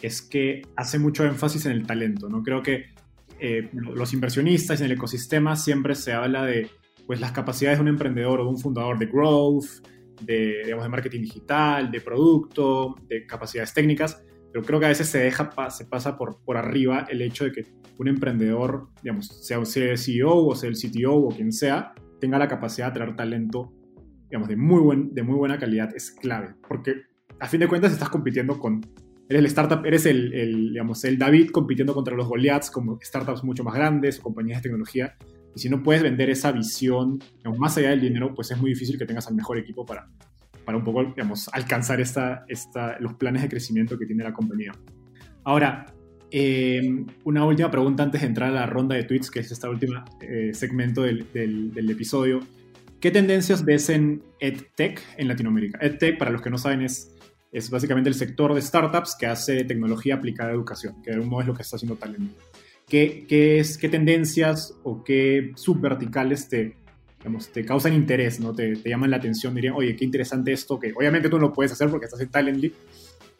es 0.00 0.22
que 0.22 0.62
hace 0.76 0.98
mucho 0.98 1.24
énfasis 1.24 1.66
en 1.66 1.72
el 1.72 1.86
talento, 1.86 2.28
¿no? 2.28 2.42
Creo 2.42 2.62
que 2.62 2.86
eh, 3.44 3.68
los 3.72 4.12
inversionistas 4.12 4.80
en 4.80 4.86
el 4.86 4.92
ecosistema 4.92 5.56
siempre 5.56 5.96
se 5.96 6.12
habla 6.12 6.44
de 6.44 6.70
pues 7.12 7.20
las 7.20 7.32
capacidades 7.32 7.76
de 7.76 7.82
un 7.82 7.88
emprendedor 7.88 8.40
o 8.40 8.44
de 8.44 8.48
un 8.48 8.58
fundador 8.58 8.98
de 8.98 9.04
growth, 9.04 9.66
de, 10.22 10.62
digamos, 10.64 10.82
de 10.82 10.88
marketing 10.88 11.20
digital, 11.20 11.90
de 11.90 12.00
producto, 12.00 12.94
de 13.06 13.26
capacidades 13.26 13.74
técnicas, 13.74 14.24
pero 14.50 14.64
creo 14.64 14.80
que 14.80 14.86
a 14.86 14.88
veces 14.88 15.08
se 15.08 15.18
deja, 15.18 15.50
se 15.68 15.84
pasa 15.84 16.16
por, 16.16 16.42
por 16.42 16.56
arriba 16.56 17.06
el 17.10 17.20
hecho 17.20 17.44
de 17.44 17.52
que 17.52 17.66
un 17.98 18.08
emprendedor, 18.08 18.88
digamos, 19.02 19.26
sea, 19.26 19.62
sea 19.66 19.90
el 19.90 19.98
CEO 19.98 20.46
o 20.46 20.56
sea 20.56 20.70
el 20.70 20.74
CTO 20.74 21.14
o 21.14 21.28
quien 21.28 21.52
sea, 21.52 21.92
tenga 22.18 22.38
la 22.38 22.48
capacidad 22.48 22.86
de 22.86 22.92
traer 22.94 23.14
talento, 23.14 23.74
digamos, 24.30 24.48
de 24.48 24.56
muy, 24.56 24.80
buen, 24.80 25.12
de 25.12 25.22
muy 25.22 25.34
buena 25.34 25.58
calidad 25.58 25.94
es 25.94 26.12
clave, 26.12 26.54
porque 26.66 26.94
a 27.40 27.46
fin 27.46 27.60
de 27.60 27.68
cuentas 27.68 27.92
estás 27.92 28.08
compitiendo 28.08 28.58
con, 28.58 28.80
eres 29.28 29.40
el 29.40 29.46
startup, 29.48 29.84
eres 29.84 30.06
el, 30.06 30.32
el 30.32 30.70
digamos, 30.70 31.04
el 31.04 31.18
David 31.18 31.50
compitiendo 31.50 31.92
contra 31.92 32.16
los 32.16 32.26
Goliaths 32.26 32.70
como 32.70 32.98
startups 33.02 33.44
mucho 33.44 33.64
más 33.64 33.74
grandes 33.74 34.18
o 34.18 34.22
compañías 34.22 34.60
de 34.60 34.70
tecnología 34.70 35.14
y 35.54 35.60
si 35.60 35.68
no 35.68 35.82
puedes 35.82 36.02
vender 36.02 36.30
esa 36.30 36.52
visión, 36.52 37.18
más 37.58 37.76
allá 37.76 37.90
del 37.90 38.00
dinero, 38.00 38.34
pues 38.34 38.50
es 38.50 38.58
muy 38.58 38.70
difícil 38.70 38.98
que 38.98 39.04
tengas 39.04 39.26
al 39.28 39.34
mejor 39.34 39.58
equipo 39.58 39.84
para, 39.84 40.08
para 40.64 40.78
un 40.78 40.84
poco, 40.84 41.04
digamos, 41.04 41.48
alcanzar 41.52 42.00
esta, 42.00 42.44
esta, 42.48 42.98
los 43.00 43.14
planes 43.14 43.42
de 43.42 43.48
crecimiento 43.48 43.98
que 43.98 44.06
tiene 44.06 44.24
la 44.24 44.32
compañía. 44.32 44.72
Ahora, 45.44 45.86
em, 46.30 47.06
una 47.24 47.44
última 47.44 47.70
pregunta 47.70 48.02
antes 48.02 48.22
de 48.22 48.28
entrar 48.28 48.50
a 48.50 48.52
la 48.52 48.66
ronda 48.66 48.96
de 48.96 49.04
tweets, 49.04 49.30
que 49.30 49.40
es 49.40 49.52
esta 49.52 49.68
última 49.68 50.04
eh, 50.20 50.52
segmento 50.54 51.02
del, 51.02 51.30
del, 51.32 51.90
episodio. 51.90 52.40
¿Qué 53.00 53.10
tendencias 53.10 53.64
ves 53.64 53.90
en 53.90 54.22
EdTech 54.40 55.02
en 55.18 55.28
Latinoamérica? 55.28 55.78
EdTech, 55.82 56.18
para 56.18 56.30
los 56.30 56.40
que 56.40 56.48
no 56.48 56.56
saben, 56.56 56.82
es, 56.82 57.14
es 57.50 57.68
básicamente 57.68 58.08
el 58.08 58.14
sector 58.14 58.54
de 58.54 58.62
startups 58.62 59.16
que 59.18 59.26
hace 59.26 59.64
tecnología 59.64 60.14
aplicada 60.14 60.50
a 60.50 60.54
educación, 60.54 61.02
que 61.02 61.10
de 61.10 61.16
algún 61.16 61.28
modo 61.28 61.42
es 61.42 61.46
lo 61.48 61.54
que 61.54 61.62
está 61.62 61.76
haciendo 61.76 61.96
Talent. 61.96 62.32
¿Qué, 62.92 63.58
es, 63.58 63.78
qué 63.78 63.88
tendencias 63.88 64.74
o 64.82 65.02
qué 65.02 65.52
subverticales 65.54 66.50
te, 66.50 66.76
digamos, 67.20 67.48
te 67.48 67.64
causan 67.64 67.94
interés, 67.94 68.38
¿no? 68.38 68.54
Te, 68.54 68.76
te, 68.76 68.90
llaman 68.90 69.10
la 69.10 69.16
atención, 69.16 69.54
dirían, 69.54 69.72
oye, 69.74 69.96
qué 69.96 70.04
interesante 70.04 70.52
esto, 70.52 70.78
que 70.78 70.92
obviamente 70.94 71.30
tú 71.30 71.36
no 71.38 71.46
lo 71.46 71.52
puedes 71.54 71.72
hacer 71.72 71.88
porque 71.88 72.04
estás 72.04 72.20
en 72.20 72.30
Talently, 72.30 72.74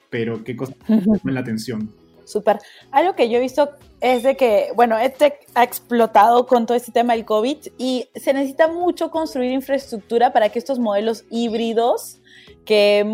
pero 0.09 0.43
qué 0.43 0.57
cosas 0.57 0.75
te 0.87 0.95
llaman 0.97 1.35
la 1.35 1.41
atención. 1.41 1.93
Súper. 2.25 2.61
Algo 2.93 3.15
que 3.15 3.29
yo 3.29 3.37
he 3.37 3.41
visto 3.43 3.69
es 4.01 4.23
de 4.23 4.39
que, 4.39 4.69
bueno, 4.75 4.99
EdTech 4.99 5.35
ha 5.55 5.65
explotado 5.65 6.47
con 6.47 6.65
todo 6.65 6.75
este 6.75 6.91
tema 6.91 7.13
del 7.13 7.27
COVID 7.27 7.59
y 7.77 8.09
se 8.15 8.33
necesita 8.33 8.69
mucho 8.69 9.11
construir 9.11 9.53
infraestructura 9.53 10.33
para 10.33 10.49
que 10.49 10.61
estos 10.61 10.79
modelos 10.79 11.27
híbridos 11.29 12.23
que, 12.65 13.05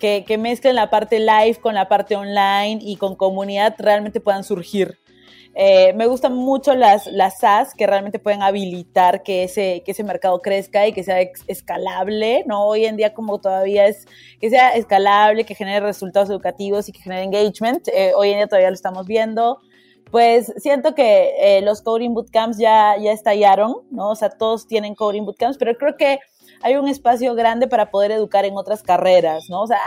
que, 0.00 0.24
que 0.26 0.38
mezclen 0.38 0.74
la 0.74 0.90
parte 0.90 1.20
live 1.20 1.58
con 1.60 1.76
la 1.76 1.88
parte 1.88 2.16
online 2.16 2.80
y 2.82 2.96
con 2.96 3.14
comunidad 3.14 3.76
realmente 3.78 4.18
puedan 4.18 4.42
surgir. 4.42 4.98
Eh, 5.54 5.92
me 5.94 6.06
gustan 6.06 6.34
mucho 6.34 6.74
las, 6.74 7.06
las 7.06 7.40
SaaS 7.40 7.74
que 7.74 7.86
realmente 7.86 8.18
pueden 8.18 8.42
habilitar 8.42 9.22
que 9.22 9.44
ese, 9.44 9.82
que 9.84 9.90
ese 9.92 10.04
mercado 10.04 10.40
crezca 10.40 10.86
y 10.86 10.92
que 10.92 11.02
sea 11.02 11.20
escalable, 11.46 12.44
¿no? 12.46 12.66
Hoy 12.66 12.84
en 12.84 12.96
día 12.96 13.14
como 13.14 13.40
todavía 13.40 13.86
es 13.86 14.06
que 14.40 14.50
sea 14.50 14.70
escalable, 14.74 15.44
que 15.44 15.54
genere 15.54 15.80
resultados 15.80 16.30
educativos 16.30 16.88
y 16.88 16.92
que 16.92 17.00
genere 17.00 17.24
engagement. 17.24 17.88
Eh, 17.88 18.12
hoy 18.14 18.30
en 18.30 18.36
día 18.36 18.46
todavía 18.46 18.70
lo 18.70 18.74
estamos 18.74 19.06
viendo 19.06 19.58
pues 20.10 20.52
siento 20.56 20.94
que 20.94 21.34
eh, 21.40 21.60
los 21.62 21.82
coding 21.82 22.14
bootcamps 22.14 22.58
ya, 22.58 22.96
ya 22.98 23.12
estallaron, 23.12 23.74
¿no? 23.90 24.10
O 24.10 24.14
sea, 24.14 24.30
todos 24.30 24.66
tienen 24.66 24.94
coding 24.94 25.24
bootcamps, 25.24 25.58
pero 25.58 25.76
creo 25.76 25.96
que 25.96 26.18
hay 26.62 26.76
un 26.76 26.88
espacio 26.88 27.34
grande 27.34 27.68
para 27.68 27.90
poder 27.90 28.10
educar 28.12 28.44
en 28.44 28.56
otras 28.56 28.82
carreras, 28.82 29.48
¿no? 29.48 29.62
O 29.62 29.66
sea, 29.66 29.78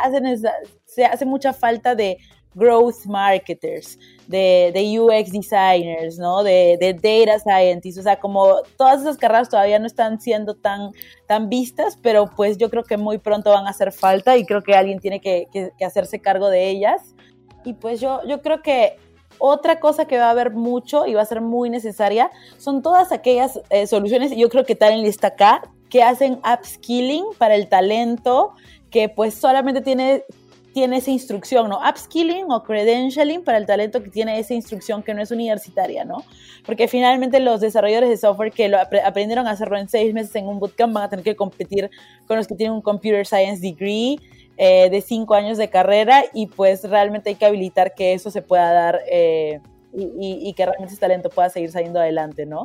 se 0.86 1.06
hace 1.06 1.26
mucha 1.26 1.54
falta 1.54 1.96
de 1.96 2.18
growth 2.54 3.06
marketers, 3.06 3.98
de, 4.28 4.72
de 4.74 5.00
UX 5.00 5.32
designers, 5.32 6.18
¿no? 6.18 6.44
De, 6.44 6.78
de, 6.80 6.94
data 6.94 7.40
scientists, 7.40 8.00
o 8.00 8.04
sea, 8.04 8.20
como 8.20 8.62
todas 8.78 9.02
esas 9.02 9.18
carreras 9.18 9.50
todavía 9.50 9.80
no 9.80 9.88
están 9.88 10.20
siendo 10.20 10.56
tan, 10.56 10.92
tan 11.28 11.50
vistas, 11.50 11.98
pero 12.02 12.30
pues 12.36 12.58
yo 12.58 12.70
creo 12.70 12.84
que 12.84 12.98
muy 12.98 13.18
pronto 13.18 13.52
van 13.52 13.68
a 13.68 13.70
hacer 13.70 13.92
falta 13.92 14.38
y 14.38 14.46
creo 14.46 14.64
que 14.64 14.74
alguien 14.74 15.00
tiene 15.00 15.22
que, 15.22 15.48
que, 15.52 15.86
hacerse 15.86 16.20
cargo 16.20 16.50
de 16.50 16.70
ellas. 16.70 17.16
Y 17.64 17.74
pues 17.74 18.00
yo, 18.02 18.22
yo 18.28 18.42
creo 18.42 18.62
que 18.62 18.98
otra 19.38 19.80
cosa 19.80 20.06
que 20.06 20.18
va 20.18 20.28
a 20.28 20.32
haber 20.32 20.52
mucho 20.52 21.06
y 21.06 21.14
va 21.14 21.22
a 21.22 21.26
ser 21.26 21.42
muy 21.42 21.70
necesaria 21.70 22.32
son 22.58 22.82
todas 22.82 23.12
aquellas 23.12 23.60
eh, 23.70 23.88
soluciones, 23.88 24.32
y 24.32 24.40
yo 24.40 24.50
creo 24.50 24.66
que 24.66 24.76
Talent 24.76 25.08
está 25.08 25.28
acá, 25.28 25.62
que 25.90 26.04
hacen 26.04 26.40
upskilling 26.46 27.26
para 27.38 27.56
el 27.56 27.68
talento, 27.68 28.54
que 28.90 29.10
pues 29.10 29.34
solamente 29.34 29.82
tiene 29.82 30.24
tiene 30.74 30.98
esa 30.98 31.12
instrucción, 31.12 31.70
¿no? 31.70 31.80
Upskilling 31.80 32.52
o 32.52 32.64
credentialing 32.64 33.44
para 33.44 33.58
el 33.58 33.66
talento 33.66 34.02
que 34.02 34.10
tiene 34.10 34.40
esa 34.40 34.54
instrucción 34.54 35.04
que 35.04 35.14
no 35.14 35.22
es 35.22 35.32
universitaria, 35.32 36.06
¿no? 36.06 36.24
Porque 36.66 36.88
finalmente 36.88 37.40
los 37.40 37.62
desarrolladores 37.62 38.10
de 38.10 38.18
software 38.18 38.52
que 38.52 38.70
lo 38.70 38.78
aprendieron 38.80 39.48
a 39.48 39.52
hacerlo 39.52 39.78
en 39.78 39.90
seis 39.90 40.14
meses 40.14 40.36
en 40.36 40.48
un 40.48 40.60
bootcamp 40.60 40.94
van 40.94 41.04
a 41.04 41.10
tener 41.10 41.24
que 41.24 41.36
competir 41.36 41.90
con 42.28 42.38
los 42.38 42.48
que 42.48 42.56
tienen 42.56 42.74
un 42.74 42.82
computer 42.82 43.26
science 43.26 43.62
degree 43.62 44.18
eh, 44.58 44.90
de 44.90 45.02
cinco 45.02 45.34
años 45.34 45.58
de 45.58 45.70
carrera 45.70 46.24
y 46.34 46.48
pues 46.48 46.84
realmente 46.84 47.30
hay 47.30 47.36
que 47.36 47.46
habilitar 47.46 47.94
que 47.94 48.14
eso 48.14 48.32
se 48.32 48.42
pueda 48.42 48.72
dar 48.72 49.00
eh, 49.10 49.60
y, 49.94 50.40
y 50.48 50.54
que 50.54 50.66
realmente 50.66 50.94
ese 50.94 51.02
talento 51.02 51.30
pueda 51.30 51.50
seguir 51.50 51.72
saliendo 51.72 52.00
adelante, 52.00 52.46
¿no? 52.46 52.64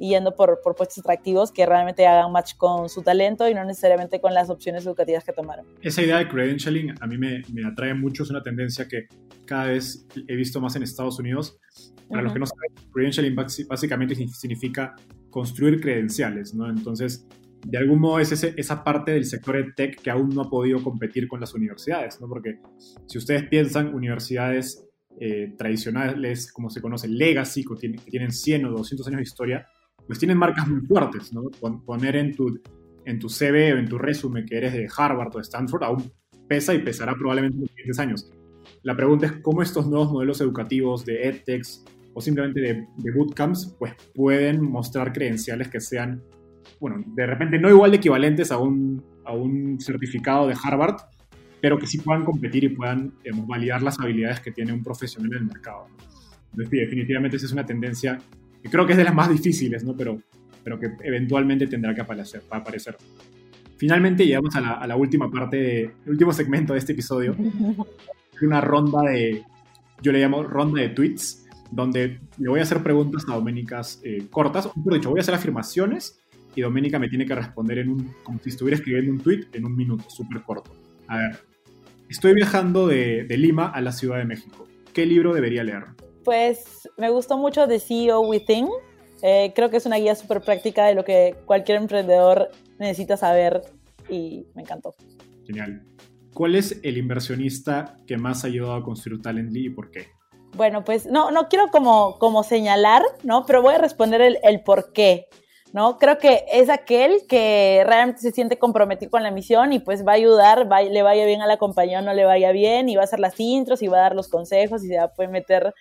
Y 0.00 0.08
yendo 0.08 0.34
por, 0.34 0.62
por 0.62 0.74
puestos 0.74 0.98
atractivos 0.98 1.52
que 1.52 1.66
realmente 1.66 2.06
hagan 2.06 2.32
match 2.32 2.56
con 2.56 2.88
su 2.88 3.02
talento 3.02 3.46
y 3.46 3.54
no 3.54 3.62
necesariamente 3.66 4.18
con 4.18 4.32
las 4.32 4.48
opciones 4.48 4.86
educativas 4.86 5.22
que 5.22 5.32
tomaron. 5.34 5.66
Esa 5.82 6.00
idea 6.00 6.16
de 6.16 6.26
credentialing 6.26 6.94
a 6.98 7.06
mí 7.06 7.18
me, 7.18 7.42
me 7.52 7.66
atrae 7.66 7.92
mucho, 7.92 8.22
es 8.22 8.30
una 8.30 8.42
tendencia 8.42 8.88
que 8.88 9.08
cada 9.44 9.66
vez 9.66 10.06
he 10.26 10.36
visto 10.36 10.58
más 10.58 10.74
en 10.74 10.84
Estados 10.84 11.18
Unidos. 11.18 11.58
Para 12.08 12.22
los 12.22 12.32
que 12.32 12.38
no 12.38 12.46
saben, 12.46 12.90
credentialing 12.92 13.36
básicamente 13.68 14.14
significa 14.14 14.96
construir 15.28 15.82
credenciales, 15.82 16.54
¿no? 16.54 16.70
Entonces, 16.70 17.26
de 17.66 17.76
algún 17.76 18.00
modo 18.00 18.20
es 18.20 18.32
ese, 18.32 18.54
esa 18.56 18.82
parte 18.82 19.12
del 19.12 19.26
sector 19.26 19.56
de 19.56 19.72
tech 19.72 20.00
que 20.00 20.10
aún 20.10 20.30
no 20.30 20.40
ha 20.40 20.48
podido 20.48 20.82
competir 20.82 21.28
con 21.28 21.40
las 21.40 21.52
universidades, 21.52 22.18
¿no? 22.22 22.26
Porque 22.26 22.58
si 23.06 23.18
ustedes 23.18 23.46
piensan, 23.48 23.94
universidades 23.94 24.82
eh, 25.20 25.52
tradicionales, 25.58 26.50
como 26.50 26.70
se 26.70 26.80
conoce, 26.80 27.06
legacy, 27.06 27.64
que 27.64 27.74
tienen, 27.74 28.00
que 28.00 28.10
tienen 28.10 28.32
100 28.32 28.64
o 28.64 28.70
200 28.70 29.06
años 29.08 29.18
de 29.18 29.24
historia, 29.24 29.66
pues 30.10 30.18
tienen 30.18 30.38
marcas 30.38 30.66
muy 30.66 30.80
fuertes, 30.80 31.32
¿no? 31.32 31.44
Poner 31.86 32.16
en 32.16 32.34
tu, 32.34 32.60
en 33.04 33.20
tu 33.20 33.28
CV 33.28 33.74
o 33.74 33.78
en 33.78 33.88
tu 33.88 33.96
resumen 33.96 34.44
que 34.44 34.56
eres 34.56 34.72
de 34.72 34.88
Harvard 34.96 35.28
o 35.32 35.38
de 35.38 35.42
Stanford 35.42 35.84
aún 35.84 36.12
pesa 36.48 36.74
y 36.74 36.80
pesará 36.80 37.14
probablemente 37.14 37.58
en 37.58 37.60
los 37.60 37.70
siguientes 37.70 37.98
años. 38.00 38.32
La 38.82 38.96
pregunta 38.96 39.26
es 39.26 39.32
cómo 39.34 39.62
estos 39.62 39.86
nuevos 39.86 40.10
modelos 40.10 40.40
educativos 40.40 41.04
de 41.04 41.28
edtechs 41.28 41.84
o 42.12 42.20
simplemente 42.20 42.60
de, 42.60 42.88
de, 42.96 43.10
bootcamps, 43.12 43.76
pues 43.78 43.94
pueden 44.12 44.60
mostrar 44.60 45.12
credenciales 45.12 45.68
que 45.68 45.78
sean, 45.78 46.20
bueno, 46.80 47.04
de 47.06 47.26
repente 47.26 47.60
no 47.60 47.70
igual 47.70 47.92
de 47.92 47.98
equivalentes 47.98 48.50
a 48.50 48.58
un, 48.58 49.04
a 49.24 49.32
un 49.32 49.80
certificado 49.80 50.48
de 50.48 50.56
Harvard, 50.60 50.96
pero 51.60 51.78
que 51.78 51.86
sí 51.86 51.98
puedan 51.98 52.24
competir 52.24 52.64
y 52.64 52.70
puedan 52.70 53.12
validar 53.46 53.80
las 53.80 54.00
habilidades 54.00 54.40
que 54.40 54.50
tiene 54.50 54.72
un 54.72 54.82
profesional 54.82 55.30
en 55.34 55.38
el 55.38 55.46
mercado. 55.46 55.86
Entonces, 56.50 56.80
definitivamente 56.80 57.36
esa 57.36 57.46
es 57.46 57.52
una 57.52 57.64
tendencia 57.64 58.18
creo 58.68 58.86
que 58.86 58.92
es 58.92 58.98
de 58.98 59.04
las 59.04 59.14
más 59.14 59.30
difíciles, 59.30 59.84
¿no? 59.84 59.96
Pero, 59.96 60.20
pero 60.62 60.78
que 60.78 60.90
eventualmente 61.02 61.66
tendrá 61.66 61.94
que 61.94 62.00
aparecer. 62.00 62.42
aparecer. 62.50 62.96
Finalmente 63.76 64.26
llegamos 64.26 64.54
a 64.56 64.86
la, 64.86 64.96
última 64.96 65.30
parte, 65.30 65.56
de, 65.56 65.80
el 66.04 66.10
último 66.10 66.32
segmento 66.32 66.74
de 66.74 66.80
este 66.80 66.92
episodio. 66.92 67.34
Una 68.42 68.60
ronda 68.60 69.02
de, 69.02 69.42
yo 70.02 70.12
le 70.12 70.20
llamo 70.20 70.42
ronda 70.42 70.80
de 70.80 70.90
tweets, 70.90 71.46
donde 71.70 72.20
le 72.38 72.48
voy 72.48 72.60
a 72.60 72.62
hacer 72.62 72.82
preguntas 72.82 73.24
a 73.28 73.34
Doménicas 73.34 74.00
eh, 74.02 74.26
cortas, 74.30 74.68
por 74.68 74.94
dicho, 74.94 75.10
voy 75.10 75.20
a 75.20 75.22
hacer 75.22 75.34
afirmaciones 75.34 76.20
y 76.54 76.62
Doménica 76.62 76.98
me 76.98 77.08
tiene 77.08 77.26
que 77.26 77.34
responder 77.34 77.78
en 77.78 77.90
un, 77.90 78.14
como 78.22 78.38
si 78.40 78.50
estuviera 78.50 78.76
escribiendo 78.76 79.12
un 79.12 79.20
tweet 79.20 79.46
en 79.52 79.64
un 79.64 79.76
minuto, 79.76 80.04
súper 80.08 80.42
corto. 80.42 80.74
A 81.06 81.18
ver, 81.18 81.38
estoy 82.08 82.34
viajando 82.34 82.86
de, 82.86 83.24
de 83.24 83.36
Lima 83.36 83.68
a 83.68 83.80
la 83.80 83.92
Ciudad 83.92 84.18
de 84.18 84.24
México. 84.24 84.66
¿Qué 84.92 85.06
libro 85.06 85.32
debería 85.32 85.62
leer? 85.62 85.84
Pues 86.30 86.88
me 86.96 87.10
gustó 87.10 87.38
mucho 87.38 87.66
The 87.66 87.80
CEO 87.80 88.20
Within. 88.20 88.68
Eh, 89.20 89.52
creo 89.52 89.68
que 89.68 89.78
es 89.78 89.86
una 89.86 89.96
guía 89.96 90.14
súper 90.14 90.40
práctica 90.42 90.86
de 90.86 90.94
lo 90.94 91.04
que 91.04 91.34
cualquier 91.44 91.78
emprendedor 91.78 92.52
necesita 92.78 93.16
saber 93.16 93.62
y 94.08 94.46
me 94.54 94.62
encantó. 94.62 94.94
Genial. 95.44 95.82
¿Cuál 96.32 96.54
es 96.54 96.78
el 96.84 96.98
inversionista 96.98 97.96
que 98.06 98.16
más 98.16 98.44
ha 98.44 98.46
ayudado 98.46 98.74
a 98.74 98.84
construir 98.84 99.20
Talently 99.20 99.66
y 99.66 99.70
por 99.70 99.90
qué? 99.90 100.06
Bueno, 100.56 100.84
pues 100.84 101.04
no, 101.04 101.32
no 101.32 101.48
quiero 101.48 101.66
como, 101.72 102.16
como 102.20 102.44
señalar, 102.44 103.02
¿no? 103.24 103.44
Pero 103.44 103.60
voy 103.60 103.74
a 103.74 103.78
responder 103.78 104.20
el, 104.20 104.38
el 104.44 104.62
por 104.62 104.92
qué. 104.92 105.26
¿No? 105.72 105.98
Creo 105.98 106.18
que 106.18 106.44
es 106.52 106.68
aquel 106.68 107.22
que 107.28 107.82
realmente 107.86 108.20
se 108.20 108.32
siente 108.32 108.58
comprometido 108.58 109.10
con 109.10 109.22
la 109.22 109.30
misión 109.30 109.72
y 109.72 109.78
pues 109.78 110.06
va 110.06 110.12
a 110.12 110.14
ayudar, 110.16 110.66
le 110.90 111.02
vaya 111.02 111.24
bien 111.26 111.42
a 111.42 111.46
la 111.46 111.58
compañía 111.58 112.00
o 112.00 112.02
no 112.02 112.12
le 112.12 112.24
vaya 112.24 112.52
bien, 112.52 112.88
y 112.88 112.96
va 112.96 113.02
a 113.02 113.04
hacer 113.04 113.20
las 113.20 113.38
intros 113.38 113.82
y 113.82 113.88
va 113.88 113.98
a 113.98 114.00
dar 114.00 114.14
los 114.14 114.28
consejos 114.28 114.84
y 114.84 114.88
se 114.88 114.96
va 114.96 115.12
a 115.16 115.28
meter, 115.28 115.74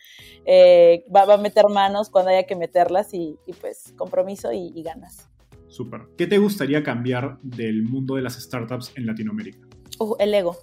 eh, 0.46 1.06
va, 1.14 1.34
a 1.34 1.38
meter 1.38 1.66
manos 1.70 2.10
cuando 2.10 2.32
haya 2.32 2.44
que 2.44 2.56
meterlas 2.56 3.14
y, 3.14 3.38
pues 3.62 3.94
compromiso 3.98 4.52
y, 4.54 4.82
ganas. 4.84 5.30
Súper. 5.68 6.02
¿Qué 6.18 6.26
te 6.26 6.38
gustaría 6.38 6.84
cambiar 6.84 7.38
del 7.42 7.84
mundo 7.84 8.16
de 8.16 8.22
las 8.22 8.34
startups 8.40 8.92
en 8.96 9.06
Latinoamérica? 9.06 9.60
Uh, 10.00 10.16
el 10.20 10.34
ego. 10.34 10.56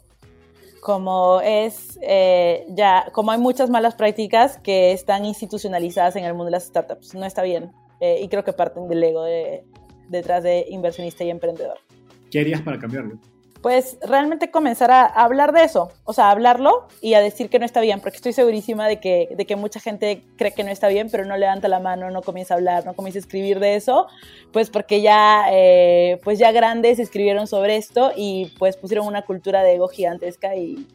Como 0.81 1.41
es 1.41 1.99
eh, 2.03 2.65
ya, 2.71 3.09
como 3.13 3.33
hay 3.33 3.39
muchas 3.39 3.71
malas 3.71 3.95
prácticas 3.95 4.59
que 4.59 4.93
están 4.93 5.25
institucionalizadas 5.25 6.17
en 6.17 6.25
el 6.25 6.33
mundo 6.33 6.47
de 6.47 6.51
las 6.53 6.65
startups, 6.65 7.15
no 7.15 7.25
está 7.25 7.43
bien. 7.43 7.73
Eh, 8.01 8.21
y 8.23 8.29
creo 8.29 8.45
que 8.45 8.53
parten 8.53 8.89
del 8.89 9.03
ego 9.03 9.25
de, 9.25 9.65
detrás 10.09 10.43
de 10.43 10.67
inversionista 10.69 11.25
y 11.25 11.31
emprendedor. 11.31 11.79
¿Qué 12.31 12.41
harías 12.41 12.61
para 12.63 12.79
cambiarlo? 12.79 13.19
Pues 13.63 13.99
realmente 14.03 14.51
comenzar 14.51 14.91
a 14.91 15.07
hablar 15.07 15.53
de 15.53 15.65
eso, 15.65 15.91
o 16.05 16.13
sea, 16.13 16.31
hablarlo 16.31 16.87
y 17.01 17.15
a 17.15 17.21
decir 17.21 17.49
que 17.49 17.59
no 17.59 17.65
está 17.65 17.81
bien, 17.81 18.01
porque 18.01 18.17
estoy 18.17 18.33
segurísima 18.33 18.87
de 18.87 19.01
que, 19.01 19.29
de 19.35 19.45
que 19.45 19.57
mucha 19.57 19.81
gente 19.81 20.23
cree 20.37 20.53
que 20.53 20.63
no 20.63 20.71
está 20.71 20.87
bien, 20.89 21.09
pero 21.11 21.25
no 21.25 21.37
levanta 21.37 21.67
la 21.67 21.81
mano, 21.81 22.11
no 22.11 22.23
comienza 22.23 22.55
a 22.55 22.59
hablar, 22.59 22.85
no 22.85 22.95
comienza 22.95 23.19
a 23.19 23.21
escribir 23.21 23.59
de 23.59 23.75
eso, 23.75 24.07
pues 24.53 24.71
porque 24.71 25.01
ya, 25.01 25.47
eh, 25.51 26.21
pues 26.23 26.39
ya 26.39 26.53
grandes 26.53 27.01
escribieron 27.01 27.49
sobre 27.49 27.77
esto 27.77 28.13
y 28.15 28.53
pues 28.59 28.77
pusieron 28.77 29.07
una 29.07 29.23
cultura 29.23 29.63
de 29.63 29.75
ego 29.75 29.89
gigantesca 29.89 30.55
y, 30.55 30.87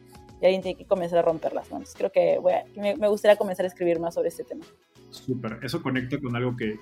alguien 0.46 0.62
tiene 0.62 0.78
que 0.78 0.84
comenzar 0.84 1.18
a 1.18 1.22
romperlas. 1.22 1.70
¿no? 1.70 1.76
Entonces 1.76 1.94
creo 1.96 2.12
que 2.12 2.38
me, 2.76 2.96
me 2.96 3.08
gustaría 3.08 3.36
comenzar 3.36 3.64
a 3.64 3.68
escribir 3.68 3.98
más 4.00 4.14
sobre 4.14 4.28
este 4.28 4.44
tema. 4.44 4.64
Súper. 5.10 5.58
Eso 5.62 5.82
conecta 5.82 6.18
con 6.18 6.34
algo 6.36 6.56
que 6.56 6.78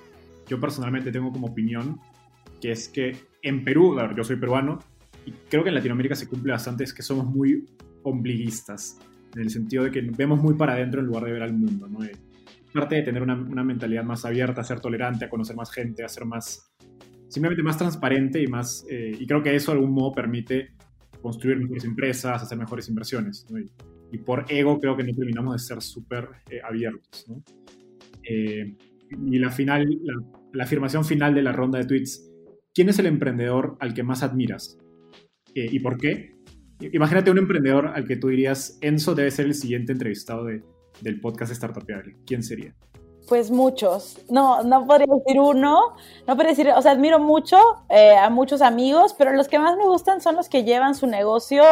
yo 0.47 0.61
personalmente 0.61 1.13
tengo 1.13 1.33
como 1.33 1.49
opinión, 1.49 2.01
que 2.61 2.73
es 2.73 2.89
que 2.89 3.17
en 3.43 3.65
Perú, 3.65 3.97
yo 4.17 4.25
soy 4.25 4.37
peruano, 4.37 4.81
y 5.25 5.33
creo 5.49 5.63
que 5.63 5.69
en 5.69 5.75
Latinoamérica 5.75 6.15
se 6.15 6.29
cumple 6.29 6.53
bastante, 6.53 6.85
es 6.85 6.93
que 6.93 7.03
somos 7.03 7.27
muy 7.27 7.67
ombliguistas, 8.03 8.99
en 9.35 9.43
el 9.43 9.51
sentido 9.51 9.85
de 9.85 9.91
que 9.91 10.01
vemos 10.01 10.41
muy 10.41 10.55
para 10.55 10.73
adentro 10.73 11.01
en 11.01 11.07
lugar 11.07 11.25
de 11.25 11.33
ver 11.33 11.43
al 11.43 11.53
mundo, 11.53 11.89
¿no? 11.89 12.01
parte 12.73 12.97
de 12.97 13.03
tener 13.03 13.23
una, 13.23 13.35
mentalidad 13.65 14.05
más 14.05 14.25
abierta, 14.25 14.61
a 14.61 14.65
ser 14.65 14.81
tolerante, 14.81 15.25
a 15.25 15.29
conocer 15.29 15.57
más 15.57 15.73
gente, 15.73 16.05
a 16.05 16.09
ser 16.09 16.25
más, 16.25 16.71
simplemente 17.29 17.63
más 17.65 17.77
transparente 17.77 18.41
y 18.41 18.47
más, 18.47 18.85
eh, 18.89 19.17
y 19.19 19.27
creo 19.27 19.43
que 19.43 19.55
eso 19.55 19.73
de 19.73 19.79
algún 19.79 19.93
modo 19.93 20.13
permite 20.13 20.71
construir 21.21 21.59
mejores 21.59 21.85
empresas, 21.85 22.43
hacer 22.43 22.59
mejores 22.59 22.89
inversiones, 22.89 23.47
y, 24.13 24.19
por 24.19 24.45
ego 24.49 24.81
creo 24.81 24.97
que 24.97 25.05
no 25.05 25.15
terminamos 25.15 25.55
de 25.55 25.59
ser 25.61 25.83
súper 25.83 26.29
eh, 26.51 26.61
abiertos. 26.69 27.27
Eh, 28.29 28.77
y 29.11 29.39
la, 29.39 29.51
final, 29.51 29.87
la, 30.53 30.65
afirmación 30.65 31.05
final 31.05 31.35
de 31.35 31.43
la 31.43 31.53
ronda 31.53 31.79
de 31.79 31.85
tweets, 31.85 32.29
¿quién 32.75 32.89
es 32.89 32.99
el 32.99 33.07
emprendedor 33.07 33.77
al 33.81 33.95
que 33.95 34.03
más 34.03 34.23
admiras? 34.23 34.79
Eh, 35.55 35.69
¿Y 35.71 35.79
por 35.81 35.97
qué? 35.97 36.37
Imagínate 36.93 37.31
un 37.31 37.39
emprendedor 37.39 37.89
al 37.89 38.07
que 38.07 38.17
tú 38.17 38.29
dirías, 38.29 38.79
Enzo 38.81 39.15
debe 39.15 39.31
ser 39.31 39.47
el 39.47 39.55
siguiente 39.55 39.93
entrevistado 39.93 40.45
de, 40.45 40.63
del 41.01 41.21
podcast 41.21 41.53
Startupeable. 41.53 42.17
¿Quién 42.27 42.43
sería? 42.43 42.75
Pues 43.29 43.51
muchos. 43.51 44.19
No, 44.29 44.63
no 44.63 44.87
podría 44.87 45.07
decir 45.15 45.41
uno. 45.41 45.95
No 46.27 46.35
podría 46.37 46.51
decir, 46.51 46.69
o 46.75 46.83
sea, 46.83 46.93
admiro 46.93 47.21
mucho 47.21 47.59
eh, 47.89 48.17
a 48.17 48.29
muchos 48.29 48.61
amigos, 48.61 49.15
pero 49.17 49.33
los 49.33 49.47
que 49.49 49.59
más 49.59 49.77
me 49.77 49.87
gustan 49.87 50.21
son 50.21 50.37
los 50.37 50.49
que 50.49 50.65
llevan 50.65 50.95
su 50.95 51.07
negocio 51.07 51.63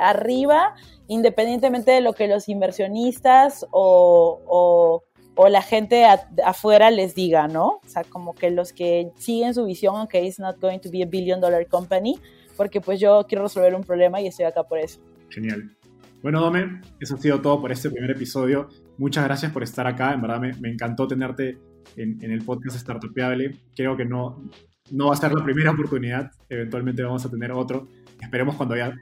arriba, 0.00 0.74
independientemente 1.08 1.90
de 1.90 2.00
lo 2.00 2.12
que 2.12 2.28
los 2.28 2.48
inversionistas 2.48 3.66
o 3.72 5.02
o 5.40 5.48
la 5.48 5.62
gente 5.62 6.04
afuera 6.44 6.90
les 6.90 7.14
diga, 7.14 7.46
¿no? 7.46 7.80
O 7.84 7.88
sea, 7.88 8.02
como 8.02 8.34
que 8.34 8.50
los 8.50 8.72
que 8.72 9.12
siguen 9.14 9.54
su 9.54 9.64
visión, 9.66 9.94
aunque 9.94 10.20
it's 10.24 10.40
not 10.40 10.58
going 10.58 10.80
to 10.80 10.90
be 10.90 11.00
a 11.04 11.06
billion 11.06 11.40
dollar 11.40 11.64
company, 11.68 12.18
porque 12.56 12.80
pues 12.80 12.98
yo 12.98 13.24
quiero 13.28 13.44
resolver 13.44 13.72
un 13.76 13.84
problema 13.84 14.20
y 14.20 14.26
estoy 14.26 14.46
acá 14.46 14.64
por 14.64 14.80
eso. 14.80 14.98
Genial. 15.28 15.76
Bueno, 16.22 16.40
Dome, 16.40 16.80
eso 16.98 17.14
ha 17.14 17.18
sido 17.18 17.40
todo 17.40 17.60
por 17.60 17.70
este 17.70 17.88
primer 17.88 18.10
episodio. 18.10 18.68
Muchas 18.98 19.24
gracias 19.24 19.52
por 19.52 19.62
estar 19.62 19.86
acá. 19.86 20.12
En 20.12 20.20
verdad 20.20 20.40
me, 20.40 20.68
encantó 20.68 21.06
tenerte 21.06 21.58
en, 21.96 22.18
el 22.22 22.44
podcast 22.44 22.78
Startupiable. 22.78 23.56
Creo 23.74 23.96
que 23.96 24.04
no, 24.04 24.44
no 24.90 25.06
va 25.06 25.14
a 25.14 25.16
ser 25.16 25.32
la 25.32 25.44
primera 25.44 25.70
oportunidad. 25.70 26.30
Eventualmente 26.48 27.02
vamos 27.02 27.24
a 27.24 27.30
tener 27.30 27.52
otro. 27.52 27.88
Esperemos 28.20 28.56
cuando 28.56 28.74
haya 28.74 28.94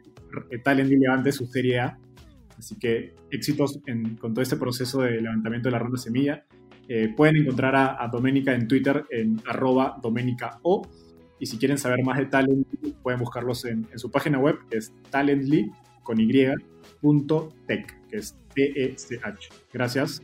Talent 0.63 0.93
y 0.93 0.97
levante 0.97 1.33
su 1.33 1.47
serie 1.47 1.81
A. 1.81 1.99
Así 2.59 2.79
que 2.79 3.15
éxitos 3.31 3.81
con 4.21 4.35
todo 4.35 4.43
este 4.43 4.57
proceso 4.57 5.03
de 5.03 5.21
levantamiento 5.21 5.69
de 5.69 5.73
la 5.73 5.79
ronda 5.79 5.99
semilla. 5.99 6.45
Eh, 6.89 7.13
pueden 7.17 7.37
encontrar 7.37 7.75
a, 7.75 8.03
a, 8.03 8.09
Doménica 8.09 8.55
en 8.55 8.69
Twitter 8.69 9.05
en 9.11 9.41
arroba 9.47 9.99
doménica 10.01 10.61
o 10.63 10.87
y 11.39 11.47
si 11.47 11.59
quieren 11.59 11.79
saber 11.79 12.03
más 12.05 12.19
de 12.19 12.27
Talently 12.27 12.95
pueden 13.03 13.21
buscarlos 13.21 13.65
en, 13.65 13.87
su 13.97 14.11
página 14.11 14.39
web 14.39 14.59
que 14.71 14.79
es 14.79 14.93
talently 15.11 15.71
con 16.03 16.21
y 16.21 16.27
tech 17.67 17.97
que 18.09 18.17
es 18.17 18.35
T-E-C-H. 18.55 19.49
Gracias. 19.73 20.23